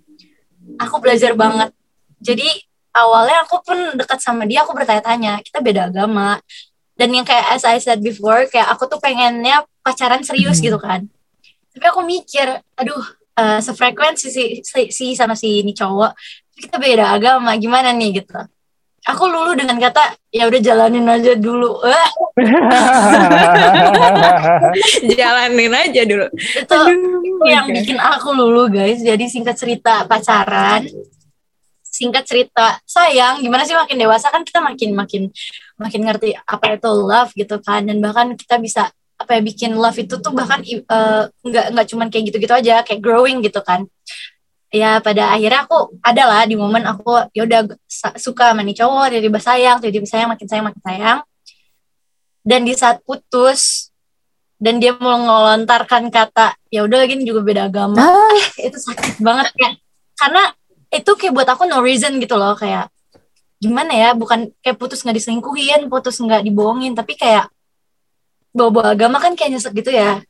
Aku 0.83 0.99
belajar 0.99 1.35
banget. 1.39 1.71
Jadi 2.19 2.47
awalnya 2.91 3.47
aku 3.47 3.63
pun 3.63 3.79
dekat 3.95 4.19
sama 4.19 4.47
dia 4.51 4.67
aku 4.67 4.75
bertanya-tanya. 4.75 5.39
Kita 5.47 5.63
beda 5.63 5.91
agama 5.91 6.43
dan 6.97 7.09
yang 7.13 7.23
kayak 7.23 7.45
as 7.53 7.63
I 7.63 7.77
said 7.77 8.01
before 8.01 8.45
kayak 8.49 8.67
aku 8.69 8.89
tuh 8.89 8.99
pengennya 8.99 9.63
pacaran 9.81 10.21
serius 10.21 10.59
Hmm. 10.59 10.67
gitu 10.67 10.79
kan. 10.81 11.01
Tapi 11.71 11.85
aku 11.87 12.01
mikir 12.03 12.61
aduh 12.75 13.03
eh, 13.37 13.61
sefrekuensi 13.61 14.27
si, 14.29 14.45
si, 14.65 14.81
si 14.89 15.05
sama 15.13 15.37
si 15.37 15.61
ini 15.61 15.71
cowok 15.71 16.13
kita 16.57 16.81
beda 16.81 17.13
agama 17.13 17.53
gimana 17.57 17.93
nih? 17.93 18.21
Gitu. 18.21 18.33
Aku 19.07 19.31
lulu 19.31 19.55
dengan 19.55 19.79
kata 19.79 20.19
ya 20.35 20.51
udah 20.51 20.59
jalanin 20.59 21.07
aja 21.07 21.39
dulu. 21.39 21.79
Eh, 21.85 22.09
Jalanin 25.15 25.73
aja 25.73 26.03
dulu. 26.03 26.27
itu 26.35 26.75
Aduh, 26.75 27.47
yang 27.47 27.71
oke. 27.71 27.75
bikin 27.77 27.99
aku 27.99 28.29
lulu 28.35 28.67
guys. 28.67 28.99
Jadi 28.99 29.31
singkat 29.31 29.55
cerita 29.55 30.03
pacaran. 30.05 30.87
Singkat 31.87 32.25
cerita 32.29 32.77
sayang 32.85 33.41
gimana 33.41 33.65
sih 33.65 33.73
makin 33.73 33.97
dewasa? 33.97 34.29
Kan 34.29 34.45
kita 34.45 34.61
makin 34.61 34.93
makin 34.93 35.23
makin 35.77 36.03
ngerti 36.09 36.37
apa 36.37 36.77
itu 36.77 36.91
love 36.91 37.33
gitu 37.37 37.57
kan. 37.61 37.85
Dan 37.85 38.01
bahkan 38.01 38.33
kita 38.37 38.57
bisa 38.61 38.91
apa 39.17 39.31
ya 39.37 39.41
bikin 39.41 39.73
love 39.77 39.97
itu 39.97 40.21
tuh 40.21 40.33
bahkan 40.33 40.61
eh, 40.65 41.23
nggak 41.31 41.67
nggak 41.73 41.87
cuman 41.89 42.07
kayak 42.13 42.25
gitu-gitu 42.33 42.53
aja 42.53 42.85
kayak 42.85 43.01
growing 43.01 43.41
gitu 43.41 43.61
kan. 43.65 43.89
Ya 44.75 44.99
pada 45.01 45.33
akhirnya 45.33 45.65
aku 45.65 45.97
ada 46.03 46.23
lah 46.27 46.43
di 46.45 46.59
momen 46.59 46.85
aku 46.85 47.31
ya 47.33 47.47
udah 47.47 47.61
suka 48.19 48.53
sama 48.53 48.61
nih 48.67 48.77
cowok 48.77 49.15
tiba-tiba 49.15 49.41
sayang 49.41 49.77
tiba-tiba 49.81 50.09
sayang 50.09 50.29
makin 50.29 50.47
sayang 50.49 50.67
makin 50.69 50.83
sayang. 50.85 51.19
Dan 52.47 52.63
di 52.63 52.75
saat 52.79 53.03
putus 53.03 53.91
dan 54.57 54.81
dia 54.81 54.97
mau 54.97 55.17
ngelontarkan 55.17 56.09
kata 56.09 56.57
ya 56.73 56.85
udah 56.85 57.05
lagi 57.05 57.17
ini 57.19 57.25
juga 57.29 57.41
beda 57.45 57.69
agama. 57.69 58.01
Ah, 58.01 58.41
itu 58.61 58.77
sakit 58.77 59.21
banget 59.21 59.53
ya 59.57 59.71
karena 60.17 60.43
itu 60.91 61.11
kayak 61.13 61.33
buat 61.37 61.49
aku 61.49 61.69
no 61.69 61.85
reason 61.85 62.17
gitu 62.17 62.41
loh 62.41 62.57
kayak 62.57 62.89
gimana 63.57 63.93
ya 63.97 64.11
bukan 64.13 64.53
kayak 64.61 64.77
putus 64.77 65.01
nggak 65.01 65.17
diselingkuhin 65.17 65.89
putus 65.89 66.21
nggak 66.21 66.45
dibohongin 66.45 66.93
tapi 66.93 67.17
kayak 67.17 67.49
bawa-bawa 68.53 68.93
agama 68.97 69.17
kan 69.21 69.37
kayak 69.37 69.57
nyesek 69.57 69.73
gitu 69.77 69.93
ya. 69.93 70.21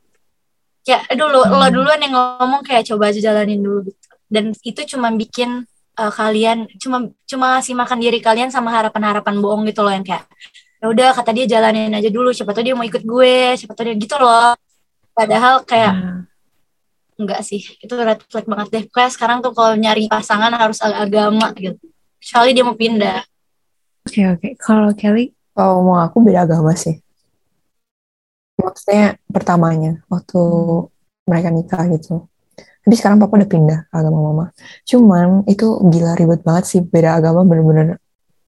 Kayak 0.83 1.03
aduh 1.11 1.27
lo, 1.31 1.41
lo 1.47 1.59
Hmm. 1.67 1.71
duluan 1.71 1.99
yang 1.99 2.15
ngomong 2.15 2.63
kayak 2.63 2.87
coba 2.87 3.11
aja 3.11 3.19
jalanin 3.19 3.59
dulu 3.59 3.87
gitu. 3.87 4.07
Dan 4.27 4.51
itu 4.63 4.81
cuma 4.95 5.07
bikin 5.15 5.63
uh, 5.95 6.11
kalian 6.11 6.67
cuma 6.79 7.07
cuma 7.23 7.59
ngasih 7.59 7.75
makan 7.75 7.99
diri 8.03 8.19
kalian 8.19 8.51
sama 8.51 8.71
harapan-harapan 8.75 9.35
bohong 9.39 9.63
gitu 9.67 9.83
loh 9.83 9.91
yang 9.91 10.03
kayak 10.03 10.27
ya 10.77 10.85
udah 10.91 11.09
kata 11.15 11.31
dia 11.33 11.45
jalanin 11.47 11.89
aja 11.89 12.11
dulu 12.11 12.29
siapa 12.35 12.53
tahu 12.53 12.61
dia 12.67 12.75
mau 12.77 12.85
ikut 12.85 13.01
gue 13.01 13.55
siapa 13.57 13.73
tahu 13.75 13.91
dia 13.91 13.95
gitu 13.95 14.15
loh. 14.19 14.55
Padahal 15.15 15.63
kayak 15.63 15.93
Nah, 15.95 16.19
enggak 17.17 17.41
sih 17.47 17.63
itu 17.79 17.93
red 17.97 18.19
flag 18.27 18.45
banget 18.45 18.67
deh. 18.71 18.83
Kayak 18.91 19.11
sekarang 19.15 19.39
tuh 19.39 19.51
kalau 19.55 19.73
nyari 19.75 20.05
pasangan 20.11 20.51
harus 20.51 20.79
ag- 20.83 21.07
agama 21.07 21.49
gitu 21.55 21.79
kecuali 22.21 22.49
dia 22.53 22.63
mau 22.65 22.77
pindah. 22.77 23.19
Oke 24.07 24.21
oke. 24.27 24.47
Kalau 24.59 24.91
Kelly, 24.95 25.35
kalau 25.51 25.83
mau 25.83 25.99
aku 25.99 26.23
beda 26.23 26.47
agama 26.47 26.73
sih. 26.77 26.97
Maksudnya 28.57 29.21
pertamanya 29.29 30.01
waktu 30.09 30.41
mereka 31.27 31.49
nikah 31.53 31.83
gitu. 31.93 32.25
Tapi 32.57 32.95
sekarang 32.95 33.19
papa 33.19 33.35
udah 33.35 33.49
pindah 33.51 33.79
ke 33.91 33.95
agama 33.99 34.31
mama. 34.31 34.45
Cuman 34.87 35.43
itu 35.43 35.75
gila 35.91 36.15
ribet 36.15 36.39
banget 36.41 36.63
sih. 36.71 36.79
Beda 36.79 37.19
agama 37.19 37.43
bener-bener. 37.43 37.99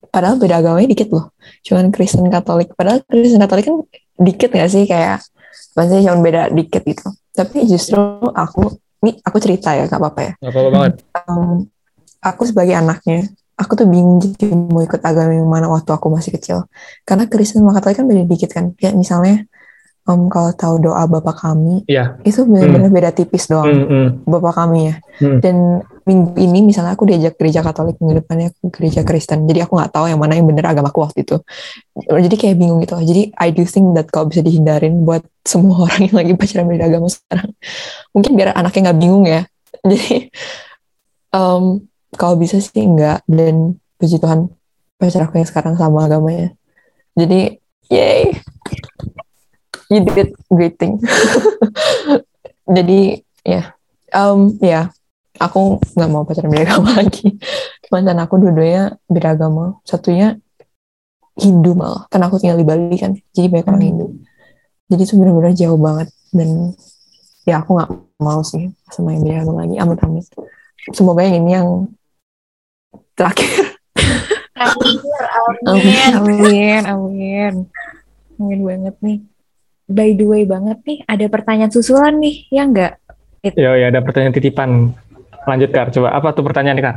Padahal 0.09 0.39
beda 0.39 0.63
agamanya 0.63 0.87
dikit 0.87 1.11
loh. 1.11 1.35
Cuman 1.59 1.91
Kristen 1.91 2.23
Katolik. 2.31 2.71
Padahal 2.71 3.03
Kristen 3.03 3.43
Katolik 3.43 3.67
kan 3.67 3.83
dikit 4.15 4.49
gak 4.55 4.71
sih? 4.71 4.87
Kayak 4.87 5.27
maksudnya 5.75 6.01
cuma 6.07 6.23
beda 6.23 6.41
dikit 6.55 6.81
gitu. 6.87 7.07
Tapi 7.35 7.67
justru 7.67 7.99
aku 8.31 8.79
ini 9.03 9.19
aku 9.27 9.37
cerita 9.43 9.75
ya 9.75 9.91
gak 9.91 9.99
apa-apa 9.99 10.21
ya. 10.23 10.33
Gak 10.39 10.51
apa-apa 10.55 10.69
banget. 10.71 10.93
um, 11.27 11.67
aku 12.23 12.41
sebagai 12.47 12.75
anaknya, 12.79 13.27
aku 13.59 13.75
tuh 13.75 13.87
bingung 13.91 14.23
jadi 14.23 14.55
mau 14.55 14.79
ikut 14.79 15.03
agama 15.03 15.35
yang 15.35 15.49
mana 15.51 15.67
waktu 15.67 15.91
aku 15.91 16.07
masih 16.07 16.31
kecil. 16.31 16.63
Karena 17.03 17.27
Kristen 17.27 17.59
sama 17.59 17.75
Katolik 17.75 17.99
kan 17.99 18.07
beda 18.07 18.23
dikit 18.23 18.49
kan. 18.55 18.71
Kayak 18.79 18.95
misalnya, 18.95 19.43
um, 20.07 20.31
kalau 20.31 20.55
tahu 20.55 20.79
doa 20.79 21.03
Bapak 21.11 21.43
kami, 21.43 21.83
Iya. 21.83 22.15
itu 22.23 22.47
benar-benar 22.47 22.87
beda 22.87 23.09
tipis 23.11 23.51
doang. 23.51 23.67
Hmm, 23.67 23.87
hmm. 23.91 24.07
Bapak 24.23 24.53
kami 24.55 24.79
ya. 24.87 24.95
Hmm. 25.19 25.39
Dan 25.43 25.55
minggu 26.07 26.39
ini 26.39 26.65
misalnya 26.65 26.95
aku 26.95 27.03
diajak 27.03 27.35
gereja 27.35 27.59
Katolik, 27.59 27.99
minggu 27.99 28.23
depannya 28.23 28.55
aku 28.55 28.71
gereja 28.71 29.03
Kristen. 29.03 29.43
Jadi 29.43 29.59
aku 29.67 29.75
nggak 29.75 29.91
tahu 29.91 30.07
yang 30.07 30.17
mana 30.23 30.39
yang 30.39 30.47
benar 30.47 30.71
agamaku 30.71 31.03
waktu 31.03 31.27
itu. 31.27 31.37
Jadi 31.99 32.35
kayak 32.39 32.55
bingung 32.55 32.79
gitu. 32.79 32.95
Jadi 32.95 33.35
I 33.35 33.51
do 33.51 33.67
think 33.67 33.91
that 33.99 34.07
kalau 34.07 34.31
bisa 34.31 34.39
dihindarin 34.39 35.03
buat 35.03 35.21
semua 35.43 35.83
orang 35.85 36.07
yang 36.07 36.15
lagi 36.15 36.33
pacaran 36.39 36.65
beda 36.65 36.87
agama 36.87 37.11
sekarang, 37.11 37.51
mungkin 38.15 38.31
biar 38.39 38.55
anaknya 38.55 38.89
nggak 38.89 38.99
bingung 39.03 39.27
ya. 39.27 39.43
Jadi 39.83 40.31
Um, 41.29 41.85
kalau 42.15 42.39
bisa 42.39 42.57
sih 42.57 42.85
enggak 42.85 43.21
dan 43.29 43.77
puji 43.99 44.17
Tuhan 44.17 44.49
pacar 44.99 45.27
aku 45.27 45.39
yang 45.39 45.47
sekarang 45.47 45.75
sama 45.79 46.09
agamanya. 46.09 46.55
Jadi 47.13 47.59
yay, 47.89 48.35
you 49.89 50.01
did 50.05 50.33
great 50.49 50.75
thing. 50.77 50.99
Jadi 52.75 53.23
ya, 53.41 53.73
um, 54.13 54.53
ya 54.61 54.93
aku 55.39 55.81
nggak 55.95 56.09
mau 56.11 56.27
pacaran 56.27 56.53
agama 56.53 56.91
lagi. 57.01 57.39
Mantan 57.89 58.19
aku 58.21 58.37
dua-duanya 58.37 58.99
beda 59.09 59.33
agama. 59.33 59.81
Satunya 59.87 60.37
Hindu 61.39 61.71
malah, 61.71 62.03
karena 62.11 62.27
aku 62.27 62.35
tinggal 62.35 62.59
di 62.59 62.67
Bali 62.67 62.99
kan, 62.99 63.15
jadi 63.31 63.47
banyak 63.47 63.67
orang 63.71 63.83
Hindu. 63.87 64.07
Jadi 64.91 65.01
itu 65.07 65.15
benar-benar 65.15 65.55
jauh 65.55 65.79
banget 65.79 66.11
dan 66.35 66.75
ya 67.47 67.63
aku 67.63 67.79
nggak 67.79 67.91
mau 68.19 68.43
sih 68.43 68.67
sama 68.91 69.15
yang 69.15 69.23
beda 69.23 69.47
agama 69.47 69.63
lagi, 69.63 69.75
amit-amit. 69.79 70.27
Semoga 70.91 71.23
yang 71.23 71.47
ini 71.47 71.51
yang 71.55 71.67
terakhir. 73.19 73.75
Amin. 74.55 76.11
Amin, 76.15 76.81
amin. 76.87 77.53
Amin 78.39 78.59
banget 78.63 78.95
nih. 79.03 79.19
By 79.89 80.13
the 80.13 80.23
way 80.23 80.43
banget 80.45 80.79
nih, 80.85 80.99
ada 81.03 81.25
pertanyaan 81.27 81.73
susulan 81.73 82.15
nih, 82.15 82.47
ya 82.47 82.63
enggak? 82.63 82.93
Ya, 83.41 83.75
ya 83.75 83.89
ada 83.89 83.99
pertanyaan 83.99 84.31
titipan. 84.31 84.93
Lanjut 85.43 85.71
Kar, 85.71 85.89
coba 85.89 86.13
apa 86.13 86.29
tuh 86.31 86.45
pertanyaan 86.45 86.79
Kar? 86.79 86.95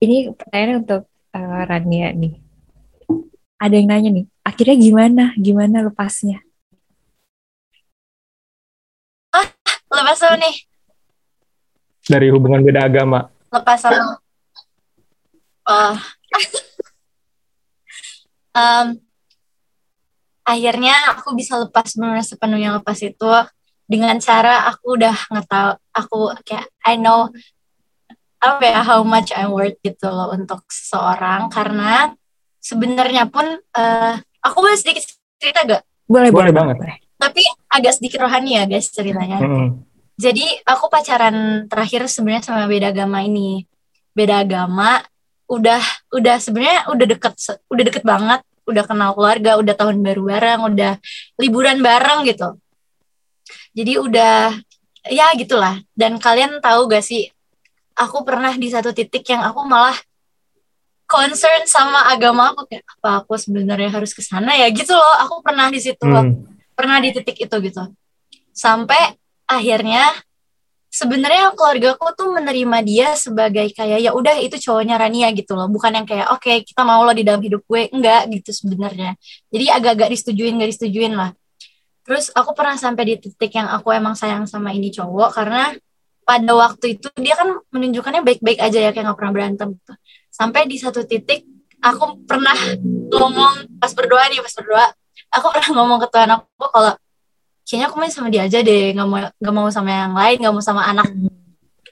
Ini 0.00 0.32
pertanyaannya 0.32 0.76
untuk 0.80 1.02
uh, 1.30 1.62
Rania 1.68 2.08
nih. 2.10 2.34
Ada 3.60 3.74
yang 3.76 3.88
nanya 3.88 4.10
nih, 4.10 4.26
akhirnya 4.42 4.76
gimana? 4.76 5.24
Gimana 5.36 5.84
lepasnya? 5.84 6.42
Lepas 9.94 10.18
dulu 10.18 10.36
nih, 10.42 10.56
Dari 12.04 12.26
hubungan 12.28 12.60
beda 12.60 12.84
agama. 12.84 13.30
lepas 13.48 13.78
sama. 13.78 14.18
Oh. 15.64 15.96
Em, 18.54 19.02
akhirnya 20.46 20.94
aku 21.10 21.34
bisa 21.34 21.58
lepas 21.58 21.98
benar 21.98 22.22
sepenuhnya 22.22 22.78
lepas 22.78 23.02
itu 23.02 23.26
dengan 23.90 24.14
cara 24.22 24.70
aku 24.70 24.94
udah 24.94 25.10
nggak 25.10 25.46
tahu 25.50 25.70
aku 25.90 26.18
kayak 26.46 26.70
I 26.86 26.94
know 26.94 27.34
apa 28.38 28.62
ya 28.62 28.80
how 28.86 29.02
much 29.02 29.34
I'm 29.34 29.50
worth 29.50 29.74
gitu 29.82 30.06
loh 30.06 30.30
untuk 30.30 30.62
seseorang 30.70 31.50
karena 31.50 32.14
sebenarnya 32.62 33.26
pun 33.26 33.58
eh, 33.58 34.14
aku 34.44 34.56
boleh 34.60 34.76
sedikit 34.76 35.04
cerita 35.40 35.60
gak? 35.64 35.82
Boleh, 36.04 36.28
Boleh 36.32 36.52
banget. 36.52 36.76
Tapi 37.16 37.42
agak 37.72 37.96
sedikit 37.96 38.28
rohani 38.28 38.60
ya 38.60 38.68
guys 38.68 38.92
ceritanya. 38.92 39.40
Mm-mm. 39.40 39.80
Jadi 40.20 40.44
aku 40.68 40.92
pacaran 40.92 41.66
terakhir 41.66 42.06
sebenarnya 42.06 42.44
sama 42.44 42.68
beda 42.68 42.92
agama 42.92 43.24
ini. 43.24 43.64
Beda 44.12 44.44
agama 44.44 45.00
udah 45.54 45.82
udah 46.10 46.36
sebenarnya 46.42 46.90
udah 46.90 47.06
deket 47.06 47.32
udah 47.70 47.84
deket 47.86 48.02
banget, 48.02 48.40
udah 48.66 48.82
kenal 48.84 49.10
keluarga, 49.14 49.56
udah 49.60 49.74
tahun 49.74 50.02
baru 50.02 50.22
bareng, 50.26 50.60
udah 50.74 50.92
liburan 51.38 51.78
bareng 51.80 52.26
gitu. 52.26 52.58
Jadi 53.74 53.92
udah 53.98 54.54
ya 55.10 55.26
gitulah. 55.38 55.78
Dan 55.94 56.18
kalian 56.18 56.58
tahu 56.58 56.90
gak 56.90 57.04
sih 57.04 57.30
aku 57.94 58.26
pernah 58.26 58.54
di 58.54 58.68
satu 58.70 58.90
titik 58.90 59.22
yang 59.30 59.42
aku 59.46 59.62
malah 59.62 59.94
concern 61.04 61.62
sama 61.68 62.10
agama 62.10 62.50
aku 62.50 62.66
kayak 62.66 62.82
apa 62.98 63.22
aku 63.22 63.38
sebenarnya 63.38 63.92
harus 63.92 64.10
ke 64.16 64.22
sana 64.24 64.56
ya 64.58 64.66
gitu 64.72 64.94
loh. 64.96 65.14
Aku 65.28 65.44
pernah 65.44 65.70
di 65.70 65.78
situ 65.78 66.02
Hmm. 66.02 66.48
pernah 66.74 66.98
di 66.98 67.14
titik 67.14 67.38
itu 67.38 67.56
gitu 67.62 67.86
sampai 68.50 69.14
akhirnya 69.46 70.10
sebenarnya 70.94 71.50
keluargaku 71.58 72.06
tuh 72.14 72.30
menerima 72.30 72.78
dia 72.86 73.08
sebagai 73.18 73.66
kayak 73.74 73.98
ya 73.98 74.14
udah 74.14 74.38
itu 74.38 74.54
cowoknya 74.62 74.94
Rania 74.94 75.34
gitu 75.34 75.58
loh. 75.58 75.66
Bukan 75.66 75.90
yang 75.90 76.06
kayak 76.06 76.30
oke 76.30 76.62
kita 76.62 76.86
mau 76.86 77.02
lo 77.02 77.10
di 77.10 77.26
dalam 77.26 77.42
hidup 77.42 77.66
gue. 77.66 77.90
Enggak 77.90 78.30
gitu 78.30 78.54
sebenarnya. 78.54 79.18
Jadi 79.50 79.66
agak-agak 79.74 80.14
disetujuin 80.14 80.54
gak 80.62 80.70
disetujuin 80.70 81.12
lah. 81.18 81.30
Terus 82.06 82.30
aku 82.30 82.54
pernah 82.54 82.78
sampai 82.78 83.02
di 83.10 83.14
titik 83.18 83.50
yang 83.58 83.66
aku 83.74 83.90
emang 83.90 84.14
sayang 84.14 84.46
sama 84.46 84.70
ini 84.70 84.94
cowok 84.94 85.34
karena 85.34 85.74
pada 86.24 86.52
waktu 86.56 86.96
itu 86.96 87.08
dia 87.20 87.36
kan 87.36 87.58
menunjukkannya 87.68 88.24
baik-baik 88.24 88.58
aja 88.60 88.78
ya 88.80 88.90
kayak 88.96 89.12
nggak 89.12 89.18
pernah 89.20 89.32
berantem 89.36 89.68
gitu. 89.76 89.92
sampai 90.32 90.64
di 90.64 90.80
satu 90.80 91.04
titik 91.04 91.44
aku 91.84 92.24
pernah 92.24 92.56
ngomong 93.12 93.76
pas 93.76 93.92
berdoa 93.92 94.24
nih 94.32 94.40
pas 94.40 94.54
berdoa 94.56 94.86
aku 95.36 95.46
pernah 95.52 95.70
ngomong 95.76 95.98
ke 96.00 96.08
Tuhan 96.08 96.30
aku 96.32 96.64
kalau 96.72 96.92
kayaknya 97.64 97.86
aku 97.88 97.96
main 97.96 98.12
sama 98.12 98.28
dia 98.28 98.44
aja 98.44 98.60
deh 98.60 98.92
nggak 98.92 99.08
mau 99.08 99.18
nggak 99.32 99.54
mau 99.54 99.68
sama 99.68 99.90
yang 99.90 100.12
lain 100.12 100.36
nggak 100.38 100.54
mau 100.54 100.62
sama 100.62 100.82
anak 100.84 101.08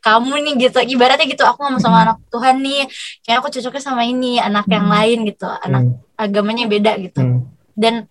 kamu 0.03 0.35
nih 0.43 0.55
gitu. 0.67 0.79
Ibaratnya 0.83 1.27
gitu 1.27 1.43
aku 1.43 1.63
nggak 1.63 1.75
mau 1.75 1.83
sama 1.83 1.99
anak 2.03 2.19
Tuhan 2.29 2.59
nih. 2.59 2.91
Kayaknya 3.23 3.39
aku 3.39 3.49
cocoknya 3.49 3.83
sama 3.83 4.03
ini 4.03 4.37
anak 4.37 4.67
yang 4.67 4.87
lain 4.87 5.19
gitu 5.25 5.47
anak 5.47 5.83
Hmm. 5.83 5.97
agamanya 6.19 6.65
beda 6.67 6.93
gitu. 6.99 7.21
Hmm. 7.21 7.41
dan 7.73 8.05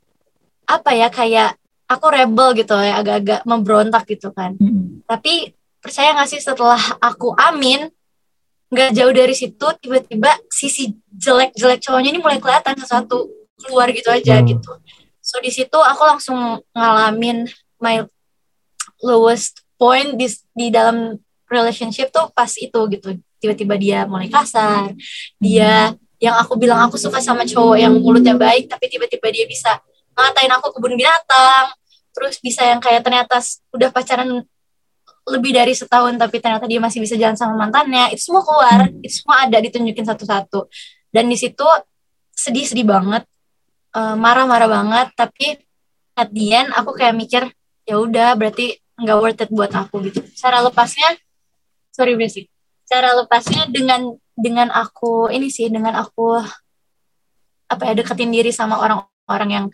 apa 0.66 0.90
ya 0.92 1.08
kayak 1.08 1.54
aku 1.86 2.06
rebel 2.10 2.56
gitu 2.56 2.74
ya 2.74 2.98
agak-agak 2.98 3.44
memberontak 3.46 4.08
gitu 4.08 4.32
kan. 4.32 4.56
Tapi 5.06 5.52
percaya 5.78 6.16
gak 6.16 6.30
sih 6.30 6.40
setelah 6.40 6.80
aku 6.98 7.36
amin 7.36 7.92
nggak 8.72 8.96
jauh 8.96 9.12
dari 9.12 9.36
situ 9.36 9.68
tiba-tiba 9.78 10.32
sisi 10.48 10.96
jelek-jelek 11.12 11.84
cowoknya 11.84 12.10
ini 12.10 12.20
mulai 12.24 12.40
kelihatan 12.40 12.80
satu 12.80 13.28
keluar 13.60 13.92
gitu 13.92 14.08
aja 14.08 14.40
Hmm. 14.40 14.48
gitu 14.48 14.72
so 15.32 15.40
di 15.40 15.48
situ 15.48 15.80
aku 15.80 16.04
langsung 16.04 16.60
ngalamin 16.76 17.48
my 17.80 18.04
lowest 19.00 19.64
point 19.80 20.20
di 20.20 20.28
di 20.52 20.68
dalam 20.68 21.16
relationship 21.48 22.12
tuh 22.12 22.28
pas 22.36 22.52
itu 22.60 22.80
gitu. 22.92 23.16
Tiba-tiba 23.40 23.80
dia 23.80 24.04
mulai 24.04 24.28
kasar 24.28 24.92
dia 25.40 25.96
yang 26.20 26.36
aku 26.36 26.60
bilang 26.60 26.84
aku 26.84 27.00
suka 27.00 27.24
sama 27.24 27.48
cowok 27.48 27.80
yang 27.80 27.96
mulutnya 27.96 28.36
baik 28.36 28.68
tapi 28.68 28.92
tiba-tiba 28.92 29.32
dia 29.32 29.48
bisa 29.48 29.80
ngatain 30.20 30.52
aku 30.52 30.76
kebun 30.76 31.00
binatang. 31.00 31.72
Terus 32.12 32.36
bisa 32.44 32.68
yang 32.68 32.84
kayak 32.84 33.00
ternyata 33.08 33.40
udah 33.72 33.88
pacaran 33.88 34.44
lebih 35.32 35.56
dari 35.56 35.72
setahun 35.72 36.20
tapi 36.20 36.44
ternyata 36.44 36.68
dia 36.68 36.84
masih 36.84 37.00
bisa 37.00 37.16
jalan 37.16 37.40
sama 37.40 37.56
mantannya 37.56 38.12
itu 38.12 38.28
semua 38.28 38.44
keluar 38.44 38.90
itu 39.00 39.24
semua 39.24 39.48
ada 39.48 39.58
ditunjukin 39.64 40.04
satu-satu. 40.04 40.68
Dan 41.08 41.32
di 41.32 41.40
situ 41.40 41.64
sedih-sedih 42.36 42.84
banget 42.84 43.24
eh, 43.96 44.16
marah-marah 44.16 44.70
banget 44.70 45.08
tapi 45.16 45.60
at 46.16 46.30
the 46.32 46.52
end 46.52 46.70
aku 46.76 46.96
kayak 46.96 47.16
mikir 47.16 47.44
ya 47.88 47.96
udah 47.98 48.36
berarti 48.38 48.78
nggak 49.00 49.18
worth 49.18 49.42
it 49.42 49.50
buat 49.50 49.72
aku 49.74 50.06
gitu. 50.08 50.22
Cara 50.38 50.62
lepasnya 50.62 51.18
sorry 51.92 52.16
basic 52.16 52.52
cara 52.92 53.16
lepasnya 53.16 53.72
dengan 53.72 54.20
dengan 54.36 54.68
aku 54.72 55.32
ini 55.32 55.48
sih 55.48 55.72
dengan 55.72 55.96
aku 55.96 56.44
apa 57.72 57.84
ya 57.88 57.94
deketin 57.96 58.36
diri 58.36 58.52
sama 58.52 58.84
orang-orang 58.84 59.50
yang 59.50 59.66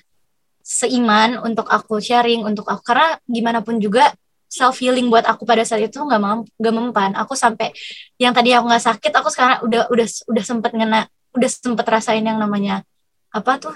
seiman 0.62 1.42
untuk 1.42 1.66
aku 1.66 1.98
sharing 1.98 2.46
untuk 2.46 2.70
aku 2.70 2.84
karena 2.86 3.18
gimana 3.26 3.66
pun 3.66 3.82
juga 3.82 4.14
self 4.46 4.78
healing 4.78 5.10
buat 5.10 5.26
aku 5.26 5.50
pada 5.50 5.66
saat 5.66 5.90
itu 5.90 5.98
nggak 5.98 6.22
mam 6.22 6.46
nggak 6.62 6.74
mempan. 6.78 7.12
Aku 7.18 7.34
sampai 7.34 7.74
yang 8.22 8.38
tadi 8.38 8.54
aku 8.54 8.70
nggak 8.70 8.86
sakit 8.86 9.12
aku 9.18 9.34
sekarang 9.34 9.66
udah 9.66 9.90
udah 9.90 10.08
udah 10.30 10.44
sempet 10.46 10.72
ngena 10.78 11.10
udah 11.34 11.50
sempet 11.50 11.86
rasain 11.90 12.22
yang 12.22 12.38
namanya 12.38 12.86
apa 13.34 13.60
tuh 13.60 13.74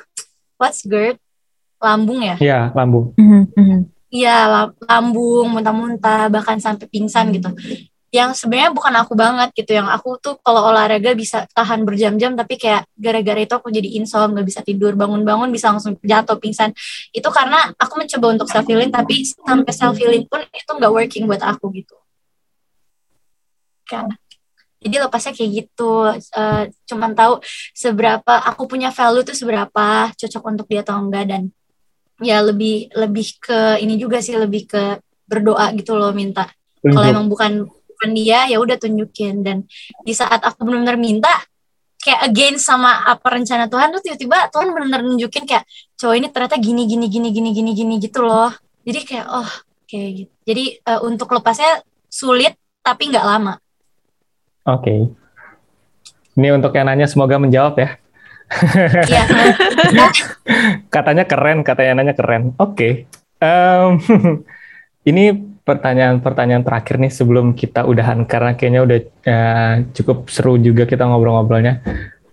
what's 0.62 0.86
GERD 0.86 1.18
lambung 1.82 2.22
ya 2.22 2.38
Iya, 2.38 2.60
lambung. 2.78 3.18
Mhm, 3.18 3.42
mhm. 3.58 3.80
Iya, 4.12 4.38
la- 4.46 4.76
lambung, 4.86 5.50
muntah-muntah, 5.56 6.28
bahkan 6.30 6.60
sampai 6.60 6.86
pingsan 6.86 7.32
gitu. 7.32 7.48
Yang 8.12 8.44
sebenarnya 8.44 8.76
bukan 8.76 8.92
aku 9.00 9.16
banget 9.16 9.56
gitu. 9.56 9.72
Yang 9.80 9.88
aku 9.88 10.20
tuh 10.20 10.36
kalau 10.44 10.68
olahraga 10.68 11.16
bisa 11.16 11.48
tahan 11.56 11.88
berjam-jam, 11.88 12.36
tapi 12.36 12.60
kayak 12.60 12.84
gara-gara 13.00 13.40
itu 13.40 13.56
aku 13.56 13.72
jadi 13.72 13.88
insomnia, 13.96 14.36
nggak 14.36 14.48
bisa 14.52 14.62
tidur, 14.68 15.00
bangun-bangun 15.00 15.48
bisa 15.48 15.72
langsung 15.72 15.96
jatuh 16.04 16.36
pingsan. 16.44 16.76
Itu 17.16 17.32
karena 17.32 17.72
aku 17.80 18.04
mencoba 18.04 18.36
untuk 18.36 18.52
self 18.52 18.68
healing, 18.68 18.92
tapi 18.92 19.24
sampai 19.24 19.72
self 19.72 19.96
healing 19.96 20.28
pun 20.28 20.44
itu 20.52 20.72
nggak 20.76 20.92
working 20.92 21.24
buat 21.24 21.40
aku 21.40 21.72
gitu. 21.72 21.96
Kan. 23.88 24.12
Jadi 24.82 24.96
lepasnya 24.98 25.34
kayak 25.38 25.52
gitu, 25.54 25.94
Eh, 26.10 26.64
cuman 26.90 27.14
tahu 27.14 27.38
seberapa 27.78 28.34
aku 28.50 28.66
punya 28.66 28.90
value 28.90 29.22
tuh 29.22 29.38
seberapa 29.38 30.10
cocok 30.10 30.44
untuk 30.50 30.66
dia 30.66 30.82
atau 30.82 30.98
enggak. 30.98 31.30
Dan 31.30 31.54
ya 32.22 32.42
lebih 32.42 32.90
lebih 32.98 33.38
ke 33.38 33.78
ini 33.82 33.98
juga 34.02 34.22
sih 34.26 34.34
lebih 34.34 34.66
ke 34.66 34.98
berdoa 35.30 35.70
gitu 35.78 35.94
loh 35.94 36.10
minta. 36.12 36.50
Kalau 36.82 37.06
emang 37.06 37.30
bukan 37.30 37.70
bukan 37.70 38.10
dia 38.18 38.50
ya 38.50 38.58
udah 38.58 38.76
tunjukin. 38.82 39.46
Dan 39.46 39.70
di 40.02 40.14
saat 40.18 40.42
aku 40.42 40.66
benar-benar 40.66 40.98
minta 40.98 41.30
kayak 42.02 42.34
against 42.34 42.66
sama 42.66 43.06
apa 43.06 43.38
rencana 43.38 43.70
Tuhan 43.70 43.94
tuh 43.94 44.02
tiba-tiba 44.02 44.50
Tuhan 44.50 44.74
benar-benar 44.74 45.06
nunjukin 45.06 45.46
kayak 45.46 45.70
cowok 45.94 46.16
ini 46.18 46.28
ternyata 46.34 46.58
gini 46.58 46.90
gini 46.90 47.06
gini 47.06 47.30
gini 47.30 47.50
gini 47.54 47.72
gini 47.78 47.94
gitu 48.02 48.26
loh. 48.26 48.50
Jadi 48.82 49.00
kayak 49.06 49.28
oh 49.30 49.52
kayak 49.86 50.10
gitu. 50.26 50.34
Jadi 50.50 50.64
eh, 50.82 51.00
untuk 51.06 51.30
lepasnya 51.30 51.86
sulit 52.10 52.58
tapi 52.82 53.14
nggak 53.14 53.26
lama 53.30 53.62
Oke. 54.68 55.10
Ini 56.38 56.48
untuk 56.56 56.72
yang 56.78 56.88
nanya 56.88 57.10
semoga 57.10 57.42
menjawab 57.42 57.76
ya. 57.82 57.90
Iya. 59.08 59.24
Katanya 60.94 61.24
keren, 61.24 61.64
katanya 61.64 62.04
nanya 62.04 62.14
keren. 62.14 62.54
Oke. 62.60 63.08
Em, 63.42 63.90
ini 65.10 65.34
pertanyaan-pertanyaan 65.62 66.66
terakhir 66.66 67.00
nih 67.00 67.14
sebelum 67.14 67.54
kita 67.54 67.86
udahan 67.86 68.26
karena 68.26 68.58
kayaknya 68.58 68.82
udah 68.82 69.00
uh, 69.30 69.74
cukup 69.94 70.28
seru 70.28 70.58
juga 70.58 70.90
kita 70.90 71.06
ngobrol-ngobrolnya 71.06 71.80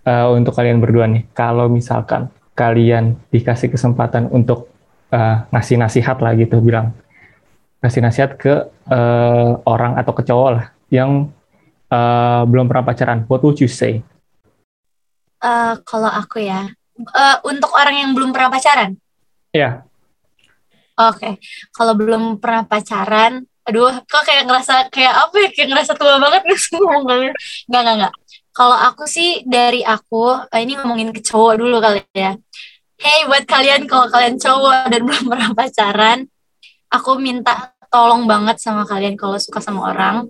uh, 0.05 0.33
untuk 0.33 0.53
kalian 0.53 0.81
berdua 0.81 1.07
nih. 1.07 1.29
Kalau 1.31 1.69
misalkan 1.71 2.29
kalian 2.57 3.15
dikasih 3.31 3.71
kesempatan 3.71 4.27
untuk 4.33 4.67
uh, 5.13 5.47
ngasih 5.55 5.79
nasihat 5.79 6.19
lah 6.19 6.35
gitu 6.35 6.59
bilang 6.59 6.91
ngasih 7.79 8.01
nasihat 8.03 8.35
ke 8.35 8.67
uh, 8.91 9.51
orang 9.63 9.95
atau 9.95 10.11
ke 10.11 10.27
cowok 10.27 10.49
lah 10.51 10.65
yang 10.91 11.31
uh, 11.89 12.41
belum 12.45 12.69
pernah 12.69 12.85
pacaran, 12.85 13.19
what 13.25 13.41
would 13.41 13.57
you 13.59 13.69
say? 13.69 14.01
Uh, 15.41 15.77
kalau 15.83 16.09
aku 16.09 16.45
ya, 16.45 16.69
uh, 16.99 17.37
untuk 17.45 17.73
orang 17.75 17.95
yang 18.05 18.11
belum 18.13 18.31
pernah 18.31 18.49
pacaran. 18.53 18.95
Iya. 19.51 19.61
Yeah. 19.61 19.73
Oke, 20.99 21.15
okay. 21.15 21.33
kalau 21.71 21.95
belum 21.95 22.43
pernah 22.43 22.67
pacaran, 22.67 23.47
aduh, 23.63 24.03
kok 24.03 24.23
kayak 24.27 24.43
ngerasa 24.43 24.91
kayak 24.91 25.15
apa 25.15 25.35
ya, 25.47 25.49
kayak 25.55 25.69
ngerasa 25.71 25.91
tua 25.95 26.19
banget 26.19 26.43
nih 26.43 26.59
ngomong 26.75 27.03
banget. 27.07 27.33
Enggak, 27.71 27.79
enggak, 27.79 27.95
enggak. 27.95 28.13
Kalau 28.51 28.75
aku 28.75 29.03
sih 29.07 29.39
dari 29.47 29.79
aku, 29.79 30.43
ini 30.51 30.75
ngomongin 30.75 31.15
ke 31.15 31.23
cowok 31.23 31.55
dulu 31.55 31.79
kali 31.79 32.03
ya. 32.11 32.35
Hey, 32.99 33.23
buat 33.31 33.47
kalian 33.47 33.87
kalau 33.87 34.11
kalian 34.11 34.35
cowok 34.35 34.91
dan 34.91 35.01
belum 35.07 35.25
pernah 35.31 35.49
pacaran, 35.55 36.27
aku 36.91 37.15
minta 37.15 37.71
tolong 37.87 38.27
banget 38.27 38.59
sama 38.59 38.83
kalian 38.83 39.15
kalau 39.15 39.39
suka 39.39 39.63
sama 39.63 39.95
orang. 39.95 40.27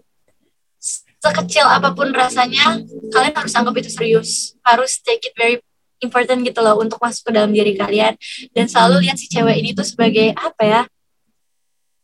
Sekecil 1.20 1.68
apa 1.68 1.92
pun 1.92 2.16
rasanya, 2.16 2.80
kalian 3.12 3.36
harus 3.36 3.54
anggap 3.56 3.76
itu 3.76 3.92
serius. 3.92 4.56
Harus 4.64 5.04
take 5.04 5.28
it 5.28 5.36
very 5.36 5.60
important 6.00 6.48
gitu 6.48 6.64
loh 6.64 6.80
untuk 6.80 6.96
masuk 7.04 7.28
ke 7.28 7.32
dalam 7.36 7.52
diri 7.52 7.76
kalian. 7.76 8.16
Dan 8.56 8.72
selalu 8.72 9.08
lihat 9.08 9.20
si 9.20 9.28
cewek 9.28 9.60
ini 9.60 9.76
tuh 9.76 9.84
sebagai 9.84 10.32
apa 10.32 10.64
ya? 10.64 10.82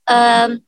Um, 0.06 0.60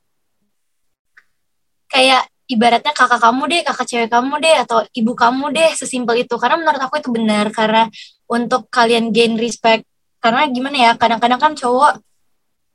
kayak 1.91 2.25
ibaratnya 2.47 2.95
kakak 2.95 3.19
kamu 3.19 3.43
deh 3.51 3.61
kakak 3.67 3.87
cewek 3.87 4.09
kamu 4.09 4.33
deh 4.39 4.55
atau 4.63 4.79
ibu 4.95 5.11
kamu 5.11 5.45
deh 5.51 5.71
sesimpel 5.75 6.23
itu. 6.23 6.35
Karena 6.39 6.55
menurut 6.55 6.79
aku 6.79 7.03
itu 7.03 7.11
benar 7.11 7.51
karena 7.51 7.91
untuk 8.31 8.71
kalian 8.71 9.11
gain 9.11 9.35
respect. 9.35 9.83
Karena 10.23 10.47
gimana 10.47 10.77
ya 10.79 10.91
kadang-kadang 10.95 11.39
kan 11.39 11.53
cowok 11.53 11.99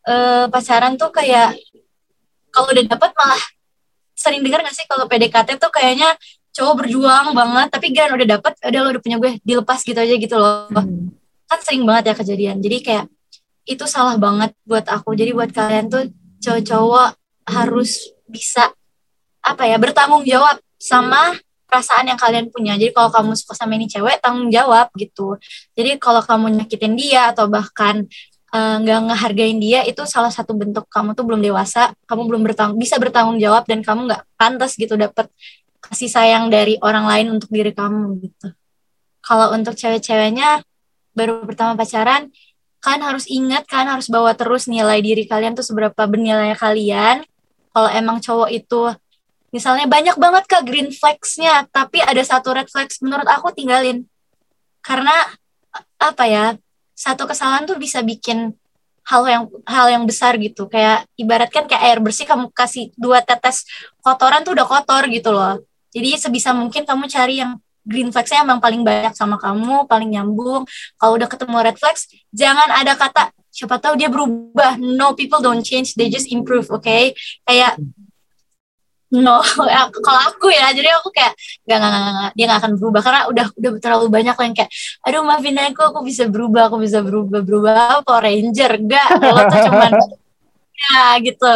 uh, 0.06 0.46
pacaran 0.52 1.00
tuh 1.00 1.10
kayak 1.10 1.56
kalau 2.52 2.68
udah 2.68 2.84
dapet 2.84 3.10
malah 3.16 3.42
sering 4.22 4.46
dengar 4.46 4.62
gak 4.62 4.74
sih 4.74 4.86
kalau 4.86 5.10
PDKT 5.10 5.58
tuh 5.58 5.74
kayaknya 5.74 6.14
cowok 6.54 6.84
berjuang 6.84 7.34
banget 7.34 7.68
tapi 7.72 7.90
kan 7.90 8.12
udah 8.14 8.26
dapet 8.38 8.52
udah 8.62 8.80
lo 8.84 8.88
udah 8.94 9.02
punya 9.02 9.16
gue 9.18 9.30
dilepas 9.42 9.80
gitu 9.82 9.98
aja 9.98 10.14
gitu 10.14 10.36
loh. 10.38 10.70
Hmm. 10.70 11.10
kan 11.50 11.60
sering 11.60 11.84
banget 11.84 12.12
ya 12.12 12.14
kejadian. 12.16 12.56
Jadi 12.64 12.78
kayak 12.80 13.06
itu 13.68 13.84
salah 13.84 14.16
banget 14.16 14.56
buat 14.64 14.86
aku. 14.88 15.12
Jadi 15.12 15.36
buat 15.36 15.52
kalian 15.52 15.92
tuh 15.92 16.08
cowok-cowok 16.40 17.08
harus 17.50 18.14
bisa 18.24 18.72
apa 19.42 19.66
ya 19.66 19.76
bertanggung 19.76 20.22
jawab 20.24 20.56
sama 20.78 21.36
perasaan 21.72 22.08
yang 22.08 22.20
kalian 22.20 22.52
punya. 22.52 22.76
Jadi 22.76 22.92
kalau 22.92 23.08
kamu 23.08 23.32
suka 23.32 23.56
sama 23.56 23.76
ini 23.80 23.88
cewek 23.88 24.20
tanggung 24.20 24.52
jawab 24.52 24.92
gitu. 24.96 25.40
Jadi 25.72 25.96
kalau 25.96 26.20
kamu 26.20 26.62
nyakitin 26.62 26.92
dia 26.96 27.32
atau 27.32 27.48
bahkan 27.48 28.04
nggak 28.52 28.98
uh, 29.00 29.04
ngehargain 29.08 29.56
dia 29.56 29.80
itu 29.88 30.04
salah 30.04 30.28
satu 30.28 30.52
bentuk 30.52 30.84
kamu 30.92 31.16
tuh 31.16 31.24
belum 31.24 31.40
dewasa 31.40 31.96
kamu 32.04 32.28
belum 32.28 32.42
bertanggung 32.44 32.76
bisa 32.76 33.00
bertanggung 33.00 33.40
jawab 33.40 33.64
dan 33.64 33.80
kamu 33.80 34.12
nggak 34.12 34.22
pantas 34.36 34.76
gitu 34.76 34.92
dapet 35.00 35.32
kasih 35.82 36.08
sayang 36.08 36.46
dari 36.46 36.78
orang 36.78 37.04
lain 37.04 37.26
untuk 37.36 37.50
diri 37.50 37.74
kamu 37.74 38.22
gitu. 38.22 38.54
Kalau 39.22 39.50
untuk 39.50 39.74
cewek-ceweknya 39.74 40.62
baru 41.12 41.42
pertama 41.42 41.74
pacaran, 41.74 42.30
kan 42.78 42.98
harus 43.02 43.26
ingat 43.26 43.66
kan 43.66 43.86
harus 43.90 44.06
bawa 44.06 44.34
terus 44.38 44.70
nilai 44.70 45.02
diri 45.02 45.26
kalian 45.26 45.58
tuh 45.58 45.66
seberapa 45.66 46.06
bernilai 46.06 46.54
kalian. 46.54 47.26
Kalau 47.74 47.88
emang 47.90 48.22
cowok 48.22 48.50
itu 48.54 48.94
misalnya 49.50 49.90
banyak 49.90 50.16
banget 50.16 50.44
ke 50.46 50.58
green 50.64 50.88
flags-nya, 50.94 51.66
tapi 51.68 51.98
ada 52.00 52.22
satu 52.22 52.54
red 52.54 52.70
flags 52.70 53.02
menurut 53.02 53.26
aku 53.26 53.50
tinggalin. 53.52 54.06
Karena 54.80 55.14
apa 55.98 56.24
ya? 56.30 56.58
Satu 57.02 57.26
kesalahan 57.26 57.66
tuh 57.66 57.74
bisa 57.82 57.98
bikin 58.06 58.54
hal 59.02 59.26
yang 59.26 59.44
hal 59.66 59.90
yang 59.90 60.04
besar 60.06 60.38
gitu 60.38 60.70
kayak 60.70 61.10
ibaratkan 61.18 61.66
kayak 61.66 61.82
air 61.82 61.98
bersih 61.98 62.22
kamu 62.22 62.54
kasih 62.54 62.94
dua 62.94 63.18
tetes 63.18 63.66
kotoran 63.98 64.46
tuh 64.46 64.54
udah 64.54 64.62
kotor 64.62 65.10
gitu 65.10 65.34
loh 65.34 65.58
jadi 65.90 66.14
sebisa 66.16 66.54
mungkin 66.54 66.86
kamu 66.86 67.10
cari 67.10 67.42
yang 67.42 67.58
green 67.82 68.14
flagsnya 68.14 68.46
emang 68.46 68.62
paling 68.62 68.86
banyak 68.86 69.12
sama 69.12 69.36
kamu, 69.36 69.90
paling 69.90 70.14
nyambung. 70.14 70.64
Kalau 70.96 71.18
udah 71.18 71.28
ketemu 71.28 71.56
red 71.60 71.76
flags, 71.76 72.08
jangan 72.30 72.70
ada 72.70 72.94
kata 72.94 73.34
siapa 73.52 73.76
tahu 73.82 73.98
dia 73.98 74.08
berubah. 74.08 74.78
No, 74.80 75.12
people 75.12 75.42
don't 75.42 75.60
change, 75.60 75.98
they 75.98 76.08
just 76.08 76.30
improve, 76.30 76.70
oke? 76.70 76.86
Okay? 76.86 77.12
Kayak 77.44 77.76
no, 79.12 79.44
kalau 80.00 80.20
aku 80.32 80.48
ya, 80.48 80.72
jadi 80.72 80.88
aku 80.96 81.12
kayak 81.12 81.36
gak, 81.68 81.78
gak, 81.78 81.90
gak, 81.92 82.30
dia 82.32 82.44
gak 82.48 82.58
akan 82.64 82.72
berubah 82.80 83.00
karena 83.04 83.20
udah 83.28 83.46
udah 83.60 83.70
terlalu 83.76 84.06
banyak 84.08 84.36
yang 84.36 84.54
kayak, 84.56 84.70
aduh 85.04 85.20
maafin 85.20 85.60
aku, 85.60 85.82
aku 85.84 86.00
bisa 86.00 86.24
berubah, 86.32 86.72
aku 86.72 86.80
bisa 86.80 87.04
berubah, 87.04 87.40
berubah 87.44 87.72
apa 88.00 88.14
Ranger, 88.24 88.72
gak, 88.88 89.08
kalau 89.20 89.42
tuh 89.52 89.58
cuman 89.68 89.92
ya 90.82 91.04
gitu. 91.20 91.54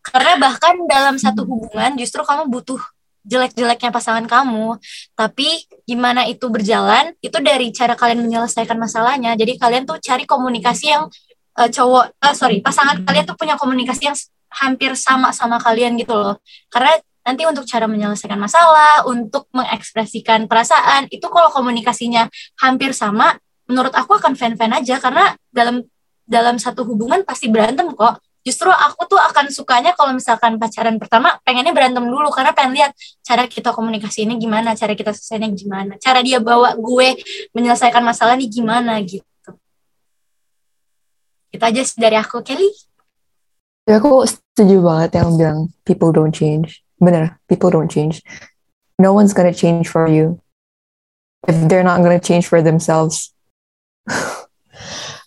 Karena 0.00 0.32
bahkan 0.38 0.74
dalam 0.86 1.18
satu 1.18 1.44
hubungan 1.44 1.98
justru 1.98 2.22
kamu 2.22 2.48
butuh 2.48 2.80
jelek-jeleknya 3.26 3.90
pasangan 3.90 4.24
kamu, 4.24 4.78
tapi 5.18 5.66
gimana 5.82 6.24
itu 6.30 6.46
berjalan 6.46 7.10
itu 7.18 7.34
dari 7.42 7.74
cara 7.74 7.98
kalian 7.98 8.22
menyelesaikan 8.22 8.78
masalahnya. 8.78 9.34
Jadi 9.34 9.58
kalian 9.58 9.82
tuh 9.82 9.98
cari 9.98 10.24
komunikasi 10.24 10.94
yang 10.94 11.10
uh, 11.58 11.68
cowok, 11.68 12.14
uh, 12.22 12.34
sorry, 12.38 12.62
pasangan 12.62 13.02
kalian 13.02 13.26
tuh 13.26 13.34
punya 13.34 13.58
komunikasi 13.58 14.02
yang 14.12 14.16
hampir 14.50 14.94
sama 14.94 15.30
sama 15.34 15.58
kalian 15.58 15.98
gitu 15.98 16.14
loh. 16.14 16.36
Karena 16.70 16.94
nanti 17.26 17.42
untuk 17.42 17.66
cara 17.66 17.90
menyelesaikan 17.90 18.38
masalah, 18.38 19.02
untuk 19.10 19.50
mengekspresikan 19.50 20.46
perasaan, 20.46 21.10
itu 21.10 21.26
kalau 21.26 21.50
komunikasinya 21.50 22.30
hampir 22.62 22.94
sama, 22.94 23.34
menurut 23.66 23.92
aku 23.94 24.14
akan 24.14 24.38
fan-fan 24.38 24.70
aja 24.70 25.02
karena 25.02 25.34
dalam 25.50 25.82
dalam 26.26 26.58
satu 26.58 26.82
hubungan 26.86 27.22
pasti 27.22 27.46
berantem 27.46 27.86
kok 27.94 28.18
justru 28.46 28.70
aku 28.70 29.10
tuh 29.10 29.18
akan 29.18 29.50
sukanya 29.50 29.90
kalau 29.98 30.14
misalkan 30.14 30.54
pacaran 30.54 31.02
pertama 31.02 31.34
pengennya 31.42 31.74
berantem 31.74 32.06
dulu 32.06 32.30
karena 32.30 32.54
pengen 32.54 32.78
lihat 32.78 32.94
cara 33.26 33.50
kita 33.50 33.74
komunikasi 33.74 34.22
ini 34.22 34.38
gimana, 34.38 34.78
cara 34.78 34.94
kita 34.94 35.10
selesainya 35.10 35.50
gimana, 35.50 35.98
cara 35.98 36.22
dia 36.22 36.38
bawa 36.38 36.78
gue 36.78 37.18
menyelesaikan 37.50 38.06
masalah 38.06 38.38
ini 38.38 38.46
gimana 38.46 39.02
gitu. 39.02 39.26
Itu 41.50 41.62
aja 41.66 41.82
dari 41.98 42.16
aku, 42.22 42.38
Kelly. 42.46 42.70
Ya 43.86 44.02
aku 44.02 44.26
setuju 44.26 44.82
banget 44.82 45.22
yang 45.22 45.38
bilang 45.38 45.58
people 45.86 46.10
don't 46.10 46.34
change. 46.34 46.82
Bener, 46.98 47.38
people 47.46 47.70
don't 47.70 47.90
change. 47.90 48.20
No 48.98 49.14
one's 49.14 49.30
gonna 49.30 49.54
change 49.54 49.86
for 49.86 50.10
you 50.10 50.42
if 51.46 51.54
they're 51.70 51.86
not 51.86 52.02
gonna 52.02 52.18
change 52.18 52.50
for 52.50 52.58
themselves. 52.58 53.30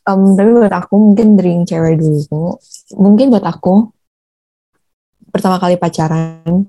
um, 0.10 0.34
tapi 0.34 0.50
buat 0.50 0.74
aku 0.74 0.94
mungkin 0.98 1.38
dari 1.38 1.54
yang 1.54 1.66
cewek 1.70 2.02
dulu 2.02 2.58
mungkin 2.98 3.30
buat 3.30 3.46
aku 3.46 3.94
pertama 5.30 5.62
kali 5.62 5.78
pacaran 5.78 6.66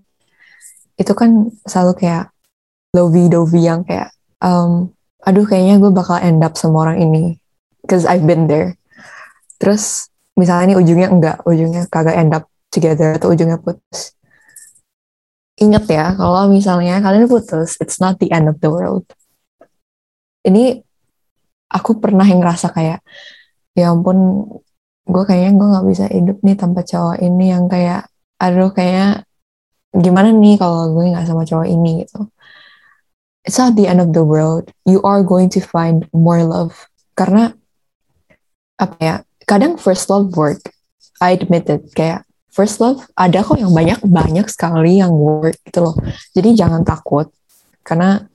itu 1.01 1.13
kan 1.17 1.49
selalu 1.65 1.93
kayak 1.97 2.25
lovey 2.93 3.33
dovey 3.33 3.65
yang 3.65 3.81
kayak 3.89 4.13
um, 4.45 4.93
aduh 5.25 5.49
kayaknya 5.49 5.81
gue 5.81 5.93
bakal 5.93 6.21
end 6.21 6.45
up 6.45 6.61
sama 6.61 6.85
orang 6.89 7.01
ini 7.01 7.25
cause 7.89 8.05
I've 8.05 8.29
been 8.29 8.45
there 8.51 8.77
terus 9.57 10.10
misalnya 10.41 10.73
ini 10.73 10.77
ujungnya 10.81 11.09
enggak 11.13 11.37
ujungnya 11.45 11.83
kagak 11.93 12.17
end 12.17 12.33
up 12.33 12.45
together 12.73 13.21
atau 13.21 13.29
ujungnya 13.35 13.61
putus. 13.61 14.17
Inget 15.61 15.85
ya 15.93 16.17
kalau 16.17 16.49
misalnya 16.49 17.05
kalian 17.05 17.29
putus 17.29 17.77
it's 17.83 18.01
not 18.01 18.17
the 18.17 18.33
end 18.33 18.49
of 18.49 18.57
the 18.65 18.71
world. 18.73 19.05
Ini 20.41 20.81
aku 21.69 22.01
pernah 22.01 22.25
yang 22.25 22.41
ngerasa 22.41 22.73
kayak 22.73 23.05
ya 23.77 23.93
ampun 23.93 24.49
gue 25.05 25.23
kayaknya 25.29 25.53
gue 25.59 25.69
nggak 25.69 25.87
bisa 25.91 26.05
hidup 26.09 26.39
nih 26.41 26.57
tanpa 26.57 26.81
cowok 26.83 27.17
ini 27.21 27.45
yang 27.53 27.65
kayak 27.69 28.09
aduh 28.41 28.73
kayak 28.73 29.29
gimana 29.93 30.31
nih 30.33 30.57
kalau 30.57 30.91
gue 30.97 31.13
nggak 31.13 31.27
sama 31.29 31.45
cowok 31.45 31.69
ini 31.69 32.07
gitu. 32.07 32.25
It's 33.45 33.57
not 33.57 33.77
the 33.77 33.89
end 33.89 34.01
of 34.01 34.13
the 34.13 34.25
world. 34.25 34.69
You 34.85 35.01
are 35.05 35.25
going 35.25 35.49
to 35.57 35.61
find 35.65 36.05
more 36.13 36.45
love. 36.45 36.77
Karena 37.17 37.53
apa 38.81 38.97
ya 39.01 39.17
kadang 39.49 39.77
first 39.81 40.09
love 40.09 40.33
work 40.37 40.61
I 41.21 41.37
admit 41.37 41.69
it 41.69 41.85
kayak 41.93 42.25
first 42.51 42.83
love 42.83 43.05
ada 43.15 43.45
kok 43.45 43.57
yang 43.57 43.71
banyak 43.71 44.03
banyak 44.03 44.47
sekali 44.51 44.99
yang 44.99 45.15
work 45.15 45.57
gitu 45.65 45.81
loh. 45.85 45.97
Jadi 46.35 46.59
jangan 46.59 46.83
takut 46.83 47.31
karena 47.87 48.27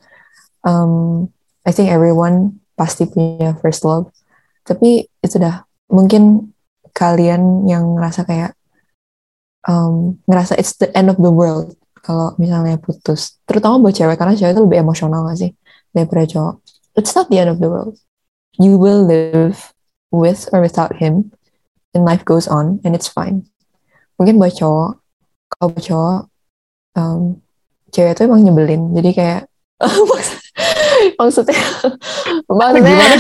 um, 0.64 1.26
I 1.68 1.72
think 1.76 1.92
everyone 1.92 2.64
pasti 2.78 3.06
punya 3.06 3.58
first 3.60 3.84
love. 3.84 4.10
Tapi 4.66 5.06
itu 5.22 5.36
dah 5.38 5.66
mungkin 5.92 6.54
kalian 6.96 7.68
yang 7.68 8.00
ngerasa 8.00 8.24
kayak 8.26 8.56
um, 9.68 10.18
ngerasa 10.26 10.56
it's 10.56 10.80
the 10.80 10.90
end 10.96 11.12
of 11.12 11.20
the 11.20 11.30
world 11.30 11.76
kalau 12.06 12.38
misalnya 12.38 12.80
putus. 12.80 13.42
Terutama 13.50 13.82
buat 13.82 13.98
cewek 13.98 14.16
karena 14.16 14.38
cewek 14.38 14.54
itu 14.56 14.62
lebih 14.64 14.80
emosional 14.82 15.26
gak 15.28 15.38
sih 15.42 15.52
daripada 15.92 16.24
cowok? 16.30 16.56
It's 16.96 17.12
not 17.12 17.28
the 17.28 17.42
end 17.42 17.52
of 17.52 17.60
the 17.60 17.68
world. 17.68 18.00
You 18.56 18.80
will 18.80 19.04
live 19.04 19.75
with 20.12 20.50
or 20.54 20.62
without 20.62 20.98
him 20.98 21.32
and 21.94 22.06
life 22.06 22.26
goes 22.26 22.46
on 22.50 22.82
and 22.84 22.94
it's 22.94 23.10
fine 23.10 23.46
mungkin 24.20 24.40
buat 24.40 24.56
cowok 24.58 25.00
kalau 25.56 25.68
buat 25.72 25.84
cowok 25.86 26.20
em, 27.00 27.20
cewek 27.92 28.12
itu 28.16 28.22
emang 28.28 28.42
nyebelin 28.44 28.82
jadi 28.94 29.10
kayak 29.16 29.42
maksudnya 30.10 30.42
maksudnya 31.20 31.62
Gimana, 32.48 32.78
gimana? 32.80 33.16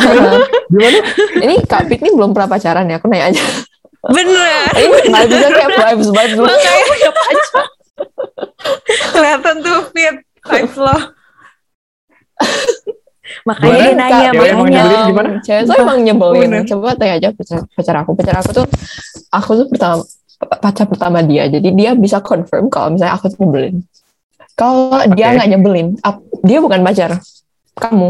Gimana? 0.71 0.99
ini 1.43 1.55
Kak 1.67 1.91
Pit 1.91 1.99
ini 1.99 2.11
belum 2.15 2.31
pernah 2.31 2.47
pacaran 2.47 2.87
ya 2.87 2.97
aku 2.97 3.11
nanya 3.11 3.31
aja 3.31 3.43
Bener. 4.05 4.69
ini 4.77 4.97
nggak 5.09 5.25
bisa 5.27 5.47
kayak 5.49 5.71
vibes 5.73 6.09
vibes 6.13 6.35
dulu 6.37 6.45
Makanya 6.45 6.83
punya 6.85 7.09
pacar. 7.09 7.65
Kelihatan 8.85 9.55
tuh 9.65 9.79
Fit. 9.89 10.15
Vibes 10.45 10.77
lo. 10.77 10.97
Makanya 13.45 13.73
dia 13.73 13.93
nanya, 13.97 14.29
Cewek 14.29 14.49
emang 14.53 14.67
makanya. 14.69 14.69
nyebelin 14.69 15.01
gimana? 15.09 15.29
cewek 15.41 15.63
tuh 15.65 15.75
emang 15.81 15.99
nyebelin. 16.05 16.41
Bener. 16.45 16.63
coba 16.69 16.87
tanya 16.93 17.13
aja 17.17 17.29
pacar, 17.33 17.59
pacar 17.73 17.95
aku. 18.05 18.11
Pacar 18.13 18.35
aku 18.37 18.49
tuh 18.53 18.65
aku 19.33 19.49
tuh 19.57 19.67
pertama 19.73 20.01
pacar 20.61 20.85
pertama 20.85 21.19
dia. 21.25 21.43
Jadi 21.49 21.69
dia 21.73 21.91
bisa 21.97 22.21
confirm 22.21 22.69
kalau 22.69 22.93
misalnya 22.93 23.17
aku 23.17 23.33
tuh 23.33 23.39
nyebelin. 23.41 23.81
Kalau 24.55 25.01
dia 25.17 25.25
Oke. 25.29 25.35
nggak 25.41 25.49
nyebelin 25.51 25.87
dia 26.45 26.57
bukan 26.61 26.79
pacar 26.85 27.11
kamu. 27.75 28.09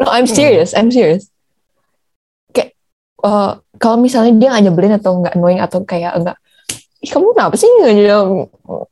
No 0.00 0.08
I'm 0.08 0.24
serious 0.24 0.72
I'm 0.72 0.88
serious. 0.88 1.28
Kayak 2.56 2.72
eh, 3.20 3.52
kalau 3.76 3.96
misalnya 4.00 4.32
dia 4.40 4.48
nggak 4.56 4.64
nyebelin 4.72 4.94
atau 4.96 5.12
nggak 5.20 5.34
annoying 5.36 5.60
atau 5.60 5.84
kayak 5.84 6.16
enggak 6.16 6.36
Ih, 7.00 7.08
kamu 7.08 7.32
kenapa 7.32 7.56
sih 7.56 7.64
nggak 7.64 7.92
jawab 8.08 8.28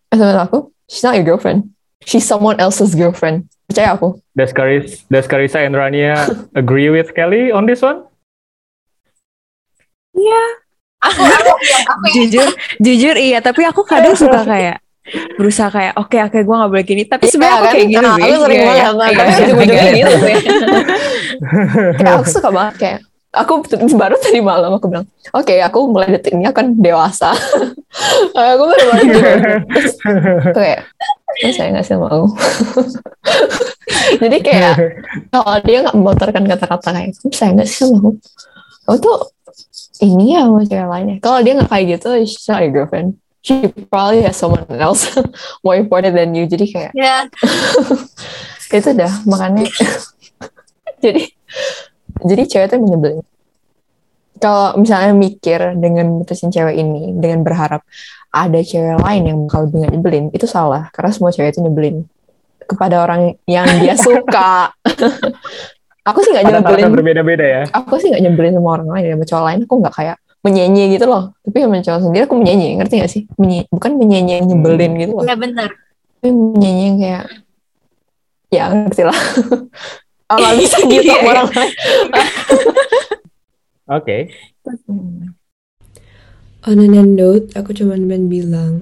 SMS 0.08 0.36
aku? 0.48 0.58
She's 0.88 1.04
not 1.04 1.16
your 1.16 1.24
girlfriend 1.24 1.72
she's 2.08 2.24
someone 2.24 2.56
else's 2.56 2.96
girlfriend 2.96 3.44
percaya 3.68 3.92
aku 3.92 4.16
Does 4.32 4.56
Karis, 4.56 5.04
does 5.12 5.28
Karisa 5.28 5.60
and 5.60 5.76
Rania 5.76 6.16
agree 6.60 6.88
with 6.88 7.12
Kelly 7.12 7.52
on 7.52 7.68
this 7.68 7.84
one? 7.84 8.08
Aku, 10.98 11.20
aku, 11.22 11.52
yang 11.62 11.84
aku 11.92 12.04
yang 12.08 12.14
Jujur, 12.16 12.48
jujur 12.82 13.14
iya. 13.14 13.38
Tapi 13.38 13.62
aku 13.62 13.86
kadang 13.86 14.18
suka 14.18 14.42
kayak 14.50 14.82
berusaha 15.40 15.72
kayak 15.72 15.96
oke 15.96 16.16
oke 16.20 16.38
gue 16.44 16.56
gak 16.60 16.68
boleh 16.68 16.84
gini 16.84 17.02
tapi 17.08 17.32
sebenarnya 17.32 17.56
aku 17.56 17.64
Iya, 17.64 17.72
kayak 17.72 17.80
kan? 17.80 17.88
gitu 17.88 18.04
Nah, 18.04 18.12
aku 18.12 18.36
sering 18.44 18.60
Iya, 18.60 18.68
banget 18.68 18.76
iya. 18.76 18.92
nah, 18.92 19.08
Iya, 19.08 19.16
tapi 19.16 19.30
iya, 19.32 19.38
ujung-ujungnya 19.40 19.84
iya. 19.88 19.96
gitu 19.96 20.16
sih 20.20 20.36
kayak 21.96 22.12
aku 22.12 22.28
suka 22.28 22.48
banget 22.52 22.74
kayak 22.76 22.98
aku 23.32 23.52
baru 23.96 24.16
tadi 24.20 24.40
malam 24.44 24.70
aku 24.76 24.86
bilang 24.92 25.06
oke 25.32 25.54
aku 25.64 25.78
mulai 25.88 26.08
detik 26.12 26.36
ini 26.36 26.44
akan 26.44 26.66
dewasa 26.76 27.32
aku 28.36 28.62
baru 28.68 28.82
mulai 28.84 29.02
gitu 29.08 29.20
kayak 30.52 30.80
oh, 31.28 31.52
saya 31.52 31.68
nggak 31.72 31.86
sih 31.86 31.96
mau. 31.98 32.24
Jadi 34.22 34.38
kayak 34.40 34.76
kalau 35.32 35.54
dia 35.64 35.78
nggak 35.84 35.96
melontarkan 35.96 36.44
kata-kata 36.48 36.88
kayak 36.94 37.10
kamu 37.20 37.32
saya 37.34 37.50
nggak 37.54 37.68
sih 37.68 37.84
aku 37.88 38.10
kamu 38.88 38.96
tuh 39.04 39.18
ini 40.00 40.38
ya 40.38 40.48
sama 40.48 40.62
cewek 40.64 40.88
lainnya. 40.88 41.16
Kalau 41.20 41.38
dia 41.44 41.52
nggak 41.58 41.70
kayak 41.70 41.84
gitu 41.98 42.08
she's 42.24 42.48
not 42.48 42.64
your 42.64 42.72
girlfriend. 42.72 43.20
She 43.44 43.70
probably 43.88 44.26
has 44.26 44.36
someone 44.36 44.66
else 44.68 45.14
more 45.64 45.78
important 45.78 46.16
than 46.16 46.34
you. 46.34 46.48
Jadi 46.48 46.66
kayak 46.72 46.92
ya 46.96 47.28
itu 48.68 48.90
dah 48.92 49.12
makanya. 49.24 49.68
Jadi 50.98 51.22
jadi 52.24 52.42
cewek 52.48 52.66
itu 52.72 52.76
menyebelin. 52.80 53.24
Kalau 54.38 54.78
misalnya 54.78 55.18
mikir 55.18 55.74
dengan 55.82 56.22
mutusin 56.22 56.54
cewek 56.54 56.78
ini 56.78 57.10
dengan 57.18 57.42
berharap 57.42 57.82
ada 58.28 58.60
cewek 58.60 59.00
lain 59.00 59.22
yang 59.24 59.38
bakal 59.46 59.66
lebih 59.66 59.88
nyebelin 59.88 60.24
itu 60.30 60.44
salah. 60.44 60.88
Karena 60.90 61.10
semua 61.10 61.30
cewek 61.30 61.52
itu 61.52 61.60
nyebelin 61.60 62.04
kepada 62.64 63.00
orang 63.00 63.36
yang 63.44 63.64
dia 63.80 63.96
suka. 64.06 64.72
Aku 66.08 66.24
sih 66.24 66.32
nggak 66.32 66.44
nyebelin. 66.48 66.88
berbeda-beda 66.88 67.44
ya. 67.44 67.62
aku 67.68 68.00
sih 68.00 68.08
nggak 68.08 68.24
nyebelin 68.24 68.56
sama 68.56 68.80
orang 68.80 68.88
lain 68.88 69.04
sama 69.12 69.24
cowok 69.28 69.44
lain. 69.44 69.58
Aku 69.68 69.74
nggak 69.76 69.94
kayak 69.94 70.16
menyenyi 70.40 70.84
gitu 70.96 71.04
loh. 71.04 71.36
Tapi 71.44 71.56
sama 71.60 71.76
cowok 71.84 72.00
sendiri 72.00 72.22
aku 72.24 72.36
menyenyi 72.40 72.68
ngerti 72.80 72.94
gak 72.96 73.12
sih? 73.12 73.22
Menye- 73.36 73.68
bukan 73.68 73.92
menyenyi 74.00 74.40
yang 74.40 74.46
nyebelin 74.48 74.92
gitu 74.96 75.12
loh. 75.14 75.24
Ya 75.24 75.36
benar 75.36 75.68
tapi 76.18 76.34
menyanyi 76.34 76.82
yang 76.82 76.96
kayak 76.98 77.24
ya 78.50 78.64
ngerti 78.72 79.02
lah. 79.06 79.18
Apa 80.32 80.48
bisa 80.56 80.76
gitu 80.82 81.08
Iya, 81.08 81.20
iya. 81.20 81.28
orang 81.28 81.46
lain. 81.52 81.72
Oke. 83.88 84.16
On 86.66 86.74
another 86.82 87.06
note, 87.06 87.54
aku 87.54 87.70
cuman 87.70 88.10
pengen 88.10 88.26
bilang 88.26 88.72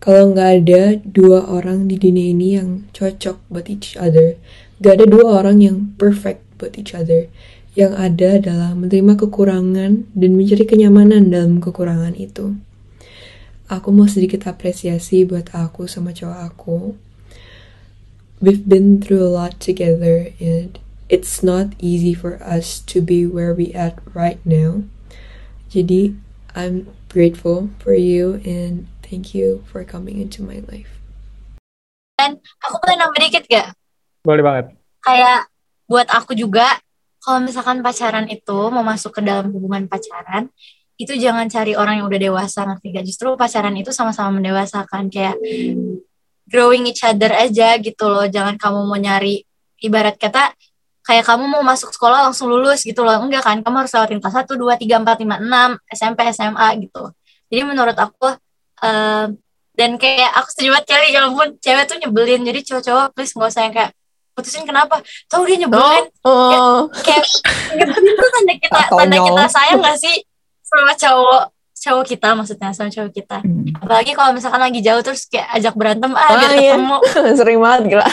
kalau 0.00 0.32
nggak 0.32 0.50
ada 0.64 0.82
dua 1.04 1.44
orang 1.44 1.84
di 1.84 2.00
dunia 2.00 2.32
ini 2.32 2.56
yang 2.56 2.88
cocok 2.96 3.36
buat 3.52 3.68
each 3.68 3.98
other, 4.00 4.40
nggak 4.80 4.94
ada 4.96 5.06
dua 5.10 5.42
orang 5.42 5.60
yang 5.60 5.76
perfect 6.00 6.40
buat 6.56 6.78
each 6.80 6.96
other. 6.96 7.28
Yang 7.76 7.92
ada 8.00 8.28
adalah 8.40 8.70
menerima 8.72 9.20
kekurangan 9.20 10.08
dan 10.16 10.30
mencari 10.34 10.64
kenyamanan 10.64 11.28
dalam 11.28 11.60
kekurangan 11.60 12.16
itu. 12.16 12.56
Aku 13.68 13.92
mau 13.92 14.08
sedikit 14.08 14.48
apresiasi 14.48 15.28
buat 15.28 15.52
aku 15.52 15.84
sama 15.84 16.16
cowok 16.16 16.40
aku. 16.48 16.96
We've 18.40 18.64
been 18.64 19.04
through 19.04 19.20
a 19.20 19.28
lot 19.28 19.60
together 19.60 20.32
and 20.40 20.80
it's 21.12 21.44
not 21.44 21.76
easy 21.76 22.16
for 22.16 22.40
us 22.40 22.80
to 22.88 23.04
be 23.04 23.28
where 23.28 23.52
we 23.52 23.76
at 23.76 24.00
right 24.16 24.40
now. 24.48 24.88
Jadi, 25.68 26.16
I'm 26.56 26.88
grateful 27.08 27.72
for 27.80 27.96
you 27.96 28.38
and 28.44 28.84
thank 29.00 29.32
you 29.32 29.64
for 29.68 29.82
coming 29.82 30.20
into 30.20 30.44
my 30.44 30.60
life. 30.68 30.92
aku 32.60 32.76
boleh 32.82 32.96
nambah 32.98 33.20
dikit 33.24 33.44
gak 33.48 33.72
Boleh 34.26 34.42
banget. 34.44 34.64
kayak 35.00 35.48
buat 35.88 36.10
aku 36.10 36.34
juga 36.36 36.66
kalau 37.22 37.40
misalkan 37.46 37.80
pacaran 37.80 38.26
itu 38.28 38.58
mau 38.68 38.82
masuk 38.84 39.16
ke 39.16 39.20
dalam 39.24 39.48
hubungan 39.54 39.88
pacaran 39.88 40.50
itu 40.98 41.14
jangan 41.14 41.46
cari 41.46 41.78
orang 41.78 42.02
yang 42.02 42.06
udah 42.10 42.20
dewasa 42.20 42.66
ngerti 42.66 42.92
gak 42.92 43.06
justru 43.06 43.32
pacaran 43.38 43.72
itu 43.78 43.94
sama-sama 43.94 44.36
mendewasakan 44.36 45.08
kayak 45.08 45.38
growing 46.44 46.90
each 46.90 47.06
other 47.06 47.30
aja 47.32 47.78
gitu 47.78 48.04
loh 48.10 48.26
jangan 48.26 48.58
kamu 48.58 48.80
mau 48.84 48.98
nyari 48.98 49.46
ibarat 49.78 50.18
kata 50.18 50.52
kayak 51.08 51.24
kamu 51.24 51.48
mau 51.48 51.64
masuk 51.64 51.88
sekolah 51.88 52.28
langsung 52.28 52.52
lulus 52.52 52.84
gitu 52.84 53.00
loh. 53.00 53.16
Enggak 53.16 53.48
kan? 53.48 53.64
Kamu 53.64 53.80
harus 53.80 53.92
lewatin 53.96 54.20
kelas 54.20 54.44
1, 54.44 54.52
2, 54.52 54.76
3, 54.76 55.00
4, 55.00 55.24
5, 55.24 55.40
6 55.40 55.96
SMP, 55.96 56.18
SMA 56.36 56.68
gitu. 56.84 57.02
Jadi 57.48 57.62
menurut 57.64 57.96
aku 57.96 58.28
eh, 58.84 59.26
dan 59.78 59.90
kayak 59.96 60.30
aku 60.36 60.48
setuju 60.52 60.68
banget 60.76 60.86
Kelly 60.90 61.08
ya 61.16 61.20
ampun 61.24 61.48
cewek 61.56 61.84
tuh 61.88 61.96
nyebelin. 61.96 62.44
Jadi 62.44 62.60
cowok-cowok 62.68 63.06
please 63.16 63.32
gak 63.32 63.48
usah 63.48 63.62
yang 63.64 63.74
kayak 63.74 63.90
putusin 64.36 64.68
kenapa? 64.68 65.00
Tahu 65.32 65.48
dia 65.48 65.64
nyebelin. 65.64 66.04
Oh 66.28 66.92
kayak 66.92 67.24
nyebelin 67.72 68.14
tuh 68.20 68.28
tanda 68.28 68.54
kita 68.60 68.80
tanda 68.92 69.16
kita 69.16 69.44
sayang 69.48 69.80
gak 69.80 69.96
sih 69.96 70.16
sama 70.60 70.92
cowok 70.92 71.57
cowok 71.78 72.04
kita 72.06 72.28
maksudnya 72.32 72.70
sama 72.70 72.88
cowok 72.88 73.10
kita. 73.10 73.38
Apalagi 73.78 74.12
kalau 74.12 74.30
misalkan 74.30 74.58
lagi 74.58 74.78
jauh 74.78 75.00
terus 75.00 75.24
kayak 75.24 75.48
ajak 75.54 75.74
berantem 75.74 76.10
ah 76.10 76.20
Ah, 76.20 76.36
biar 76.36 76.52
iya. 76.54 76.74
ketemu. 76.74 76.96
Sering 77.38 77.58
banget 77.58 77.80
gila. 77.88 78.06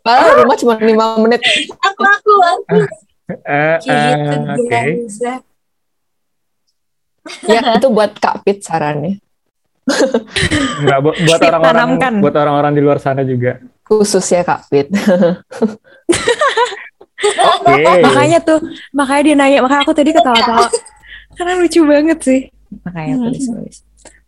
Padahal 0.00 0.32
rumah 0.38 0.56
cuma 0.56 0.74
lima 0.78 1.04
menit. 1.18 1.40
Aku 1.80 2.02
aku 2.02 2.32
aku. 2.42 2.76
Eh, 3.24 3.76
kayak 3.80 3.88
eh, 3.88 4.12
gitu 4.12 4.36
Oke. 4.44 4.68
guys 4.68 5.16
ya 5.24 5.36
itu 7.80 7.88
buat 7.88 8.12
Kak 8.14 8.44
Pit 8.44 8.60
sarannya. 8.60 9.16
Enggak, 10.78 10.98
bu- 11.00 11.16
buat 11.18 11.40
orang-orang 11.42 11.88
buat 12.20 12.36
orang-orang 12.36 12.72
di 12.72 12.80
luar 12.80 12.98
sana 12.98 13.24
juga. 13.24 13.64
khusus 13.80 14.24
ya 14.26 14.40
Kak 14.40 14.68
Pit. 14.68 14.92
Oke. 17.24 17.84
makanya 18.00 18.38
tuh 18.40 18.60
makanya 18.92 19.22
dia 19.22 19.36
nanya 19.36 19.58
makanya 19.60 19.82
aku 19.82 19.92
tadi 19.92 20.12
ketawa-tawa. 20.12 20.68
Karena 21.34 21.52
lucu 21.56 21.80
banget 21.82 22.18
sih 22.20 22.40
makanya 22.82 23.14
tulis 23.28 23.46
tulis 23.46 23.76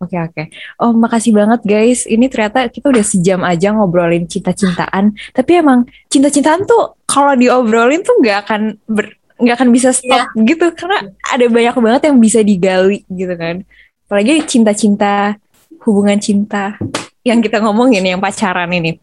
oke 0.00 0.16
oke. 0.16 0.42
Oh 0.80 0.92
makasih 0.92 1.32
banget 1.36 1.60
guys. 1.64 2.04
Ini 2.08 2.28
ternyata 2.28 2.68
kita 2.68 2.92
udah 2.92 3.04
sejam 3.04 3.40
aja 3.44 3.72
ngobrolin 3.72 4.28
cinta-cintaan. 4.28 5.16
Tapi 5.32 5.52
emang 5.60 5.88
cinta-cintaan 6.08 6.64
tuh 6.64 6.96
kalau 7.08 7.36
diobrolin 7.36 8.00
tuh 8.04 8.16
nggak 8.20 8.38
akan 8.46 8.60
ber 8.88 9.16
nggak 9.36 9.56
akan 9.56 9.70
bisa 9.72 9.92
stop 9.92 10.32
gitu. 10.36 10.72
Karena 10.72 11.12
ada 11.28 11.46
banyak 11.48 11.74
banget 11.76 12.02
yang 12.08 12.18
bisa 12.20 12.40
digali 12.40 13.04
gitu 13.08 13.34
kan. 13.36 13.64
Apalagi 14.08 14.44
cinta-cinta 14.46 15.36
hubungan 15.84 16.18
cinta 16.18 16.78
yang 17.26 17.42
kita 17.42 17.58
ngomongin 17.60 18.04
yang 18.04 18.20
pacaran 18.22 18.70
ini. 18.72 18.98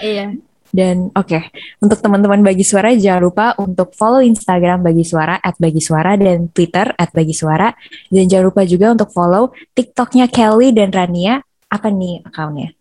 Iya 0.00 0.34
dan 0.72 1.12
oke, 1.12 1.38
untuk 1.84 2.00
teman-teman 2.00 2.40
Bagi 2.40 2.64
Suara 2.64 2.96
jangan 2.96 3.22
lupa 3.22 3.46
untuk 3.60 3.92
follow 3.92 4.24
Instagram 4.24 4.80
Bagi 4.80 5.04
Suara 5.04 5.36
at 5.38 5.60
Bagi 5.60 5.84
Suara 5.84 6.16
dan 6.16 6.48
Twitter 6.48 6.96
at 6.96 7.12
Bagi 7.12 7.36
Suara. 7.36 7.68
Dan 8.08 8.24
jangan 8.24 8.48
lupa 8.48 8.64
juga 8.64 8.96
untuk 8.96 9.12
follow 9.12 9.52
TikToknya 9.76 10.32
Kelly 10.32 10.72
dan 10.72 10.88
Rania. 10.88 11.44
Apa 11.68 11.92
nih 11.92 12.24
akunnya? 12.24 12.72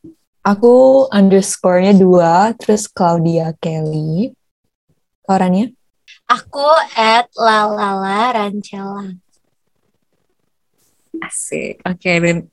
aku 0.42 1.06
underscore-nya 1.14 1.94
dua 1.94 2.54
terus 2.58 2.90
Claudia 2.90 3.54
Kelly 3.62 4.34
orangnya 5.30 5.70
aku 6.26 6.66
at 6.98 7.30
lalala 7.38 8.34
rancela 8.34 9.14
Asik. 11.22 11.78
Oke, 11.86 12.18
dan 12.18 12.50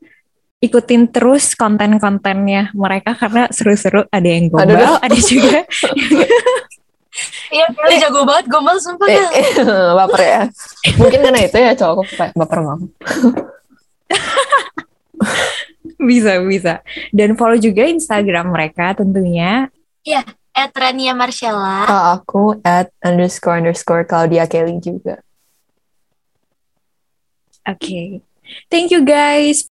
ikutin 0.58 1.06
terus 1.14 1.54
konten-kontennya 1.54 2.74
mereka 2.74 3.14
karena 3.14 3.46
seru-seru. 3.50 4.06
Ada 4.10 4.28
yang 4.28 4.50
Aduh, 4.50 4.74
gombal, 4.74 4.94
ada 4.98 5.18
juga 5.18 5.62
iya 7.54 7.66
Kelly 7.74 7.98
jago 7.98 8.22
banget 8.22 8.46
gombal 8.46 8.78
sumpah 8.78 9.06
eh, 9.10 9.18
Kel. 9.18 9.66
baper 9.98 10.22
ya 10.22 10.42
Mungkin 10.98 11.18
karena 11.24 11.40
itu 11.42 11.58
ya 11.58 11.72
cowokku 11.74 12.04
kayak 12.14 12.32
baper 12.36 12.58
aku. 12.62 12.86
Bisa, 15.98 16.38
bisa. 16.46 16.78
Dan 17.10 17.34
follow 17.34 17.58
juga 17.58 17.82
Instagram 17.82 18.54
mereka 18.54 18.94
tentunya. 18.94 19.66
At 20.54 20.70
Rania 20.70 21.10
Marcella. 21.10 21.90
Kalau 21.90 22.06
aku 22.18 22.42
at 22.62 22.94
underscore 23.02 23.58
underscore 23.58 24.06
Claudia 24.06 24.46
Kelly 24.46 24.78
juga. 24.78 25.18
Oke. 27.66 28.22
Thank 28.70 28.94
you 28.94 29.02
guys 29.02 29.66